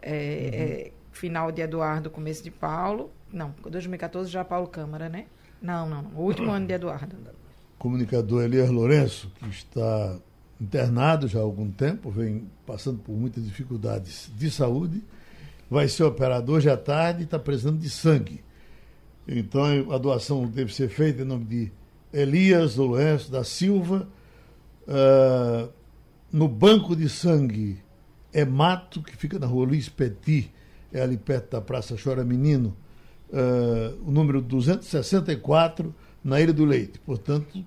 é, 0.00 0.12
é, 0.12 0.92
final 1.12 1.50
de 1.52 1.62
Eduardo, 1.62 2.10
começo 2.10 2.42
de 2.42 2.50
Paulo. 2.50 3.10
Não, 3.32 3.54
2014 3.62 4.30
já 4.30 4.44
Paulo 4.44 4.68
Câmara, 4.68 5.08
né? 5.08 5.26
Não, 5.60 5.88
não, 5.88 6.02
não. 6.02 6.10
O 6.12 6.22
último 6.22 6.50
ano 6.50 6.66
de 6.66 6.72
Eduardo. 6.72 7.16
comunicador 7.78 8.44
Elias 8.44 8.70
Lourenço, 8.70 9.30
que 9.38 9.48
está 9.48 10.16
internado 10.60 11.28
já 11.28 11.38
há 11.38 11.42
algum 11.42 11.70
tempo, 11.70 12.10
vem 12.10 12.48
passando 12.66 12.98
por 12.98 13.12
muitas 13.12 13.44
dificuldades 13.44 14.30
de 14.34 14.50
saúde, 14.50 15.02
vai 15.70 15.88
ser 15.88 16.04
operado 16.04 16.52
hoje 16.52 16.70
à 16.70 16.76
tarde 16.76 17.20
e 17.20 17.24
está 17.24 17.38
precisando 17.38 17.78
de 17.78 17.90
sangue. 17.90 18.42
Então 19.26 19.64
a 19.92 19.98
doação 19.98 20.46
deve 20.46 20.74
ser 20.74 20.88
feita 20.88 21.22
em 21.22 21.24
nome 21.24 21.44
de 21.44 21.72
Elias 22.12 22.76
Lourenço 22.76 23.30
da 23.30 23.44
Silva, 23.44 24.08
ah, 24.88 25.68
no 26.32 26.48
banco 26.48 26.96
de 26.96 27.08
sangue 27.08 27.78
é 28.32 28.44
Mato, 28.44 29.02
que 29.02 29.16
fica 29.16 29.38
na 29.38 29.46
rua 29.46 29.66
Luiz 29.66 29.88
Petit, 29.88 30.50
é 30.92 31.02
ali 31.02 31.18
perto 31.18 31.52
da 31.52 31.60
Praça 31.60 31.96
Chora 32.02 32.24
Menino, 32.24 32.74
ah, 33.32 33.94
o 34.06 34.10
número 34.10 34.40
264, 34.40 35.94
na 36.24 36.40
Ilha 36.40 36.52
do 36.52 36.64
Leite. 36.64 36.98
Portanto, 36.98 37.64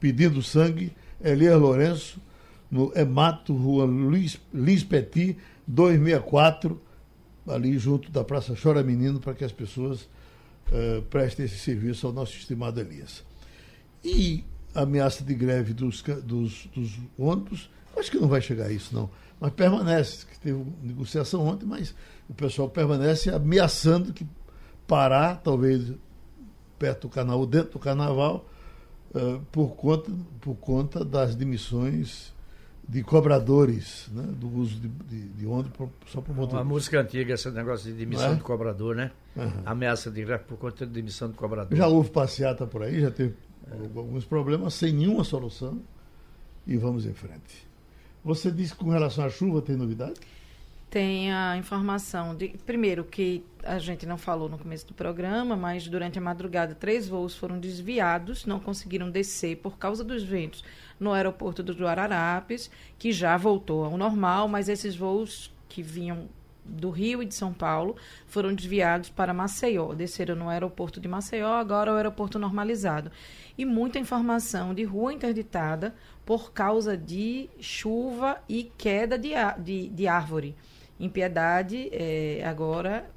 pedindo 0.00 0.42
sangue, 0.42 0.92
Elias 1.22 1.60
Lourenço, 1.60 2.20
no 2.68 2.92
Emato, 2.96 3.54
rua 3.54 3.84
Luiz, 3.84 4.40
Luiz 4.52 4.82
Petit, 4.82 5.36
264, 5.66 6.80
ali 7.46 7.78
junto 7.78 8.10
da 8.10 8.24
Praça 8.24 8.54
Chora 8.60 8.82
Menino, 8.82 9.20
para 9.20 9.34
que 9.34 9.44
as 9.44 9.52
pessoas 9.52 10.08
eh, 10.72 11.02
prestem 11.10 11.46
esse 11.46 11.58
serviço 11.58 12.06
ao 12.06 12.12
nosso 12.12 12.32
estimado 12.36 12.80
Elias. 12.80 13.24
E 14.02 14.44
a 14.74 14.82
ameaça 14.82 15.22
de 15.22 15.34
greve 15.34 15.72
dos, 15.72 16.02
dos, 16.02 16.66
dos 16.74 16.98
ônibus, 17.18 17.70
acho 17.96 18.10
que 18.10 18.18
não 18.18 18.28
vai 18.28 18.40
chegar 18.40 18.66
a 18.66 18.72
isso, 18.72 18.94
não. 18.94 19.08
Mas 19.40 19.52
permanece, 19.52 20.26
que 20.26 20.38
teve 20.38 20.64
negociação 20.82 21.46
ontem, 21.46 21.66
mas 21.66 21.94
o 22.28 22.34
pessoal 22.34 22.68
permanece 22.68 23.30
ameaçando 23.30 24.12
que 24.12 24.26
parar, 24.86 25.36
talvez 25.36 25.92
perto 26.78 27.02
do 27.02 27.08
canal, 27.08 27.46
dentro 27.46 27.72
do 27.72 27.78
carnaval, 27.78 28.48
eh, 29.14 29.40
por, 29.52 29.76
conta, 29.76 30.10
por 30.40 30.56
conta 30.56 31.04
das 31.04 31.34
demissões 31.34 32.33
de 32.88 33.02
cobradores, 33.02 34.08
né, 34.12 34.22
do 34.36 34.48
uso 34.58 34.78
de, 34.78 34.88
de, 34.88 35.28
de 35.30 35.46
pro- 35.70 35.90
só 36.06 36.20
para 36.20 36.32
Uma 36.32 36.42
motorista. 36.42 36.64
música 36.64 37.00
antiga, 37.00 37.34
esse 37.34 37.50
negócio 37.50 37.90
de 37.90 37.96
demissão 37.98 38.32
é? 38.32 38.34
de 38.34 38.42
cobrador, 38.42 38.94
né? 38.94 39.10
Aham. 39.36 39.62
Ameaça 39.64 40.10
de 40.10 40.22
greve 40.24 40.44
por 40.44 40.58
conta 40.58 40.86
de 40.86 40.92
demissão 40.92 41.28
de 41.30 41.34
cobrador. 41.34 41.76
Já 41.76 41.86
houve 41.86 42.10
passeata 42.10 42.66
por 42.66 42.82
aí, 42.82 43.00
já 43.00 43.10
teve 43.10 43.34
alguns 43.96 44.24
problemas, 44.24 44.74
sem 44.74 44.92
nenhuma 44.92 45.24
solução, 45.24 45.80
e 46.66 46.76
vamos 46.76 47.06
em 47.06 47.14
frente. 47.14 47.66
Você 48.22 48.50
disse 48.50 48.72
que 48.74 48.84
com 48.84 48.90
relação 48.90 49.24
à 49.24 49.30
chuva 49.30 49.60
tem 49.62 49.76
novidade? 49.76 50.14
Tem 50.90 51.32
a 51.32 51.56
informação 51.56 52.36
de, 52.36 52.48
primeiro, 52.64 53.02
que 53.04 53.44
a 53.64 53.78
gente 53.78 54.06
não 54.06 54.16
falou 54.16 54.48
no 54.48 54.58
começo 54.58 54.86
do 54.86 54.94
programa, 54.94 55.56
mas 55.56 55.88
durante 55.88 56.18
a 56.18 56.22
madrugada 56.22 56.74
três 56.74 57.08
voos 57.08 57.36
foram 57.36 57.58
desviados, 57.58 58.46
não 58.46 58.60
conseguiram 58.60 59.10
descer 59.10 59.56
por 59.56 59.76
causa 59.76 60.04
dos 60.04 60.22
ventos 60.22 60.62
no 61.00 61.12
aeroporto 61.12 61.62
do 61.62 61.72
Guararapes, 61.72 62.70
que 62.98 63.10
já 63.10 63.36
voltou 63.36 63.84
ao 63.84 63.96
normal, 63.96 64.46
mas 64.46 64.68
esses 64.68 64.94
voos 64.94 65.52
que 65.68 65.82
vinham 65.82 66.28
do 66.64 66.90
Rio 66.90 67.22
e 67.22 67.26
de 67.26 67.34
São 67.34 67.52
Paulo 67.52 67.96
foram 68.26 68.54
desviados 68.54 69.10
para 69.10 69.34
Maceió, 69.34 69.92
desceram 69.92 70.34
no 70.34 70.48
aeroporto 70.48 70.98
de 70.98 71.06
Maceió, 71.06 71.52
agora 71.52 71.92
o 71.92 71.96
aeroporto 71.96 72.38
normalizado. 72.38 73.10
E 73.56 73.64
muita 73.64 73.98
informação 73.98 74.72
de 74.72 74.82
rua 74.84 75.12
interditada 75.12 75.94
por 76.24 76.52
causa 76.52 76.96
de 76.96 77.50
chuva 77.60 78.42
e 78.48 78.72
queda 78.78 79.18
de, 79.18 79.32
de, 79.58 79.88
de 79.90 80.06
árvore. 80.08 80.56
Em 80.98 81.08
Piedade, 81.08 81.88
eh, 81.92 82.42
agora, 82.44 83.10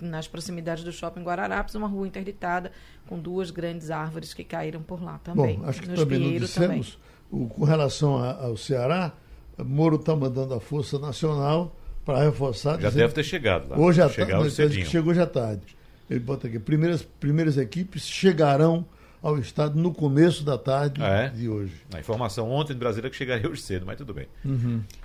nas 0.00 0.26
proximidades 0.26 0.82
do 0.84 0.92
shopping 0.92 1.22
Guararapes, 1.22 1.74
uma 1.74 1.86
rua 1.86 2.06
interditada 2.06 2.72
com 3.06 3.18
duas 3.18 3.50
grandes 3.50 3.90
árvores 3.90 4.34
que 4.34 4.42
caíram 4.44 4.82
por 4.82 5.02
lá 5.02 5.18
também. 5.22 5.58
Bom, 5.58 5.66
acho 5.66 5.80
que 5.82 5.88
No 5.88 5.94
também 5.96 6.18
não 6.18 6.38
dissemos, 6.38 6.98
o- 7.30 7.46
com 7.46 7.64
relação 7.64 8.16
a- 8.18 8.44
ao 8.44 8.56
Ceará, 8.56 9.12
Moro 9.58 9.96
está 9.96 10.16
mandando 10.16 10.54
a 10.54 10.60
Força 10.60 10.98
Nacional 10.98 11.76
para 12.04 12.24
reforçar. 12.24 12.72
Já 12.80 12.88
dizendo- 12.88 13.02
deve 13.02 13.12
ter 13.14 13.24
chegado 13.24 13.68
lá. 13.68 13.78
Hoje 13.78 14.00
à 14.00 14.08
tarde, 14.08 14.50
cedinho. 14.50 14.86
chegou 14.86 15.12
à 15.12 15.26
tarde. 15.26 15.76
Ele 16.08 16.18
bota 16.20 16.46
aqui, 16.48 16.58
primeiras, 16.58 17.02
primeiras 17.02 17.56
equipes 17.58 18.02
chegarão 18.06 18.84
ao 19.22 19.38
estado 19.38 19.78
no 19.78 19.92
começo 19.92 20.42
da 20.44 20.56
tarde 20.56 21.02
é? 21.02 21.28
de 21.28 21.48
hoje. 21.48 21.74
A 21.92 22.00
informação 22.00 22.50
ontem 22.50 22.72
de 22.72 22.78
Brasília 22.78 23.10
que 23.10 23.16
chegaria 23.16 23.48
hoje 23.50 23.60
cedo, 23.62 23.84
mas 23.86 23.96
tudo 23.98 24.14
bem. 24.14 24.26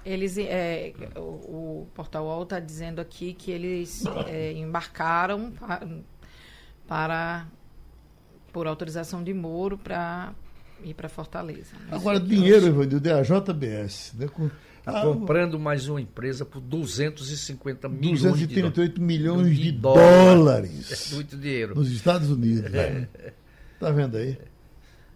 Eles, 0.06 0.38
é, 0.38 0.94
o, 1.18 1.20
o 1.84 1.88
Portal 1.94 2.26
UOL 2.26 2.44
está 2.44 2.60
dizendo 2.60 3.00
aqui 3.02 3.34
que 3.34 3.52
eles 3.52 4.04
é, 4.28 4.54
embarcaram 4.54 5.52
pa- 5.52 5.86
para, 6.88 7.48
por 8.54 8.68
autorização 8.68 9.24
de 9.24 9.34
Moro 9.34 9.78
para 9.78 10.34
ir 10.84 10.94
para 10.94 11.10
Fortaleza. 11.10 11.76
Agora, 11.92 12.20
dinheiro, 12.20 12.68
Evanildo, 12.68 13.08
é 13.10 13.14
a 13.14 13.22
JBS. 13.22 14.14
Né, 14.16 14.28
com, 14.28 14.50
Está 14.80 15.00
ah, 15.00 15.04
comprando 15.04 15.60
mais 15.60 15.88
uma 15.90 16.00
empresa 16.00 16.46
por 16.46 16.62
250 16.62 17.90
milhões 17.90 18.20
de 18.20 18.24
dólares. 18.24 18.48
238 18.48 19.02
milhões 19.02 19.58
de 19.58 19.72
dólares. 19.72 20.12
dólares 20.36 21.12
É 21.12 21.16
muito 21.16 21.36
dinheiro. 21.38 21.74
nos 21.74 21.90
Estados 21.92 22.30
Unidos. 22.30 22.70
né? 22.72 23.08
Tá 23.80 23.92
vendo 23.92 24.18
aí? 24.18 24.38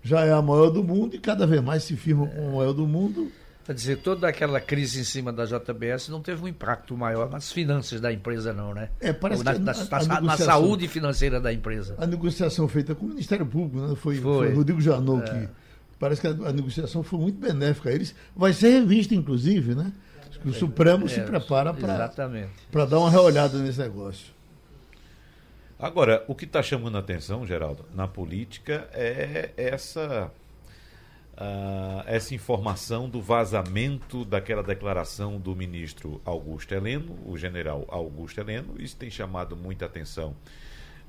Já 0.01 0.21
é 0.25 0.31
a 0.31 0.41
maior 0.41 0.69
do 0.69 0.83
mundo 0.83 1.15
e 1.15 1.19
cada 1.19 1.45
vez 1.45 1.61
mais 1.61 1.83
se 1.83 1.95
firma 1.95 2.25
como 2.27 2.47
a 2.49 2.51
maior 2.57 2.73
do 2.73 2.87
mundo. 2.87 3.31
Quer 3.65 3.73
dizer, 3.75 3.97
toda 3.97 4.27
aquela 4.27 4.59
crise 4.59 4.99
em 4.99 5.03
cima 5.03 5.31
da 5.31 5.45
JBS 5.45 6.09
não 6.09 6.21
teve 6.21 6.43
um 6.43 6.47
impacto 6.47 6.97
maior 6.97 7.29
nas 7.29 7.51
finanças 7.51 8.01
da 8.01 8.11
empresa, 8.11 8.51
não, 8.51 8.73
né? 8.73 8.89
É, 8.99 9.13
parece 9.13 9.43
na, 9.43 9.53
que 9.53 9.59
na- 9.59 9.73
na- 10.07 10.21
na 10.21 10.37
saúde 10.37 10.87
financeira 10.87 11.39
da 11.39 11.53
empresa. 11.53 11.93
A 11.99 12.07
negociação 12.07 12.67
feita 12.67 12.95
com 12.95 13.05
o 13.05 13.09
Ministério 13.09 13.45
Público, 13.45 13.85
né? 13.85 13.95
foi, 13.95 14.15
Foi. 14.15 14.47
foi 14.47 14.55
Rodrigo 14.55 14.81
Janot 14.81 15.23
que. 15.29 15.47
Parece 15.99 16.21
que 16.21 16.27
a, 16.27 16.31
a 16.31 16.53
negociação 16.53 17.03
foi 17.03 17.19
muito 17.19 17.37
benéfica 17.39 17.89
a 17.89 17.93
eles. 17.93 18.15
Vai 18.35 18.53
ser 18.53 18.69
revista, 18.69 19.13
inclusive, 19.13 19.75
né? 19.75 19.91
O 20.45 20.53
Supremo 20.53 21.07
se 21.09 21.19
É, 21.19 21.23
prepara 21.23 21.73
para 22.71 22.85
dar 22.85 22.99
uma 22.99 23.11
reolhada 23.11 23.57
nesse 23.59 23.79
negócio. 23.79 24.27
Agora, 25.79 26.25
o 26.27 26.35
que 26.35 26.43
está 26.43 26.61
chamando 26.61 26.97
a 26.97 26.99
atenção, 26.99 27.45
Geraldo, 27.45 27.85
na 27.95 28.05
política 28.05 28.89
é 28.91 29.53
essa 29.55 30.29
ah, 31.37 32.03
essa 32.05 32.35
informação 32.35 33.09
do 33.09 33.21
vazamento 33.21 34.25
daquela 34.25 34.61
declaração 34.61 35.39
do 35.39 35.55
ministro 35.55 36.19
Augusto 36.25 36.73
Heleno, 36.73 37.17
o 37.25 37.37
general 37.37 37.85
Augusto 37.87 38.41
Heleno. 38.41 38.75
Isso 38.77 38.97
tem 38.97 39.09
chamado 39.09 39.55
muita 39.55 39.85
atenção 39.85 40.35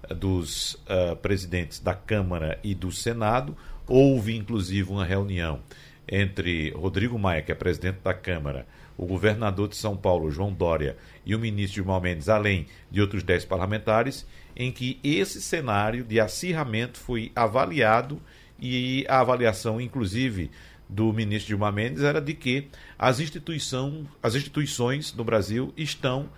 ah, 0.09 0.14
dos 0.14 0.81
ah, 0.89 1.16
presidentes 1.16 1.81
da 1.81 1.93
Câmara 1.97 2.61
e 2.62 2.73
do 2.73 2.93
Senado. 2.93 3.57
Houve, 3.89 4.37
inclusive, 4.37 4.89
uma 4.89 5.05
reunião 5.05 5.59
entre 6.07 6.71
Rodrigo 6.71 7.18
Maia, 7.18 7.43
que 7.43 7.51
é 7.51 7.57
presidente 7.57 7.99
da 8.05 8.14
Câmara, 8.14 8.68
o 8.97 9.05
governador 9.05 9.66
de 9.66 9.77
São 9.77 9.97
Paulo, 9.97 10.31
João 10.31 10.53
Dória, 10.53 10.97
e 11.27 11.35
o 11.35 11.41
ministro 11.41 11.77
Gilmar 11.77 12.01
Mendes, 12.01 12.29
além 12.29 12.66
de 12.89 13.01
outros 13.01 13.25
dez 13.25 13.45
parlamentares, 13.45 14.25
em 14.57 14.70
que 14.72 14.98
esse 15.03 15.40
cenário 15.40 16.05
de 16.05 16.20
acirramento 16.20 16.98
foi 16.98 17.32
avaliado 17.34 18.20
e 18.59 19.07
a 19.09 19.20
avaliação, 19.20 19.80
inclusive, 19.80 20.51
do 20.88 21.12
ministro 21.12 21.48
Gilmar 21.48 21.72
Mendes 21.72 22.03
era 22.03 22.20
de 22.20 22.34
que 22.34 22.68
as, 22.98 23.20
instituição, 23.20 24.07
as 24.22 24.34
instituições 24.34 25.14
no 25.14 25.22
Brasil 25.22 25.72
estão 25.76 26.28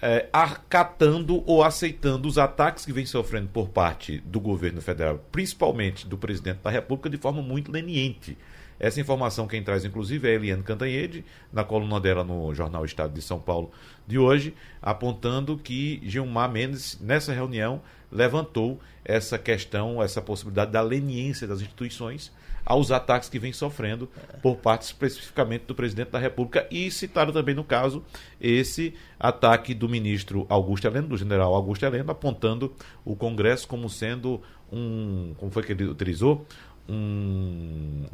eh, 0.00 0.26
acatando 0.32 1.44
ou 1.46 1.62
aceitando 1.62 2.26
os 2.26 2.38
ataques 2.38 2.86
que 2.86 2.92
vem 2.92 3.04
sofrendo 3.04 3.48
por 3.48 3.68
parte 3.68 4.18
do 4.24 4.40
governo 4.40 4.80
federal, 4.80 5.18
principalmente 5.30 6.06
do 6.06 6.16
presidente 6.16 6.60
da 6.62 6.70
República, 6.70 7.10
de 7.10 7.18
forma 7.18 7.42
muito 7.42 7.70
leniente. 7.70 8.38
Essa 8.80 8.98
informação 8.98 9.46
quem 9.46 9.62
traz, 9.62 9.84
inclusive, 9.84 10.26
é 10.26 10.32
a 10.32 10.34
Eliane 10.34 10.62
Cantanhede, 10.62 11.22
na 11.52 11.62
coluna 11.62 12.00
dela 12.00 12.24
no 12.24 12.54
Jornal 12.54 12.82
Estado 12.82 13.12
de 13.12 13.20
São 13.20 13.38
Paulo 13.38 13.70
de 14.06 14.18
hoje, 14.18 14.54
apontando 14.80 15.58
que 15.58 16.00
Gilmar 16.02 16.50
Mendes, 16.50 16.98
nessa 16.98 17.34
reunião, 17.34 17.82
levantou 18.10 18.80
essa 19.04 19.38
questão, 19.38 20.02
essa 20.02 20.22
possibilidade 20.22 20.72
da 20.72 20.80
leniência 20.80 21.46
das 21.46 21.60
instituições 21.60 22.32
aos 22.64 22.90
ataques 22.90 23.28
que 23.28 23.38
vem 23.38 23.52
sofrendo 23.52 24.08
por 24.42 24.56
parte 24.56 24.82
especificamente 24.82 25.64
do 25.64 25.74
presidente 25.74 26.10
da 26.10 26.18
República 26.18 26.66
e 26.70 26.90
citaram 26.90 27.32
também 27.32 27.54
no 27.54 27.64
caso 27.64 28.04
esse 28.40 28.94
ataque 29.18 29.74
do 29.74 29.88
ministro 29.88 30.46
Augusto 30.48 30.86
Heleno, 30.86 31.08
do 31.08 31.16
general 31.16 31.54
Augusto 31.54 31.84
Heleno, 31.84 32.10
apontando 32.10 32.74
o 33.04 33.16
Congresso 33.16 33.66
como 33.66 33.88
sendo 33.88 34.40
um, 34.72 35.34
como 35.36 35.50
foi 35.50 35.62
que 35.62 35.72
ele 35.72 35.84
utilizou? 35.84 36.46
Um 36.92 38.06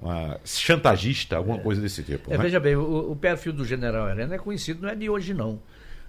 chantagista, 0.44 1.36
alguma 1.36 1.58
é. 1.58 1.60
coisa 1.60 1.80
desse 1.80 2.02
tipo. 2.02 2.32
É, 2.32 2.36
né? 2.36 2.42
Veja 2.42 2.60
bem, 2.60 2.76
o, 2.76 3.12
o, 3.12 3.16
perfil 3.16 3.52
do 3.52 3.64
general 3.64 4.08
Heleno 4.08 4.34
é 4.34 4.38
conhecido, 4.38 4.82
não 4.82 4.88
é 4.88 4.94
de 4.94 5.08
hoje 5.08 5.32
não. 5.32 5.60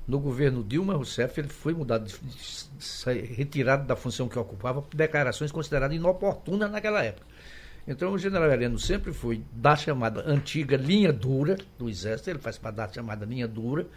No 0.07 0.19
governo 0.19 0.63
Dilma 0.63 0.93
Rousseff, 0.93 1.39
ele 1.39 1.49
foi 1.49 1.73
mudado, 1.73 2.05
de, 2.05 2.13
de, 2.13 3.21
retirado 3.33 3.85
da 3.85 3.95
função 3.95 4.27
que 4.27 4.37
ocupava 4.39 4.81
por 4.81 4.95
declarações 4.95 5.51
consideradas 5.51 5.95
inoportunas 5.95 6.71
naquela 6.71 7.03
época. 7.03 7.25
Então 7.87 8.11
o 8.11 8.17
general 8.17 8.51
Heleno 8.51 8.77
sempre 8.77 9.13
foi 9.13 9.41
da 9.51 9.75
chamada 9.75 10.21
antiga 10.29 10.75
linha 10.75 11.13
dura 11.13 11.57
do 11.77 11.89
Exército, 11.89 12.29
ele 12.29 12.39
faz 12.39 12.57
parte 12.57 12.75
da 12.75 12.87
chamada 12.89 13.25
linha 13.25 13.47
dura, 13.47 13.87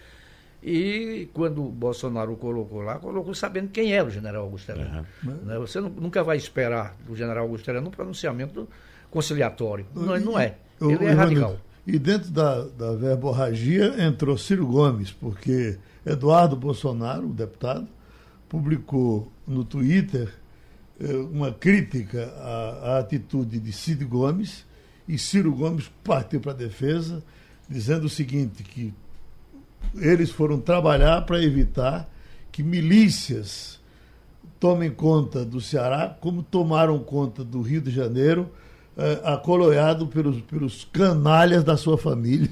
e 0.62 1.28
quando 1.32 1.64
o 1.64 1.70
Bolsonaro 1.70 2.32
o 2.32 2.36
colocou 2.36 2.82
lá, 2.82 2.98
colocou 2.98 3.34
sabendo 3.34 3.68
quem 3.70 3.92
era 3.92 4.06
o 4.06 4.10
general 4.10 4.44
Augusto 4.44 4.70
Heleno. 4.70 5.06
Uhum. 5.24 5.60
Você 5.60 5.80
nunca 5.80 6.22
vai 6.22 6.36
esperar 6.36 6.96
do 7.06 7.16
general 7.16 7.44
Augusto 7.44 7.70
Heleno 7.70 7.88
um 7.88 7.90
pronunciamento 7.90 8.68
conciliatório. 9.10 9.86
Não, 9.94 10.18
não 10.20 10.38
é. 10.38 10.56
Ele 10.80 11.04
é 11.04 11.12
radical. 11.12 11.56
E 11.86 11.98
dentro 11.98 12.30
da, 12.30 12.64
da 12.64 12.92
verborragia 12.92 13.94
entrou 14.04 14.36
Ciro 14.36 14.66
Gomes, 14.66 15.10
porque 15.10 15.78
Eduardo 16.04 16.56
Bolsonaro, 16.56 17.28
o 17.28 17.32
deputado, 17.32 17.88
publicou 18.48 19.32
no 19.46 19.64
Twitter 19.64 20.32
eh, 21.00 21.14
uma 21.14 21.52
crítica 21.52 22.26
à, 22.36 22.96
à, 22.96 22.98
atitude 22.98 23.58
de 23.58 23.72
Cid 23.72 24.04
Gomes 24.04 24.66
e 25.08 25.16
Ciro 25.16 25.54
Gomes 25.54 25.90
partiu 26.04 26.40
para 26.40 26.52
a 26.52 26.54
defesa, 26.54 27.22
dizendo 27.68 28.04
o 28.04 28.08
seguinte, 28.08 28.62
que 28.62 28.92
eles 29.94 30.30
foram 30.30 30.60
trabalhar 30.60 31.22
para 31.22 31.42
evitar 31.42 32.08
que 32.52 32.62
milícias 32.62 33.80
tomem 34.58 34.90
conta 34.90 35.44
do 35.44 35.60
Ceará, 35.60 36.16
como 36.20 36.42
tomaram 36.42 36.98
conta 36.98 37.42
do 37.42 37.62
Rio 37.62 37.80
de 37.80 37.90
Janeiro, 37.90 38.50
acoloiado 39.24 40.06
pelos, 40.06 40.40
pelos 40.42 40.84
canalhas 40.84 41.64
da 41.64 41.76
sua 41.76 41.96
família. 41.96 42.50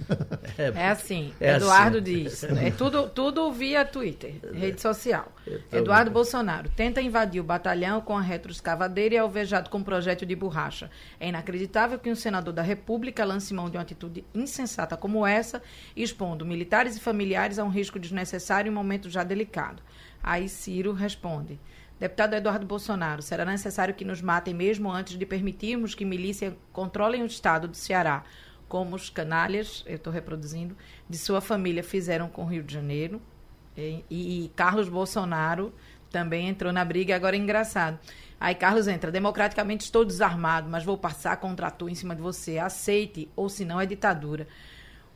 É 0.56 0.88
assim, 0.88 1.32
é 1.40 1.56
Eduardo 1.56 1.98
assim. 1.98 2.04
diz. 2.04 2.44
É 2.44 2.70
tudo, 2.70 3.08
tudo 3.08 3.52
via 3.52 3.84
Twitter, 3.84 4.34
rede 4.52 4.80
social. 4.80 5.30
Eduardo 5.72 6.10
Bolsonaro 6.10 6.68
tenta 6.70 7.00
invadir 7.00 7.40
o 7.40 7.44
batalhão 7.44 8.00
com 8.00 8.16
a 8.16 8.20
retroescavadeira 8.20 9.14
e 9.14 9.18
é 9.18 9.20
alvejado 9.20 9.70
com 9.70 9.78
um 9.78 9.82
projeto 9.82 10.24
de 10.26 10.34
borracha. 10.34 10.90
É 11.20 11.28
inacreditável 11.28 11.98
que 11.98 12.10
um 12.10 12.14
senador 12.14 12.52
da 12.52 12.62
República 12.62 13.24
lance 13.24 13.52
mão 13.54 13.68
de 13.68 13.76
uma 13.76 13.82
atitude 13.82 14.24
insensata 14.34 14.96
como 14.96 15.26
essa, 15.26 15.62
expondo 15.96 16.44
militares 16.44 16.96
e 16.96 17.00
familiares 17.00 17.58
a 17.58 17.64
um 17.64 17.70
risco 17.70 17.98
desnecessário 17.98 18.68
em 18.68 18.72
um 18.72 18.74
momento 18.74 19.08
já 19.10 19.22
delicado. 19.22 19.82
Aí 20.22 20.48
Ciro 20.48 20.92
responde. 20.92 21.58
Deputado 21.98 22.34
Eduardo 22.34 22.64
Bolsonaro, 22.64 23.22
será 23.22 23.44
necessário 23.44 23.94
que 23.94 24.04
nos 24.04 24.22
matem 24.22 24.54
mesmo 24.54 24.90
antes 24.90 25.18
de 25.18 25.26
permitirmos 25.26 25.94
que 25.94 26.04
milícias 26.04 26.54
controlem 26.72 27.22
o 27.22 27.26
estado 27.26 27.66
do 27.66 27.76
Ceará, 27.76 28.22
como 28.68 28.94
os 28.94 29.10
canalhas, 29.10 29.82
eu 29.86 29.96
estou 29.96 30.12
reproduzindo, 30.12 30.76
de 31.08 31.18
sua 31.18 31.40
família 31.40 31.82
fizeram 31.82 32.28
com 32.28 32.42
o 32.44 32.46
Rio 32.46 32.62
de 32.62 32.72
Janeiro. 32.72 33.20
E, 33.76 34.04
e, 34.10 34.52
Carlos 34.54 34.88
Bolsonaro 34.88 35.72
também 36.10 36.48
entrou 36.48 36.72
na 36.72 36.84
briga, 36.84 37.16
agora 37.16 37.34
é 37.34 37.38
engraçado. 37.38 37.98
Aí 38.38 38.54
Carlos 38.54 38.86
entra, 38.86 39.10
democraticamente 39.10 39.84
estou 39.84 40.04
desarmado, 40.04 40.68
mas 40.68 40.84
vou 40.84 40.98
passar 40.98 41.36
contra 41.38 41.70
tu 41.70 41.88
em 41.88 41.94
cima 41.94 42.14
de 42.14 42.22
você. 42.22 42.58
Aceite, 42.58 43.28
ou 43.34 43.48
senão 43.48 43.80
é 43.80 43.86
ditadura. 43.86 44.46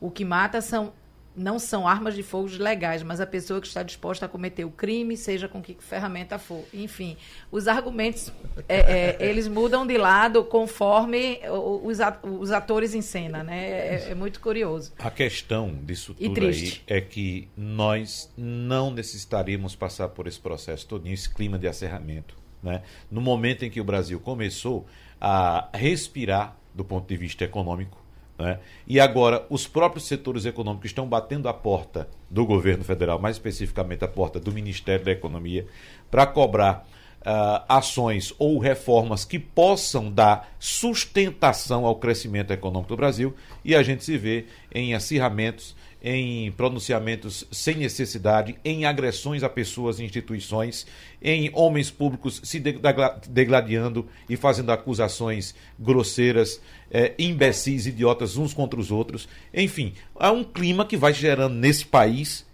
O 0.00 0.10
que 0.10 0.24
mata 0.24 0.60
são 0.60 0.92
não 1.34 1.58
são 1.58 1.86
armas 1.86 2.14
de 2.14 2.22
fogo 2.22 2.48
legais, 2.58 3.02
mas 3.02 3.20
a 3.20 3.26
pessoa 3.26 3.60
que 3.60 3.66
está 3.66 3.82
disposta 3.82 4.26
a 4.26 4.28
cometer 4.28 4.64
o 4.64 4.70
crime, 4.70 5.16
seja 5.16 5.48
com 5.48 5.62
que 5.62 5.76
ferramenta 5.80 6.38
for. 6.38 6.64
Enfim, 6.72 7.16
os 7.50 7.68
argumentos, 7.68 8.32
é, 8.68 9.16
é, 9.20 9.28
eles 9.28 9.48
mudam 9.48 9.86
de 9.86 9.96
lado 9.96 10.44
conforme 10.44 11.40
os, 11.82 12.50
atores 12.50 12.94
em 12.94 13.02
cena, 13.02 13.42
né? 13.42 13.70
É, 13.70 14.08
é, 14.10 14.14
muito 14.14 14.40
curioso. 14.40 14.92
A 14.98 15.10
questão 15.10 15.74
disso 15.82 16.14
tudo 16.14 16.46
aí 16.46 16.80
é 16.86 17.00
que 17.00 17.48
nós 17.56 18.32
não 18.36 18.90
necessitaríamos 18.90 19.74
passar 19.74 20.08
por 20.08 20.26
esse 20.26 20.40
processo 20.40 20.86
todo, 20.86 21.06
esse 21.08 21.32
clima 21.32 21.58
de 21.58 21.66
acerramento. 21.66 22.36
Né? 22.62 22.82
No 23.10 23.20
momento 23.20 23.64
em 23.64 23.70
que 23.70 23.80
o 23.80 23.84
Brasil 23.84 24.20
começou 24.20 24.86
a 25.20 25.68
respirar 25.74 26.56
do 26.74 26.84
ponto 26.84 27.06
de 27.06 27.16
vista 27.16 27.44
econômico, 27.44 28.01
né? 28.42 28.58
E 28.86 29.00
agora, 29.00 29.46
os 29.48 29.66
próprios 29.66 30.06
setores 30.06 30.44
econômicos 30.44 30.90
estão 30.90 31.06
batendo 31.06 31.48
a 31.48 31.54
porta 31.54 32.08
do 32.28 32.44
governo 32.44 32.84
federal, 32.84 33.18
mais 33.18 33.36
especificamente 33.36 34.04
a 34.04 34.08
porta 34.08 34.40
do 34.40 34.52
Ministério 34.52 35.04
da 35.04 35.12
Economia, 35.12 35.66
para 36.10 36.26
cobrar 36.26 36.86
uh, 37.20 37.64
ações 37.68 38.34
ou 38.38 38.58
reformas 38.58 39.24
que 39.24 39.38
possam 39.38 40.10
dar 40.10 40.52
sustentação 40.58 41.86
ao 41.86 41.96
crescimento 41.96 42.52
econômico 42.52 42.90
do 42.90 42.96
Brasil. 42.96 43.34
E 43.64 43.74
a 43.74 43.82
gente 43.82 44.04
se 44.04 44.18
vê 44.18 44.46
em 44.74 44.94
acirramentos 44.94 45.74
em 46.02 46.50
pronunciamentos 46.52 47.46
sem 47.52 47.76
necessidade, 47.76 48.56
em 48.64 48.84
agressões 48.84 49.44
a 49.44 49.48
pessoas 49.48 50.00
e 50.00 50.04
instituições, 50.04 50.84
em 51.22 51.48
homens 51.54 51.92
públicos 51.92 52.40
se 52.42 52.58
degladiando 52.58 54.08
e 54.28 54.36
fazendo 54.36 54.72
acusações 54.72 55.54
grosseiras, 55.78 56.60
é, 56.92 57.14
imbecis, 57.18 57.86
idiotas 57.86 58.36
uns 58.36 58.52
contra 58.52 58.78
os 58.78 58.90
outros. 58.90 59.26
Enfim, 59.54 59.94
há 60.14 60.30
um 60.30 60.44
clima 60.44 60.84
que 60.84 60.96
vai 60.96 61.14
gerando 61.14 61.54
nesse 61.54 61.86
país 61.86 62.46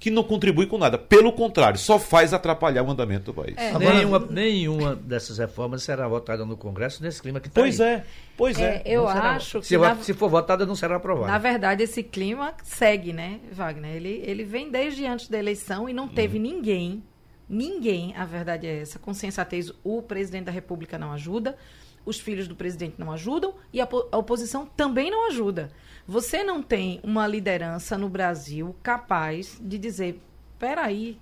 que 0.00 0.10
não 0.10 0.24
contribui 0.24 0.66
com 0.66 0.78
nada. 0.78 0.98
Pelo 0.98 1.32
contrário, 1.32 1.78
só 1.78 1.96
faz 1.96 2.32
atrapalhar 2.32 2.82
o 2.82 2.90
andamento 2.90 3.26
do 3.26 3.34
país. 3.34 3.54
É. 3.56 3.70
Agora, 3.70 3.94
nenhuma, 3.94 4.18
nenhuma 4.18 4.96
dessas 4.96 5.38
reformas 5.38 5.84
será 5.84 6.08
votada 6.08 6.44
no 6.44 6.56
Congresso 6.56 7.00
nesse 7.00 7.22
clima 7.22 7.38
que 7.38 7.46
está 7.46 7.60
Pois 7.60 7.80
aí. 7.80 7.88
é, 7.88 8.04
pois 8.36 8.58
é. 8.58 8.82
é 8.84 8.96
eu 8.96 9.06
acho 9.06 9.60
que... 9.60 9.66
Se, 9.66 9.78
na, 9.78 9.94
se, 9.96 10.12
for 10.12 10.28
votada, 10.28 10.66
não 10.66 10.74
será 10.74 10.96
aprovada. 10.96 11.30
Na 11.30 11.38
verdade, 11.38 11.84
esse 11.84 12.02
clima 12.02 12.52
segue, 12.64 13.12
né, 13.12 13.38
Wagner? 13.52 13.94
Ele, 13.94 14.24
ele 14.26 14.42
vem 14.42 14.72
desde 14.72 15.06
antes 15.06 15.28
da 15.28 15.38
eleição 15.38 15.88
e 15.88 15.92
não 15.92 16.08
teve 16.08 16.36
uhum. 16.36 16.42
ninguém, 16.42 17.04
ninguém, 17.48 18.12
a 18.16 18.24
verdade 18.24 18.66
é 18.66 18.80
essa, 18.80 18.98
com 18.98 19.14
sensatez, 19.14 19.70
o 19.84 20.02
presidente 20.02 20.46
da 20.46 20.52
República 20.52 20.98
não 20.98 21.12
ajuda, 21.12 21.56
os 22.04 22.18
filhos 22.18 22.48
do 22.48 22.56
presidente 22.56 22.96
não 22.98 23.12
ajudam 23.12 23.54
e 23.72 23.80
a, 23.80 23.88
a 24.10 24.18
oposição 24.18 24.66
também 24.66 25.10
não 25.10 25.28
ajuda. 25.28 25.70
Você 26.06 26.42
não 26.42 26.62
tem 26.62 27.00
uma 27.02 27.26
liderança 27.26 27.96
no 27.96 28.08
Brasil 28.08 28.74
capaz 28.82 29.58
de 29.60 29.78
dizer: 29.78 30.20
peraí, 30.58 31.18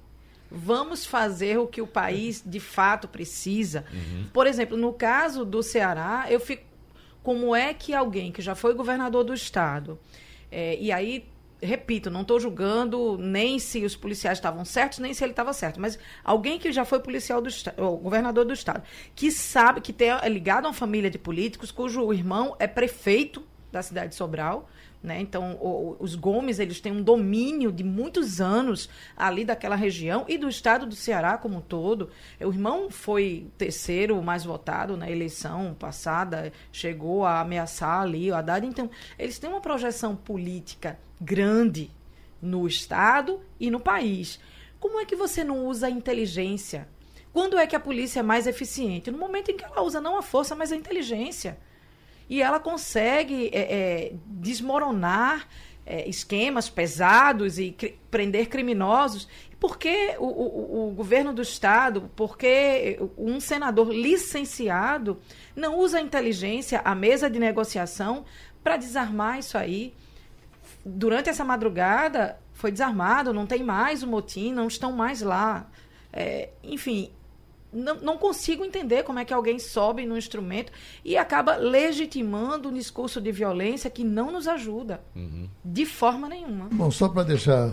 vamos 0.51 1.05
fazer 1.05 1.59
o 1.59 1.67
que 1.67 1.83
o 1.83 1.87
país 1.87 2.43
de 2.45 2.61
fato 2.61 3.07
precisa. 3.07 3.85
Uhum. 3.93 4.27
Por 4.33 4.47
exemplo, 4.47 4.77
no 4.77 4.93
caso 4.93 5.45
do 5.45 5.63
Ceará, 5.63 6.27
eu 6.29 6.41
fico. 6.41 6.71
Como 7.23 7.55
é 7.55 7.75
que 7.75 7.93
alguém 7.93 8.33
que 8.33 8.41
já 8.41 8.55
foi 8.55 8.73
governador 8.73 9.23
do 9.25 9.35
estado, 9.35 9.99
é, 10.51 10.79
e 10.81 10.91
aí 10.91 11.29
repito, 11.63 12.11
não 12.11 12.23
estou 12.23 12.41
julgando 12.41 13.19
nem 13.19 13.59
se 13.59 13.85
os 13.85 13.95
policiais 13.95 14.39
estavam 14.39 14.65
certos, 14.65 14.99
nem 14.99 15.13
se 15.15 15.25
ele 15.25 15.33
estava 15.33 15.53
certo, 15.53 15.81
mas 15.81 15.99
alguém 16.25 16.59
que 16.59 16.73
já 16.73 16.85
foi 16.85 17.01
policial 17.01 17.41
do 17.41 17.49
estado, 17.49 17.77
governador 17.99 18.45
do 18.45 18.53
estado, 18.53 18.83
que 19.15 19.31
sabe 19.31 19.81
que 19.81 19.93
tem, 19.93 20.11
é 20.11 20.29
ligado 20.29 20.67
a 20.67 20.69
uma 20.69 20.75
família 20.75 21.11
de 21.11 21.19
políticos, 21.19 21.71
cujo 21.71 22.13
irmão 22.13 22.57
é 22.59 22.67
prefeito 22.67 23.45
da 23.71 23.83
cidade 23.83 24.11
de 24.11 24.15
Sobral. 24.17 24.69
Né? 25.03 25.19
Então, 25.21 25.55
o, 25.55 25.97
os 25.99 26.15
Gomes 26.15 26.59
eles 26.59 26.79
têm 26.79 26.93
um 26.93 27.03
domínio 27.03 27.73
de 27.73 27.83
muitos 27.83 28.39
anos 28.39 28.89
ali 29.17 29.47
daquela 29.47 29.75
região 29.75 30.27
e 30.29 30.37
do 30.37 30.47
estado 30.47 30.85
do 30.85 30.95
Ceará 30.95 31.39
como 31.39 31.57
um 31.57 31.61
todo. 31.61 32.11
O 32.39 32.51
irmão 32.51 32.91
foi 32.91 33.47
terceiro 33.57 34.23
mais 34.23 34.45
votado 34.45 34.99
na 34.99 35.11
eleição 35.11 35.75
passada, 35.79 36.53
chegou 36.71 37.25
a 37.25 37.41
ameaçar 37.41 38.03
ali 38.03 38.31
o 38.31 38.35
Haddad. 38.35 38.67
Então, 38.67 38.91
eles 39.19 39.39
têm 39.39 39.49
uma 39.49 39.61
projeção 39.61 40.15
política 40.15 40.99
grande 41.19 41.91
no 42.41 42.67
estado 42.67 43.41
e 43.59 43.71
no 43.71 43.81
país. 43.81 44.39
Como 44.79 45.01
é 45.01 45.07
que 45.07 45.17
você 45.17 45.43
não 45.43 45.67
usa 45.67 45.87
a 45.87 45.91
inteligência? 45.91 46.87
Quando 47.33 47.59
é 47.59 47.67
que 47.67 47.77
a 47.77 47.81
polícia 47.81 48.21
é 48.21 48.23
mais 48.23 48.47
eficiente? 48.47 49.11
No 49.11 49.19
momento 49.19 49.51
em 49.51 49.57
que 49.57 49.65
ela 49.65 49.83
usa 49.83 50.01
não 50.01 50.19
a 50.19 50.23
força, 50.23 50.55
mas 50.55 50.73
a 50.73 50.77
inteligência 50.77 51.59
e 52.31 52.41
ela 52.41 52.61
consegue 52.61 53.51
é, 53.53 53.61
é, 53.61 54.13
desmoronar 54.25 55.49
é, 55.85 56.09
esquemas 56.09 56.71
pesados 56.71 57.59
e 57.59 57.73
cri 57.73 57.99
prender 58.09 58.49
criminosos. 58.49 59.29
Por 59.59 59.77
que 59.77 60.15
o, 60.19 60.27
o, 60.27 60.89
o, 60.89 60.91
governo 60.93 61.33
do 61.33 61.43
Estado, 61.43 62.09
por 62.15 62.39
que 62.39 62.99
um 63.19 63.41
senador 63.41 63.93
licenciado 63.93 65.21
não 65.57 65.79
usa 65.79 65.99
a 65.99 66.01
inteligência, 66.01 66.81
a 66.85 66.95
mesa 66.95 67.29
de 67.29 67.41
negociação, 67.41 68.25
para 68.63 68.77
desarmar 68.77 69.41
isso 69.41 69.59
aí? 69.59 69.93
Durante 70.85 71.29
essa 71.29 71.45
madrugada, 71.45 72.39
foi 72.53 72.71
desarmado, 72.71 73.33
não 73.33 73.45
tem 73.47 73.65
mais 73.65 74.05
o 74.05 74.07
motim, 74.07 74.53
não 74.53 74.69
estão 74.69 74.93
mais 74.93 75.21
lá. 75.21 75.69
É, 76.13 76.51
enfim, 76.63 77.11
não, 77.73 78.01
não, 78.01 78.19
consigo 78.19 78.65
entender 78.65 79.05
como 79.05 79.19
é 79.19 79.25
que 79.25 79.33
alguém 79.33 79.59
sobe 79.59 80.05
no 80.05 80.17
instrumento 80.17 80.73
e 81.05 81.17
acaba 81.17 81.57
legitimando 81.57 82.69
um 82.69 82.73
discurso 82.73 83.21
de 83.21 83.31
violência 83.31 83.89
que 83.89 84.05
não 84.05 84.33
nos 84.33 84.49
ajuda 84.49 85.01
uhum. 85.15 85.49
de 85.65 85.87
forma 85.87 86.29
nenhuma. 86.29 86.69
Bom, 86.73 86.91
só 86.91 87.09
para 87.09 87.23
deixar 87.23 87.73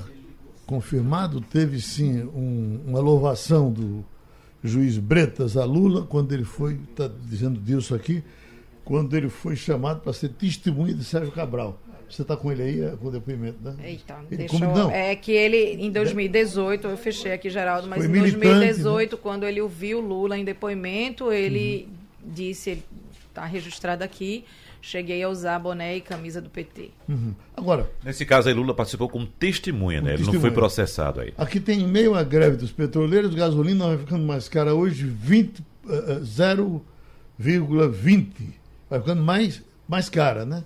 confirmado, 0.66 1.41
teve 1.41 1.82
sim 1.82 2.24
um, 2.24 2.82
uma 2.86 3.00
louvação 3.00 3.72
do 3.72 4.06
juiz 4.64 4.98
Bretas 4.98 5.56
a 5.56 5.66
Lula 5.66 6.06
quando 6.06 6.34
ele 6.34 6.43
foi, 6.43 6.80
está 6.89 7.08
dizendo 7.08 7.60
disso 7.60 7.95
aqui, 7.95 8.24
quando 8.84 9.16
ele 9.16 9.30
foi 9.30 9.56
chamado 9.56 10.02
para 10.02 10.14
ser 10.14 10.30
testemunha 10.30 10.93
de 10.93 11.04
Sérgio 11.04 11.32
Cabral. 11.32 11.80
Você 12.10 12.22
está 12.22 12.38
com 12.38 12.51
ele 12.51 12.64
aí, 12.64 12.82
é, 12.82 12.91
com 12.91 13.08
o 13.08 13.12
depoimento, 13.12 13.58
né? 13.62 13.76
Eita, 13.84 14.18
ele, 14.32 14.38
deixou, 14.38 14.60
não? 14.60 14.89
É 14.89 15.16
que 15.16 15.32
ele, 15.32 15.84
em 15.84 15.91
2018, 15.91 16.88
eu 16.88 16.97
fechei 16.97 17.34
aqui, 17.34 17.49
Geraldo, 17.49 17.88
mas 17.88 18.05
Foi 18.05 18.08
em 18.08 18.20
2018, 18.20 19.16
né? 19.16 19.20
quando 19.22 19.45
ele 19.45 19.62
ouviu 19.62 19.99
Lula 19.99 20.38
em 20.38 20.45
depoimento, 20.45 21.32
ele 21.32 21.88
uhum. 22.24 22.32
disse, 22.34 22.84
está 23.28 23.45
registrado 23.45 24.03
aqui, 24.03 24.45
cheguei 24.82 25.22
a 25.22 25.30
usar 25.30 25.60
boné 25.60 25.97
e 25.97 26.01
camisa 26.01 26.41
do 26.41 26.49
PT. 26.49 26.91
Uhum. 27.10 27.36
Agora. 27.55 27.91
Nesse 28.03 28.26
caso 28.26 28.47
aí, 28.47 28.53
Lula 28.53 28.74
participou 28.74 29.10
como 29.10 29.26
testemunha, 29.26 30.01
né? 30.01 30.12
Ele 30.12 30.20
testemunha. 30.20 30.36
não 30.36 30.41
foi 30.41 30.51
processado 30.51 31.20
aí. 31.20 31.34
Aqui 31.38 31.60
tem 31.60 31.82
em 31.82 31.88
meio 31.88 32.16
à 32.16 32.24
greve 32.24 32.55
dos 32.55 32.72
petroleiros, 32.72 33.36
gasolina 33.36 33.88
vai 33.88 33.97
ficando 33.97 34.26
mais 34.26 34.47
cara 34.47 34.74
hoje, 34.74 35.05
20, 35.05 35.60
uh, 35.60 35.64
0,20. 36.24 38.28
Vai 38.89 38.99
ficando 38.99 39.22
mais, 39.22 39.62
mais 39.88 40.08
cara, 40.08 40.45
né? 40.45 40.64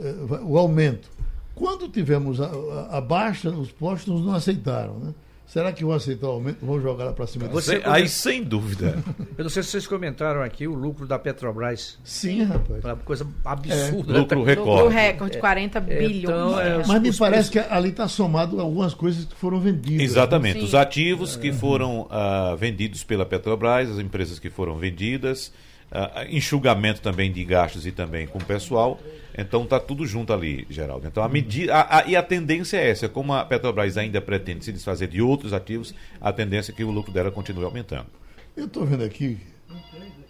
Eh, 0.00 0.40
o 0.42 0.58
aumento. 0.58 1.10
Quando 1.54 1.88
tivemos 1.88 2.40
a, 2.40 2.46
a, 2.46 2.98
a, 2.98 3.00
baixa, 3.00 3.50
os 3.50 3.72
postos 3.72 4.24
não 4.24 4.34
aceitaram, 4.34 4.98
né? 4.98 5.14
Será 5.46 5.72
que 5.72 5.84
vão 5.84 5.94
aceitar 5.94 6.26
o 6.26 6.30
aumento? 6.32 6.66
Vão 6.66 6.80
jogar 6.80 7.04
lá 7.04 7.12
para 7.12 7.26
cima? 7.26 7.46
Você, 7.48 7.80
aí, 7.84 8.08
sem 8.08 8.42
dúvida. 8.42 8.98
Eu 9.38 9.44
não 9.44 9.48
sei 9.48 9.62
se 9.62 9.70
vocês 9.70 9.86
comentaram 9.86 10.42
aqui 10.42 10.66
o 10.66 10.74
lucro 10.74 11.06
da 11.06 11.20
Petrobras. 11.20 11.98
Sim, 12.02 12.42
rapaz. 12.42 12.84
Uma 12.84 12.96
coisa 12.96 13.24
absurda. 13.44 14.12
É. 14.12 14.18
Lucro 14.18 14.42
recorde. 14.42 14.70
Lucro 14.70 14.88
recorde, 14.88 15.38
40 15.38 15.78
é. 15.78 15.80
bilhões. 15.80 16.24
Então, 16.24 16.60
é, 16.60 16.82
Mas 16.84 17.00
me 17.00 17.16
parece 17.16 17.50
que 17.50 17.60
ali 17.60 17.90
está 17.90 18.08
somado 18.08 18.60
algumas 18.60 18.92
coisas 18.92 19.24
que 19.24 19.36
foram 19.36 19.60
vendidas. 19.60 20.02
Exatamente. 20.02 20.58
Sim. 20.58 20.64
Os 20.64 20.74
ativos 20.74 21.36
que 21.36 21.52
foram 21.52 22.02
uh, 22.02 22.56
vendidos 22.58 23.04
pela 23.04 23.24
Petrobras, 23.24 23.88
as 23.88 24.00
empresas 24.00 24.40
que 24.40 24.50
foram 24.50 24.76
vendidas, 24.76 25.52
uh, 25.92 26.26
enxugamento 26.28 27.00
também 27.00 27.30
de 27.32 27.44
gastos 27.44 27.86
e 27.86 27.92
também 27.92 28.26
com 28.26 28.38
o 28.38 28.44
pessoal. 28.44 29.00
Então 29.36 29.64
está 29.64 29.78
tudo 29.78 30.06
junto 30.06 30.32
ali, 30.32 30.66
Geraldo. 30.70 31.06
Então 31.06 31.22
a 31.22 31.28
medida 31.28 31.74
a, 31.74 31.98
a, 31.98 32.06
e 32.06 32.16
a 32.16 32.22
tendência 32.22 32.78
é 32.78 32.90
essa, 32.90 33.08
como 33.08 33.32
a 33.32 33.44
Petrobras 33.44 33.96
ainda 33.96 34.20
pretende 34.20 34.64
se 34.64 34.72
desfazer 34.72 35.08
de 35.08 35.20
outros 35.20 35.52
ativos, 35.52 35.94
a 36.20 36.32
tendência 36.32 36.72
é 36.72 36.74
que 36.74 36.84
o 36.84 36.90
lucro 36.90 37.12
dela 37.12 37.30
continue 37.30 37.64
aumentando. 37.64 38.06
Eu 38.56 38.66
estou 38.66 38.86
vendo 38.86 39.04
aqui 39.04 39.38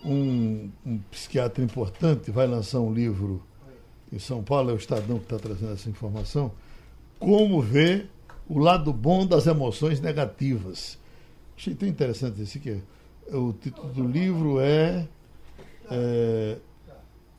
um, 0.04 0.70
um, 0.84 0.98
psiquiatra 1.10 1.62
importante 1.62 2.30
vai 2.30 2.46
lançar 2.46 2.80
um 2.80 2.92
livro 2.92 3.42
em 4.12 4.18
São 4.18 4.42
Paulo, 4.42 4.70
é 4.70 4.72
o 4.72 4.76
Estadão 4.76 5.18
que 5.18 5.24
está 5.24 5.38
trazendo 5.38 5.72
essa 5.72 5.88
informação. 5.88 6.52
Como 7.18 7.60
ver 7.60 8.08
o 8.48 8.58
lado 8.58 8.92
bom 8.92 9.26
das 9.26 9.46
emoções 9.46 10.00
negativas. 10.00 10.98
Achei 11.56 11.74
tão 11.74 11.88
interessante 11.88 12.40
esse 12.40 12.58
aqui. 12.58 12.80
O 13.32 13.52
título 13.52 13.92
do 13.92 14.06
livro 14.06 14.60
é 14.60 15.08
é, 15.90 16.56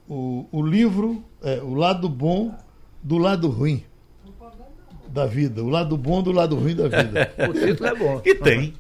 o, 0.08 0.46
o 0.52 0.62
livro, 0.66 1.24
é, 1.44 1.62
o 1.62 1.74
lado 1.74 2.08
bom 2.08 2.56
do 3.04 3.18
lado 3.18 3.50
ruim 3.50 3.84
da 5.10 5.26
vida. 5.26 5.64
O 5.64 5.70
lado 5.70 5.98
bom 5.98 6.22
do 6.22 6.32
lado 6.32 6.56
ruim 6.56 6.76
da 6.76 6.88
vida. 6.88 7.32
o 7.50 7.54
título 7.54 7.90
é 7.90 7.96
bom. 7.96 8.22
E 8.24 8.36
tem. 8.36 8.74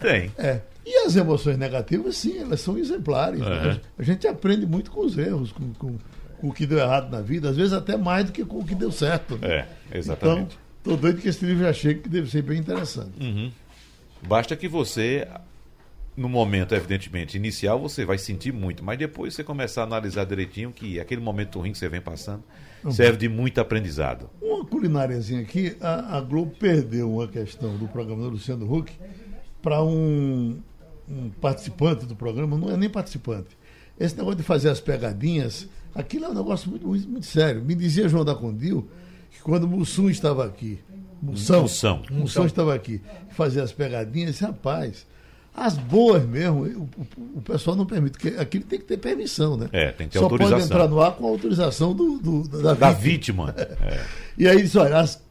tem. 0.00 0.32
É. 0.38 0.60
E 0.84 1.06
as 1.06 1.14
emoções 1.14 1.56
negativas, 1.56 2.16
sim, 2.16 2.38
elas 2.38 2.60
são 2.60 2.76
exemplares. 2.76 3.40
Né? 3.40 3.80
A 3.96 4.02
gente 4.02 4.26
aprende 4.26 4.66
muito 4.66 4.90
com 4.90 5.04
os 5.06 5.16
erros, 5.16 5.52
com, 5.52 5.72
com, 5.74 5.96
com, 6.40 6.48
o 6.48 6.52
que 6.52 6.66
deu 6.66 6.78
errado 6.78 7.10
na 7.10 7.20
vida, 7.20 7.50
às 7.50 7.56
vezes 7.56 7.72
até 7.72 7.96
mais 7.96 8.24
do 8.24 8.32
que 8.32 8.44
com 8.44 8.58
o 8.58 8.64
que 8.64 8.74
deu 8.74 8.90
certo. 8.90 9.38
Né? 9.38 9.66
É, 9.92 9.98
exatamente. 9.98 10.40
Então, 10.40 10.58
estou 10.78 10.96
doido 10.96 11.20
que 11.20 11.28
esse 11.28 11.44
livro 11.44 11.62
já 11.62 11.72
chegue, 11.72 12.00
que 12.00 12.08
deve 12.08 12.28
ser 12.28 12.42
bem 12.42 12.58
interessante. 12.58 13.12
Uhum. 13.20 13.52
Basta 14.26 14.56
que 14.56 14.66
você 14.66 15.26
no 16.16 16.28
momento, 16.28 16.74
evidentemente, 16.74 17.36
inicial, 17.36 17.80
você 17.80 18.04
vai 18.04 18.18
sentir 18.18 18.52
muito, 18.52 18.84
mas 18.84 18.98
depois 18.98 19.34
você 19.34 19.42
começar 19.42 19.82
a 19.82 19.84
analisar 19.84 20.24
direitinho 20.24 20.70
que 20.70 21.00
aquele 21.00 21.20
momento 21.20 21.58
ruim 21.58 21.72
que 21.72 21.78
você 21.78 21.88
vem 21.88 22.00
passando 22.00 22.42
uhum. 22.84 22.90
serve 22.90 23.18
de 23.18 23.28
muito 23.28 23.60
aprendizado. 23.60 24.28
Uma 24.40 24.64
culináriazinha 24.64 25.40
aqui, 25.40 25.76
a, 25.80 26.18
a, 26.18 26.20
Globo 26.20 26.54
perdeu 26.58 27.10
uma 27.10 27.26
questão 27.26 27.76
do 27.78 27.88
programa 27.88 28.22
do 28.22 28.30
Luciano 28.30 28.70
Huck 28.70 28.92
para 29.62 29.82
um, 29.82 30.60
um 31.08 31.30
participante 31.40 32.04
do 32.04 32.14
programa, 32.14 32.58
não 32.58 32.70
é 32.70 32.76
nem 32.76 32.90
participante. 32.90 33.56
Esse 33.98 34.16
negócio 34.16 34.36
de 34.36 34.42
fazer 34.42 34.68
as 34.68 34.80
pegadinhas, 34.80 35.66
aquilo 35.94 36.26
é 36.26 36.28
um 36.28 36.34
negócio 36.34 36.68
muito, 36.70 36.86
muito, 36.86 37.08
muito 37.08 37.26
sério. 37.26 37.62
Me 37.62 37.74
dizia 37.74 38.08
João 38.08 38.24
da 38.24 38.34
Condil 38.34 38.86
que 39.30 39.40
quando 39.40 39.66
Mussum 39.66 40.10
estava 40.10 40.44
aqui, 40.44 40.78
Mussão, 41.22 41.62
Mussão, 41.62 42.02
Mussão 42.10 42.44
estava 42.44 42.74
aqui, 42.74 43.00
fazia 43.30 43.62
as 43.62 43.72
pegadinhas, 43.72 44.40
rapaz, 44.40 45.06
as 45.54 45.76
boas 45.76 46.24
mesmo, 46.24 46.64
o, 46.64 46.88
o, 47.36 47.42
pessoal 47.42 47.76
não 47.76 47.84
permite, 47.84 48.12
porque 48.12 48.28
aquilo 48.38 48.64
tem 48.64 48.78
que 48.78 48.86
ter 48.86 48.96
permissão, 48.96 49.56
né? 49.56 49.68
É, 49.70 49.92
tem 49.92 50.06
que 50.06 50.14
ter 50.14 50.18
Só 50.18 50.24
autorização. 50.24 50.58
pode 50.58 50.72
entrar 50.72 50.88
no 50.88 51.00
ar 51.00 51.12
com 51.12 51.26
a 51.26 51.28
autorização 51.28 51.94
do, 51.94 52.18
do 52.18 52.48
da, 52.48 52.74
da, 52.74 52.92
vítima. 52.92 53.52
vítima. 53.52 53.76
É. 53.82 54.00
E 54.38 54.48
aí 54.48 54.62
diz, 54.62 54.74
olha, 54.76 54.98
as 54.98 55.22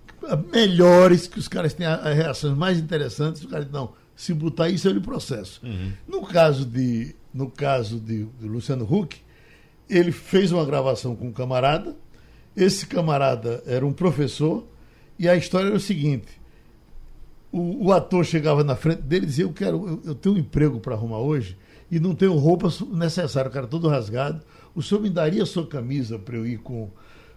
melhores, 0.54 1.28
que 1.28 1.40
os 1.40 1.48
caras 1.48 1.74
têm 1.74 1.88
as 1.88 2.16
reações 2.16 2.56
mais 2.56 2.78
interessantes, 2.78 3.44
o 3.44 3.48
cara 3.48 3.64
diz, 3.64 3.74
não, 3.74 3.94
se 4.16 4.34
botar 4.34 4.70
isso 4.70 4.88
eu 4.88 4.94
lhe 4.94 5.00
processo. 5.00 5.60
Uhum. 5.64 5.92
No 6.08 6.22
caso 6.22 6.66
de, 6.66 7.16
no 7.34 7.50
caso 7.50 8.00
de, 8.00 8.26
de 8.26 8.48
Luciano 8.48 8.86
Huck, 8.86 9.18
ele 9.90 10.12
fez 10.12 10.52
uma 10.52 10.64
gravação 10.64 11.16
com 11.16 11.28
um 11.28 11.32
camarada, 11.32 11.96
esse 12.56 12.86
camarada 12.86 13.64
era 13.66 13.86
um 13.86 13.92
professor, 13.92 14.68
e 15.18 15.28
a 15.28 15.36
história 15.36 15.68
era 15.68 15.76
o 15.76 15.80
seguinte, 15.80 16.41
o, 17.52 17.88
o, 17.88 17.94
ator 17.94 18.26
chegava 18.26 18.64
na 18.64 18.76
frente 18.76 19.02
dele 19.02 19.26
e 19.26 19.28
dizia: 19.28 19.46
Eu 19.46 19.54
quero, 19.54 19.88
eu, 19.88 20.02
eu 20.06 20.16
tenho 20.16 20.36
um 20.36 20.38
emprego 20.38 20.80
para 20.80 20.96
arrumar 20.96 21.20
hoje 21.20 21.58
e 21.90 22.00
não 22.00 22.16
tenho 22.16 22.34
roupa 22.36 22.70
necessária, 22.94 23.50
o 23.50 23.54
cara 23.54 23.68
todo 23.68 23.88
rasgado. 23.88 24.42
O 24.74 24.82
senhor 24.82 25.02
me 25.02 25.10
daria 25.10 25.44
a 25.44 25.46
sua 25.46 25.68
camisa 25.68 26.18
para 26.18 26.38
eu 26.38 26.48
ir 26.48 26.60
com 26.60 26.90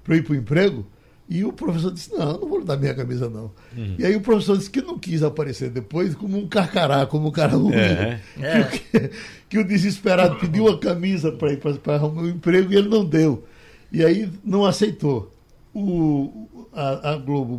para 0.04 0.16
ir 0.16 0.22
para 0.22 0.34
o 0.34 0.36
emprego? 0.36 0.86
E 1.28 1.42
o 1.42 1.52
professor 1.52 1.90
disse: 1.90 2.12
Não, 2.12 2.38
não 2.38 2.48
vou 2.48 2.62
dar 2.62 2.76
minha 2.76 2.94
camisa, 2.94 3.30
não. 3.30 3.50
Uhum. 3.76 3.96
E 3.98 4.04
aí 4.04 4.14
o 4.14 4.20
professor 4.20 4.58
disse 4.58 4.70
que 4.70 4.82
não 4.82 4.98
quis 4.98 5.22
aparecer 5.22 5.70
depois 5.70 6.14
como 6.14 6.38
um 6.38 6.46
carcará, 6.46 7.06
como 7.06 7.28
um 7.28 7.32
cara 7.32 7.56
ruim. 7.56 7.74
É. 7.74 8.20
Que, 8.70 9.10
que, 9.48 9.58
o 9.58 9.64
desesperado 9.64 10.36
pediu 10.36 10.68
a 10.68 10.78
camisa 10.78 11.32
para 11.32 11.52
ir 11.52 11.58
para 11.58 11.94
arrumar 11.94 12.22
o 12.22 12.28
emprego 12.28 12.72
e 12.72 12.76
ele 12.76 12.88
não 12.88 13.04
deu. 13.04 13.44
E 13.90 14.04
aí 14.04 14.30
não 14.44 14.64
aceitou. 14.64 15.33
O, 15.74 16.68
a, 16.72 17.10
a 17.12 17.16
Globo 17.16 17.58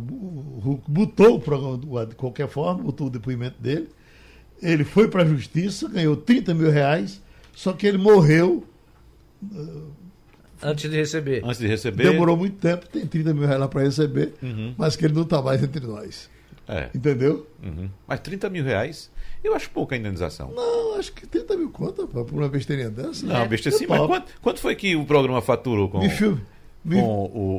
botou 0.88 1.36
o 1.36 1.40
programa 1.40 2.06
de 2.06 2.14
qualquer 2.14 2.48
forma, 2.48 2.82
botou 2.82 3.08
o 3.08 3.10
depoimento 3.10 3.60
dele. 3.60 3.88
Ele 4.62 4.84
foi 4.84 5.08
para 5.08 5.22
a 5.22 5.26
justiça, 5.26 5.88
ganhou 5.88 6.16
30 6.16 6.54
mil 6.54 6.70
reais, 6.70 7.20
só 7.54 7.72
que 7.74 7.86
ele 7.86 7.98
morreu. 7.98 8.64
Uh, 9.42 9.90
Antes 10.62 10.90
de 10.90 10.96
receber. 10.96 11.44
Antes 11.44 11.58
de 11.58 11.66
receber. 11.66 12.10
Demorou 12.10 12.36
muito 12.36 12.56
tempo, 12.56 12.86
tem 12.88 13.06
30 13.06 13.34
mil 13.34 13.42
reais 13.44 13.60
lá 13.60 13.68
para 13.68 13.82
receber, 13.82 14.32
uhum. 14.42 14.74
mas 14.78 14.96
que 14.96 15.04
ele 15.04 15.12
não 15.12 15.22
está 15.22 15.42
mais 15.42 15.62
entre 15.62 15.86
nós. 15.86 16.30
É. 16.68 16.90
Entendeu? 16.94 17.46
Uhum. 17.62 17.88
Mas 18.06 18.20
30 18.20 18.50
mil 18.50 18.64
reais, 18.64 19.10
eu 19.44 19.54
acho 19.54 19.70
pouca 19.70 19.94
indenização. 19.94 20.50
Não, 20.52 20.98
acho 20.98 21.12
que 21.12 21.26
30 21.26 21.56
mil 21.56 21.70
conta 21.70 22.06
por 22.06 22.32
uma 22.32 22.48
besteirinha 22.48 22.90
dessa. 22.90 23.24
Não, 23.24 23.36
é. 23.36 23.48
besteira 23.48 23.76
sim, 23.78 23.86
mas 23.86 24.04
quanto, 24.06 24.32
quanto, 24.42 24.60
foi 24.60 24.74
que 24.74 24.96
o 24.96 25.04
programa 25.04 25.40
faturou 25.40 25.88
com, 25.88 26.00
me 26.00 26.10
filme, 26.10 26.40
me... 26.86 27.00
com 27.00 27.06
o, 27.06 27.56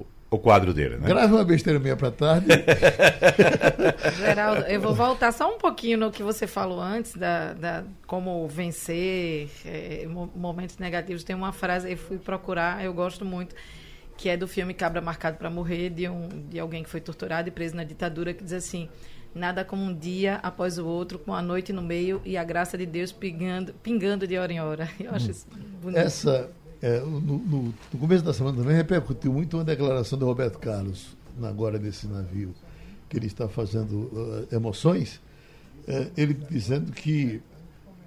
o 0.00 0.06
o 0.30 0.38
quadro 0.38 0.74
dele, 0.74 0.96
né? 0.96 1.06
Grave 1.06 1.32
uma 1.32 1.44
besteira 1.44 1.78
meia 1.78 1.96
para 1.96 2.10
tarde. 2.10 2.46
Geraldo, 4.18 4.62
eu 4.62 4.80
vou 4.80 4.94
voltar 4.94 5.32
só 5.32 5.54
um 5.54 5.58
pouquinho 5.58 5.98
no 5.98 6.10
que 6.10 6.22
você 6.22 6.46
falou 6.46 6.80
antes, 6.80 7.14
da, 7.14 7.52
da 7.52 7.84
como 8.06 8.46
vencer 8.48 9.48
é, 9.64 10.06
momentos 10.34 10.78
negativos. 10.78 11.22
Tem 11.22 11.34
uma 11.34 11.52
frase, 11.52 11.92
eu 11.92 11.96
fui 11.96 12.18
procurar, 12.18 12.84
eu 12.84 12.92
gosto 12.92 13.24
muito, 13.24 13.54
que 14.16 14.28
é 14.28 14.36
do 14.36 14.48
filme 14.48 14.74
Cabra 14.74 15.00
Marcado 15.00 15.36
para 15.36 15.48
Morrer, 15.48 15.90
de, 15.90 16.08
um, 16.08 16.28
de 16.48 16.58
alguém 16.58 16.82
que 16.82 16.90
foi 16.90 17.00
torturado 17.00 17.48
e 17.48 17.52
preso 17.52 17.76
na 17.76 17.84
ditadura, 17.84 18.34
que 18.34 18.42
diz 18.42 18.52
assim: 18.52 18.88
Nada 19.32 19.64
como 19.64 19.82
um 19.82 19.94
dia 19.94 20.40
após 20.42 20.76
o 20.76 20.86
outro, 20.86 21.18
com 21.18 21.32
a 21.32 21.40
noite 21.40 21.72
no 21.72 21.82
meio 21.82 22.20
e 22.24 22.36
a 22.36 22.42
graça 22.42 22.76
de 22.76 22.84
Deus 22.84 23.12
pingando, 23.12 23.74
pingando 23.74 24.26
de 24.26 24.36
hora 24.36 24.52
em 24.52 24.60
hora. 24.60 24.88
Eu 24.98 25.12
acho 25.12 25.30
isso 25.30 25.46
bonito. 25.80 25.98
Essa 25.98 26.50
É, 26.82 27.00
no, 27.00 27.20
no, 27.20 27.38
no, 27.92 27.98
começo 27.98 28.22
da 28.22 28.34
semana 28.34 28.58
também 28.58 28.76
repercutiu 28.76 29.32
muito 29.32 29.56
uma 29.56 29.64
declaração 29.64 30.18
do 30.18 30.26
Roberto 30.26 30.58
Carlos, 30.58 31.16
agora 31.42 31.78
desse 31.78 32.06
navio, 32.06 32.54
que 33.08 33.16
ele 33.16 33.26
está 33.26 33.48
fazendo 33.48 33.94
uh, 33.94 34.54
emoções, 34.54 35.20
uh, 35.88 36.10
ele 36.16 36.34
dizendo 36.34 36.92
que 36.92 37.40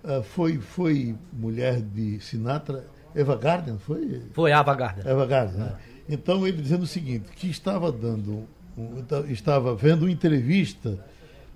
uh, 0.04 0.22
foi, 0.22 0.58
foi 0.60 1.16
mulher 1.34 1.82
de 1.82 2.20
Sinatra, 2.20 2.86
Eva 3.16 3.36
Garden, 3.36 3.78
foi? 3.80 4.22
Foi 4.34 4.52
Ava 4.52 4.76
Garden. 4.76 5.04
Eva 5.06 5.26
Garden, 5.26 5.58
né? 5.58 5.76
Então 6.08 6.48
ele 6.48 6.62
dizendo 6.62 6.84
o 6.84 6.88
seguinte, 6.88 7.26
que 7.36 7.50
estava 7.50 7.92
dando, 7.92 8.48
um, 8.78 9.04
estava 9.30 9.76
vendo 9.76 10.04
uma 10.04 10.12
entrevista 10.12 11.04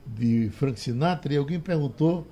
de 0.05 0.49
Frank 0.49 0.79
Sinatra 0.79 1.33
e 1.33 1.37
alguém 1.37 1.59
perguntou 1.59 2.27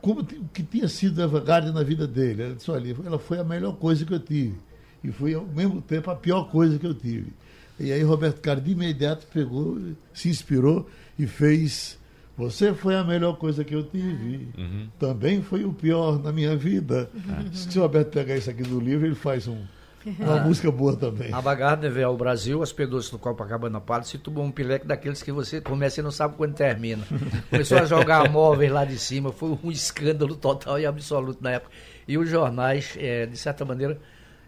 como 0.00 0.20
o 0.20 0.48
que 0.52 0.62
tinha 0.62 0.88
sido 0.88 1.22
Eva 1.22 1.40
Garden 1.40 1.72
na 1.72 1.82
vida 1.82 2.06
dele. 2.06 2.42
Ela 2.42 2.54
disse, 2.54 2.70
olha, 2.70 2.96
ela 3.04 3.18
foi 3.18 3.38
a 3.38 3.44
melhor 3.44 3.76
coisa 3.76 4.04
que 4.04 4.12
eu 4.12 4.20
tive. 4.20 4.56
E 5.02 5.10
foi 5.12 5.34
ao 5.34 5.46
mesmo 5.46 5.82
tempo 5.82 6.10
a 6.10 6.16
pior 6.16 6.50
coisa 6.50 6.78
que 6.78 6.86
eu 6.86 6.94
tive. 6.94 7.32
E 7.78 7.92
aí 7.92 8.02
Roberto 8.02 8.40
Carlos 8.40 8.64
de 8.64 8.72
imediato 8.72 9.26
pegou, 9.32 9.78
se 10.12 10.28
inspirou 10.28 10.88
e 11.18 11.26
fez. 11.26 11.98
Você 12.36 12.72
foi 12.72 12.96
a 12.96 13.04
melhor 13.04 13.36
coisa 13.36 13.64
que 13.64 13.74
eu 13.74 13.82
tive. 13.82 14.48
Uhum. 14.56 14.88
Também 14.98 15.42
foi 15.42 15.64
o 15.64 15.72
pior 15.72 16.22
na 16.22 16.32
minha 16.32 16.56
vida. 16.56 17.10
Uhum. 17.14 17.52
Se 17.52 17.78
o 17.78 17.82
Roberto 17.82 18.10
pegar 18.10 18.36
isso 18.36 18.50
aqui 18.50 18.62
do 18.62 18.80
livro, 18.80 19.06
ele 19.06 19.14
faz 19.14 19.46
um, 19.46 19.62
uma 20.18 20.40
ah. 20.40 20.44
música 20.44 20.70
boa 20.70 20.96
também. 20.96 21.32
A 21.32 21.40
Bagardner 21.40 21.90
veio 21.90 22.08
ao 22.08 22.16
Brasil, 22.16 22.60
hospedou-se 22.60 23.12
no 23.12 23.18
Copacabana 23.18 23.80
Palace 23.80 24.16
e 24.16 24.18
tomou 24.18 24.44
um 24.44 24.50
pileque 24.50 24.86
daqueles 24.86 25.22
que 25.22 25.32
você 25.32 25.60
começa 25.60 26.00
e 26.00 26.02
não 26.02 26.10
sabe 26.10 26.34
quando 26.36 26.54
termina. 26.54 27.04
Começou 27.50 27.78
a 27.78 27.84
jogar 27.84 28.28
móveis 28.32 28.70
lá 28.70 28.84
de 28.84 28.98
cima, 28.98 29.32
foi 29.32 29.58
um 29.62 29.70
escândalo 29.70 30.34
total 30.34 30.78
e 30.78 30.86
absoluto 30.86 31.42
na 31.42 31.52
época. 31.52 31.72
E 32.06 32.18
os 32.18 32.28
jornais, 32.28 32.96
é, 32.98 33.26
de 33.26 33.36
certa 33.36 33.64
maneira, 33.64 33.98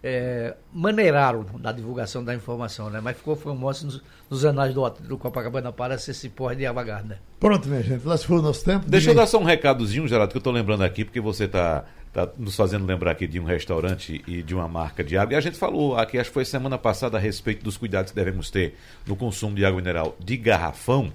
é, 0.02 0.54
maneiraram 0.72 1.44
na 1.58 1.72
divulgação 1.72 2.22
da 2.22 2.34
informação, 2.34 2.90
né? 2.90 3.00
Mas 3.02 3.16
ficou 3.16 3.34
famoso 3.34 3.86
nos, 3.86 4.02
nos 4.30 4.44
anais 4.44 4.74
do, 4.74 4.88
do 4.88 5.18
Copacabana 5.18 5.72
Palace 5.72 6.10
esse 6.10 6.28
porra 6.28 6.54
de 6.54 6.70
Bagardner. 6.70 7.18
Pronto, 7.40 7.68
minha 7.68 7.82
gente, 7.82 8.06
lá 8.06 8.16
se 8.16 8.26
foi 8.26 8.38
o 8.38 8.42
nosso 8.42 8.64
tempo. 8.64 8.88
Deixa 8.88 9.10
eu 9.10 9.14
dar 9.14 9.26
só 9.26 9.38
um 9.38 9.44
recadozinho, 9.44 10.06
Geraldo, 10.06 10.30
que 10.30 10.36
eu 10.36 10.40
estou 10.40 10.52
lembrando 10.52 10.84
aqui, 10.84 11.04
porque 11.04 11.20
você 11.20 11.44
está 11.44 11.84
Está 12.16 12.32
nos 12.38 12.56
fazendo 12.56 12.86
lembrar 12.86 13.10
aqui 13.10 13.26
de 13.26 13.38
um 13.38 13.44
restaurante 13.44 14.24
e 14.26 14.42
de 14.42 14.54
uma 14.54 14.66
marca 14.66 15.04
de 15.04 15.18
água. 15.18 15.34
E 15.34 15.36
a 15.36 15.40
gente 15.40 15.58
falou 15.58 15.98
aqui, 15.98 16.18
acho 16.18 16.30
que 16.30 16.34
foi 16.34 16.46
semana 16.46 16.78
passada, 16.78 17.18
a 17.18 17.20
respeito 17.20 17.62
dos 17.62 17.76
cuidados 17.76 18.10
que 18.10 18.16
devemos 18.16 18.48
ter 18.50 18.74
no 19.06 19.14
consumo 19.14 19.54
de 19.54 19.66
água 19.66 19.76
mineral 19.76 20.16
de 20.18 20.34
garrafão. 20.38 21.12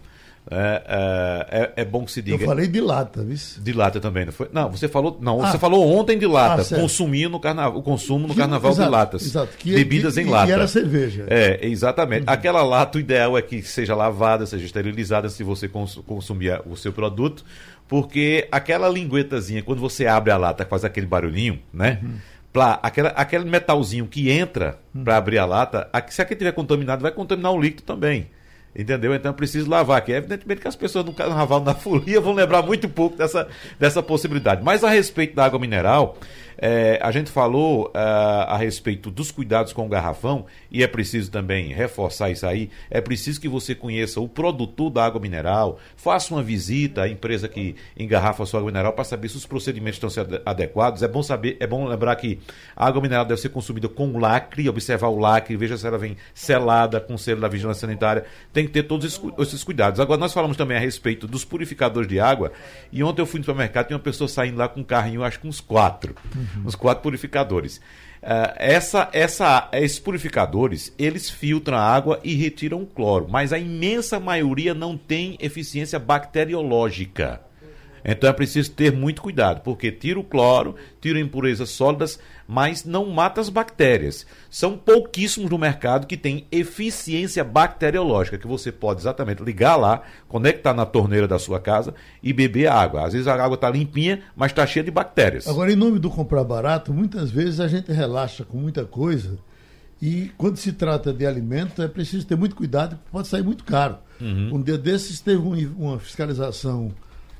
É, 0.50 0.84
é, 0.88 1.60
é, 1.60 1.74
é, 1.78 1.86
bom 1.86 2.06
que 2.06 2.12
se 2.12 2.22
diga. 2.22 2.44
Eu 2.44 2.48
falei 2.48 2.68
de 2.68 2.82
lata, 2.82 3.24
viu? 3.24 3.38
De 3.58 3.74
lata 3.74 4.00
também, 4.00 4.26
não 4.26 4.32
foi? 4.32 4.50
Não, 4.52 4.72
você 4.72 4.88
falou. 4.88 5.18
Não, 5.22 5.44
ah, 5.44 5.52
você 5.52 5.58
falou 5.58 5.88
ontem 5.88 6.18
de 6.18 6.26
lata. 6.26 6.62
Ah, 6.62 6.80
consumir 6.80 7.30
no 7.30 7.40
carnaval, 7.40 7.80
o 7.80 7.84
consumo 7.84 8.28
no 8.28 8.34
que, 8.34 8.40
carnaval 8.40 8.72
exato, 8.72 8.88
de 8.88 8.92
latas. 8.92 9.26
Exato. 9.26 9.58
Que, 9.58 9.74
bebidas 9.74 10.16
que, 10.16 10.22
em 10.22 10.26
lata. 10.26 10.50
E 10.50 10.52
era 10.52 10.68
cerveja. 10.68 11.26
É, 11.30 11.60
exatamente. 11.68 12.28
Uhum. 12.28 12.34
Aquela 12.34 12.64
lata, 12.64 12.98
o 12.98 13.02
ideal 13.02 13.38
é 13.38 13.42
que 13.42 13.62
seja 13.62 13.96
lavada, 13.96 14.46
seja 14.46 14.66
esterilizada 14.66 15.30
se 15.30 15.44
você 15.44 15.68
cons 15.68 16.00
consumir 16.06 16.60
o 16.66 16.76
seu 16.76 16.92
produto. 16.92 17.46
Porque 17.92 18.48
aquela 18.50 18.88
linguetazinha, 18.88 19.62
quando 19.62 19.82
você 19.82 20.08
abre 20.08 20.32
a 20.32 20.38
lata, 20.38 20.66
faz 20.66 20.86
aquele 20.86 21.06
barulhinho, 21.06 21.60
né? 21.74 22.00
Uhum. 22.02 22.16
Pra, 22.54 22.80
aquela, 22.82 23.10
aquele 23.10 23.44
metalzinho 23.44 24.08
que 24.08 24.32
entra 24.32 24.78
uhum. 24.96 25.04
para 25.04 25.18
abrir 25.18 25.40
a 25.40 25.44
lata, 25.44 25.90
se 26.08 26.22
aquele 26.22 26.36
estiver 26.36 26.54
contaminado, 26.54 27.02
vai 27.02 27.12
contaminar 27.12 27.52
o 27.52 27.60
líquido 27.60 27.84
também. 27.84 28.30
Entendeu? 28.74 29.14
Então 29.14 29.32
é 29.32 29.34
preciso 29.34 29.70
lavar, 29.70 30.02
que 30.06 30.14
é 30.14 30.16
evidentemente 30.16 30.62
que 30.62 30.70
as 30.70 30.76
pessoas 30.78 31.04
no 31.04 31.14
carnaval, 31.14 31.60
na 31.60 31.76
folia, 31.76 32.22
vão 32.22 32.32
lembrar 32.32 32.62
muito 32.62 32.88
pouco 32.88 33.18
dessa, 33.18 33.50
dessa 33.78 34.02
possibilidade. 34.02 34.64
Mas 34.64 34.86
a 34.86 34.90
respeito 34.90 35.36
da 35.36 35.44
água 35.44 35.60
mineral, 35.60 36.18
é, 36.64 37.00
a 37.02 37.10
gente 37.10 37.32
falou 37.32 37.88
uh, 37.88 37.92
a 37.96 38.56
respeito 38.56 39.10
dos 39.10 39.32
cuidados 39.32 39.74
com 39.74 39.84
o 39.88 39.90
garrafão 39.90 40.46
e 40.70 40.84
é 40.84 40.88
preciso 40.88 41.32
também 41.32 41.74
reforçar 41.74 42.30
isso 42.30 42.46
aí. 42.46 42.70
É 42.88 43.02
preciso 43.02 43.42
que 43.42 43.50
você 43.50 43.74
conheça 43.74 44.22
o 44.22 44.30
produtor 44.30 44.92
da 44.92 45.04
água 45.04 45.20
mineral, 45.20 45.80
faça 45.96 46.32
uma 46.32 46.44
visita 46.44 47.02
à 47.02 47.10
empresa 47.10 47.48
que 47.48 47.76
engarrafa 47.98 48.44
a 48.44 48.46
sua 48.46 48.60
água 48.60 48.72
mineral 48.72 48.94
para 48.94 49.04
saber 49.04 49.28
se 49.30 49.38
os 49.38 49.46
procedimentos 49.48 49.96
estão 49.96 50.10
sendo 50.10 50.40
adequados. 50.46 51.02
É 51.02 51.08
bom 51.08 51.24
saber, 51.24 51.58
é 51.60 51.66
bom 51.66 51.88
lembrar 51.88 52.16
que 52.16 52.40
a 52.76 52.86
água 52.86 53.02
mineral 53.02 53.26
deve 53.26 53.42
ser 53.42 53.50
consumida 53.50 53.90
com 53.90 54.20
lacre, 54.20 54.70
observar 54.70 55.08
o 55.08 55.18
lacre, 55.18 55.58
veja 55.58 55.76
se 55.78 55.88
ela 55.88 55.98
vem 55.98 56.16
selada 56.32 57.02
com 57.02 57.18
selo 57.18 57.42
da 57.42 57.48
vigilância 57.48 57.82
sanitária. 57.82 58.24
Tem 58.54 58.68
que 58.68 58.72
ter 58.72 58.84
todos 58.84 59.20
esses 59.40 59.64
cuidados. 59.64 60.00
Agora 60.00 60.20
nós 60.20 60.32
falamos 60.32 60.58
também 60.58 60.78
a 60.78 60.80
respeito 60.80 61.26
dos 61.26 61.44
purificadores 61.44 62.08
de 62.08 62.20
água 62.20 62.52
e 62.92 63.04
ontem 63.04 63.24
eu 63.24 63.26
fui 63.26 63.40
no 63.40 63.46
supermercado 63.46 63.90
e 63.90 63.94
uma 63.96 64.00
pessoa 64.00 64.28
saindo 64.28 64.60
lá 64.60 64.68
com 64.68 64.82
um 64.82 64.84
carrinho, 64.84 65.24
acho 65.24 65.40
que 65.40 65.48
uns 65.48 65.60
quatro. 65.60 66.14
Uhum 66.56 66.66
os 66.66 66.76
quatro 66.76 67.04
purificadores. 67.04 67.78
Uh, 68.22 68.54
essa, 68.58 69.10
essa, 69.14 69.70
esses 69.74 70.00
purificadores, 70.00 70.94
eles 70.98 71.30
filtram 71.30 71.78
a 71.78 71.82
água 71.82 72.20
e 72.24 72.36
retiram 72.36 72.84
o 72.84 72.86
cloro, 72.86 73.28
mas 73.30 73.52
a 73.52 73.58
imensa 73.58 74.20
maioria 74.20 74.74
não 74.74 74.96
tem 74.96 75.38
eficiência 75.40 75.98
bacteriológica. 75.98 77.42
Então 78.04 78.30
é 78.30 78.34
preciso 78.34 78.72
ter 78.72 78.92
muito 78.92 79.22
cuidado, 79.22 79.62
porque 79.62 79.92
tira 79.92 80.20
o 80.20 80.24
cloro, 80.24 80.76
tira 81.00 81.20
impurezas 81.20 81.70
sólidas, 81.70 82.20
mas 82.48 82.84
não 82.84 83.06
mata 83.06 83.40
as 83.40 83.50
bactérias. 83.50 84.26
São 84.50 84.78
pouquíssimos 84.78 85.50
no 85.50 85.58
mercado 85.58 86.08
que 86.08 86.18
tem 86.18 86.46
eficiência 86.52 87.44
bacteriológica, 87.44 88.38
que 88.38 88.48
você 88.48 88.72
pode 88.72 89.02
exatamente 89.02 89.44
ligar 89.44 89.76
lá, 89.76 90.02
conectar 90.28 90.74
na 90.74 90.86
torneira 90.86 91.28
da 91.28 91.40
sua 91.40 91.60
casa 91.60 91.94
e 92.22 92.34
beber 92.34 92.68
água. 92.68 93.06
Às 93.06 93.14
vezes 93.14 93.28
a 93.28 93.34
água 93.34 93.56
está 93.56 93.70
limpinha, 93.70 94.22
mas 94.36 94.52
está 94.52 94.66
cheia 94.66 94.84
de 94.84 94.92
bactérias. 94.92 95.48
Agora, 95.48 95.72
em 95.72 95.76
nome 95.76 96.00
do 96.00 96.10
comprar 96.10 96.44
barato, 96.44 96.94
muitas 96.94 97.32
vezes 97.32 97.60
a 97.60 97.68
gente 97.68 97.92
relaxa 97.92 98.44
com 98.44 98.58
muita 98.58 98.86
coisa. 98.86 99.38
E 100.02 100.32
quando 100.36 100.58
se 100.58 100.74
trata 100.74 101.14
de 101.14 101.26
alimento, 101.28 101.82
é 101.82 101.88
preciso 101.88 102.26
ter 102.26 102.36
muito 102.36 102.56
cuidado, 102.56 102.96
porque 102.96 103.12
pode 103.12 103.28
sair 103.28 103.44
muito 103.44 103.64
caro. 103.64 103.98
Uhum. 104.20 104.56
Um 104.56 104.62
dia 104.62 104.78
desses 104.78 105.22
teve 105.22 105.42
um, 105.42 105.54
uma 105.78 106.00
fiscalização 106.00 106.92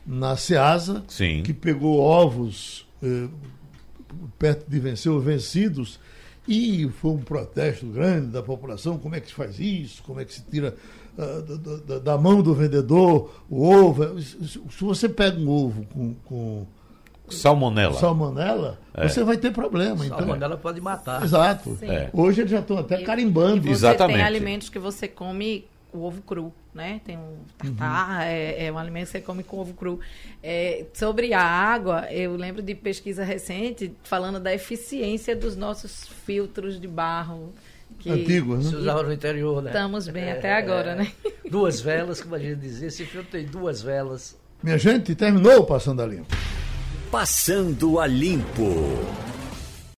na 0.06 0.36
Seasa, 0.36 1.04
Sim. 1.08 1.44
que 1.44 1.54
pegou 1.54 2.00
ovos 2.00 2.88
eh, 3.04 3.28
perto 4.38 4.70
de 4.70 4.80
vencer 4.80 5.12
ou 5.12 5.20
vencidos, 5.20 6.00
e 6.48 6.90
foi 7.00 7.12
um 7.12 7.20
protesto 7.20 7.86
grande 7.86 8.28
da 8.28 8.42
população, 8.42 8.98
como 8.98 9.16
é 9.16 9.20
que 9.20 9.28
se 9.28 9.34
faz 9.34 9.60
isso, 9.60 10.02
como 10.04 10.20
é 10.20 10.26
que 10.26 10.34
se 10.34 10.42
tira 10.42 10.76
uh, 11.18 11.58
da, 11.86 12.00
da, 12.00 12.18
mão 12.18 12.42
do 12.42 12.54
vendedor 12.54 13.32
o 13.50 13.64
ovo. 13.64 14.20
Se 14.20 14.60
você 14.84 15.08
pega 15.08 15.40
um 15.40 15.48
ovo 15.48 15.86
com, 15.86 16.16
com 16.26 16.66
Salmonela. 17.30 17.94
Salmonela, 17.94 18.80
é. 18.94 19.08
você 19.08 19.24
vai 19.24 19.38
ter 19.38 19.52
problema. 19.52 20.06
Então. 20.06 20.18
Salmonela 20.18 20.54
então, 20.54 20.62
pode 20.62 20.82
matar. 20.82 21.24
Exato. 21.24 21.78
É. 21.82 22.10
Hoje 22.12 22.42
eles 22.42 22.52
já 22.52 22.60
estão 22.60 22.78
até 22.78 23.04
carimbando. 23.04 23.58
E 23.58 23.62
você 23.62 23.70
Exatamente. 23.72 24.18
tem 24.18 24.26
alimentos 24.26 24.70
que 24.70 24.80
você 24.80 25.08
come 25.08 25.66
o 25.94 26.04
ovo 26.04 26.22
cru, 26.22 26.54
né? 26.74 27.02
Tem 27.06 27.18
um 27.18 27.38
tartar, 27.58 28.18
uhum. 28.18 28.22
é, 28.24 28.66
é, 28.66 28.72
um 28.72 28.78
alimento 28.78 29.06
que 29.08 29.12
você 29.12 29.22
come 29.22 29.44
com 29.44 29.60
ovo 29.60 29.74
cru. 29.74 30.00
É, 30.42 30.86
sobre 30.94 31.34
a 31.34 31.42
água, 31.42 32.08
eu 32.12 32.36
lembro 32.36 32.62
de 32.62 32.74
pesquisa 32.74 33.24
recente 33.24 33.94
falando 34.04 34.40
da 34.40 34.54
eficiência 34.54 35.36
dos 35.36 35.56
nossos 35.56 36.08
filtros 36.26 36.80
de 36.80 36.88
barro. 36.88 37.54
Que 38.00 38.10
Antigos, 38.10 38.66
né? 38.66 38.70
Se 38.70 38.76
usava 38.76 39.04
no 39.04 39.14
interior, 39.14 39.62
né? 39.62 39.70
Estamos 39.70 40.08
bem 40.08 40.24
é, 40.24 40.32
até 40.32 40.54
agora, 40.54 40.96
né? 40.96 41.12
Duas 41.50 41.82
velas, 41.82 42.22
como 42.22 42.36
a 42.36 42.40
gente 42.40 42.56
dizia, 42.60 42.88
esse 42.88 43.06
filtro 43.06 43.30
tem 43.32 43.46
duas 43.46 43.82
velas. 43.82 44.40
Minha 44.64 44.78
gente, 44.78 45.14
terminou 45.14 45.60
o 45.60 45.66
Passando 45.66 46.02
a 46.02 46.06
Limpo. 46.06 46.34
Passando 47.12 48.00
a 48.00 48.08
Limpo. 48.08 49.00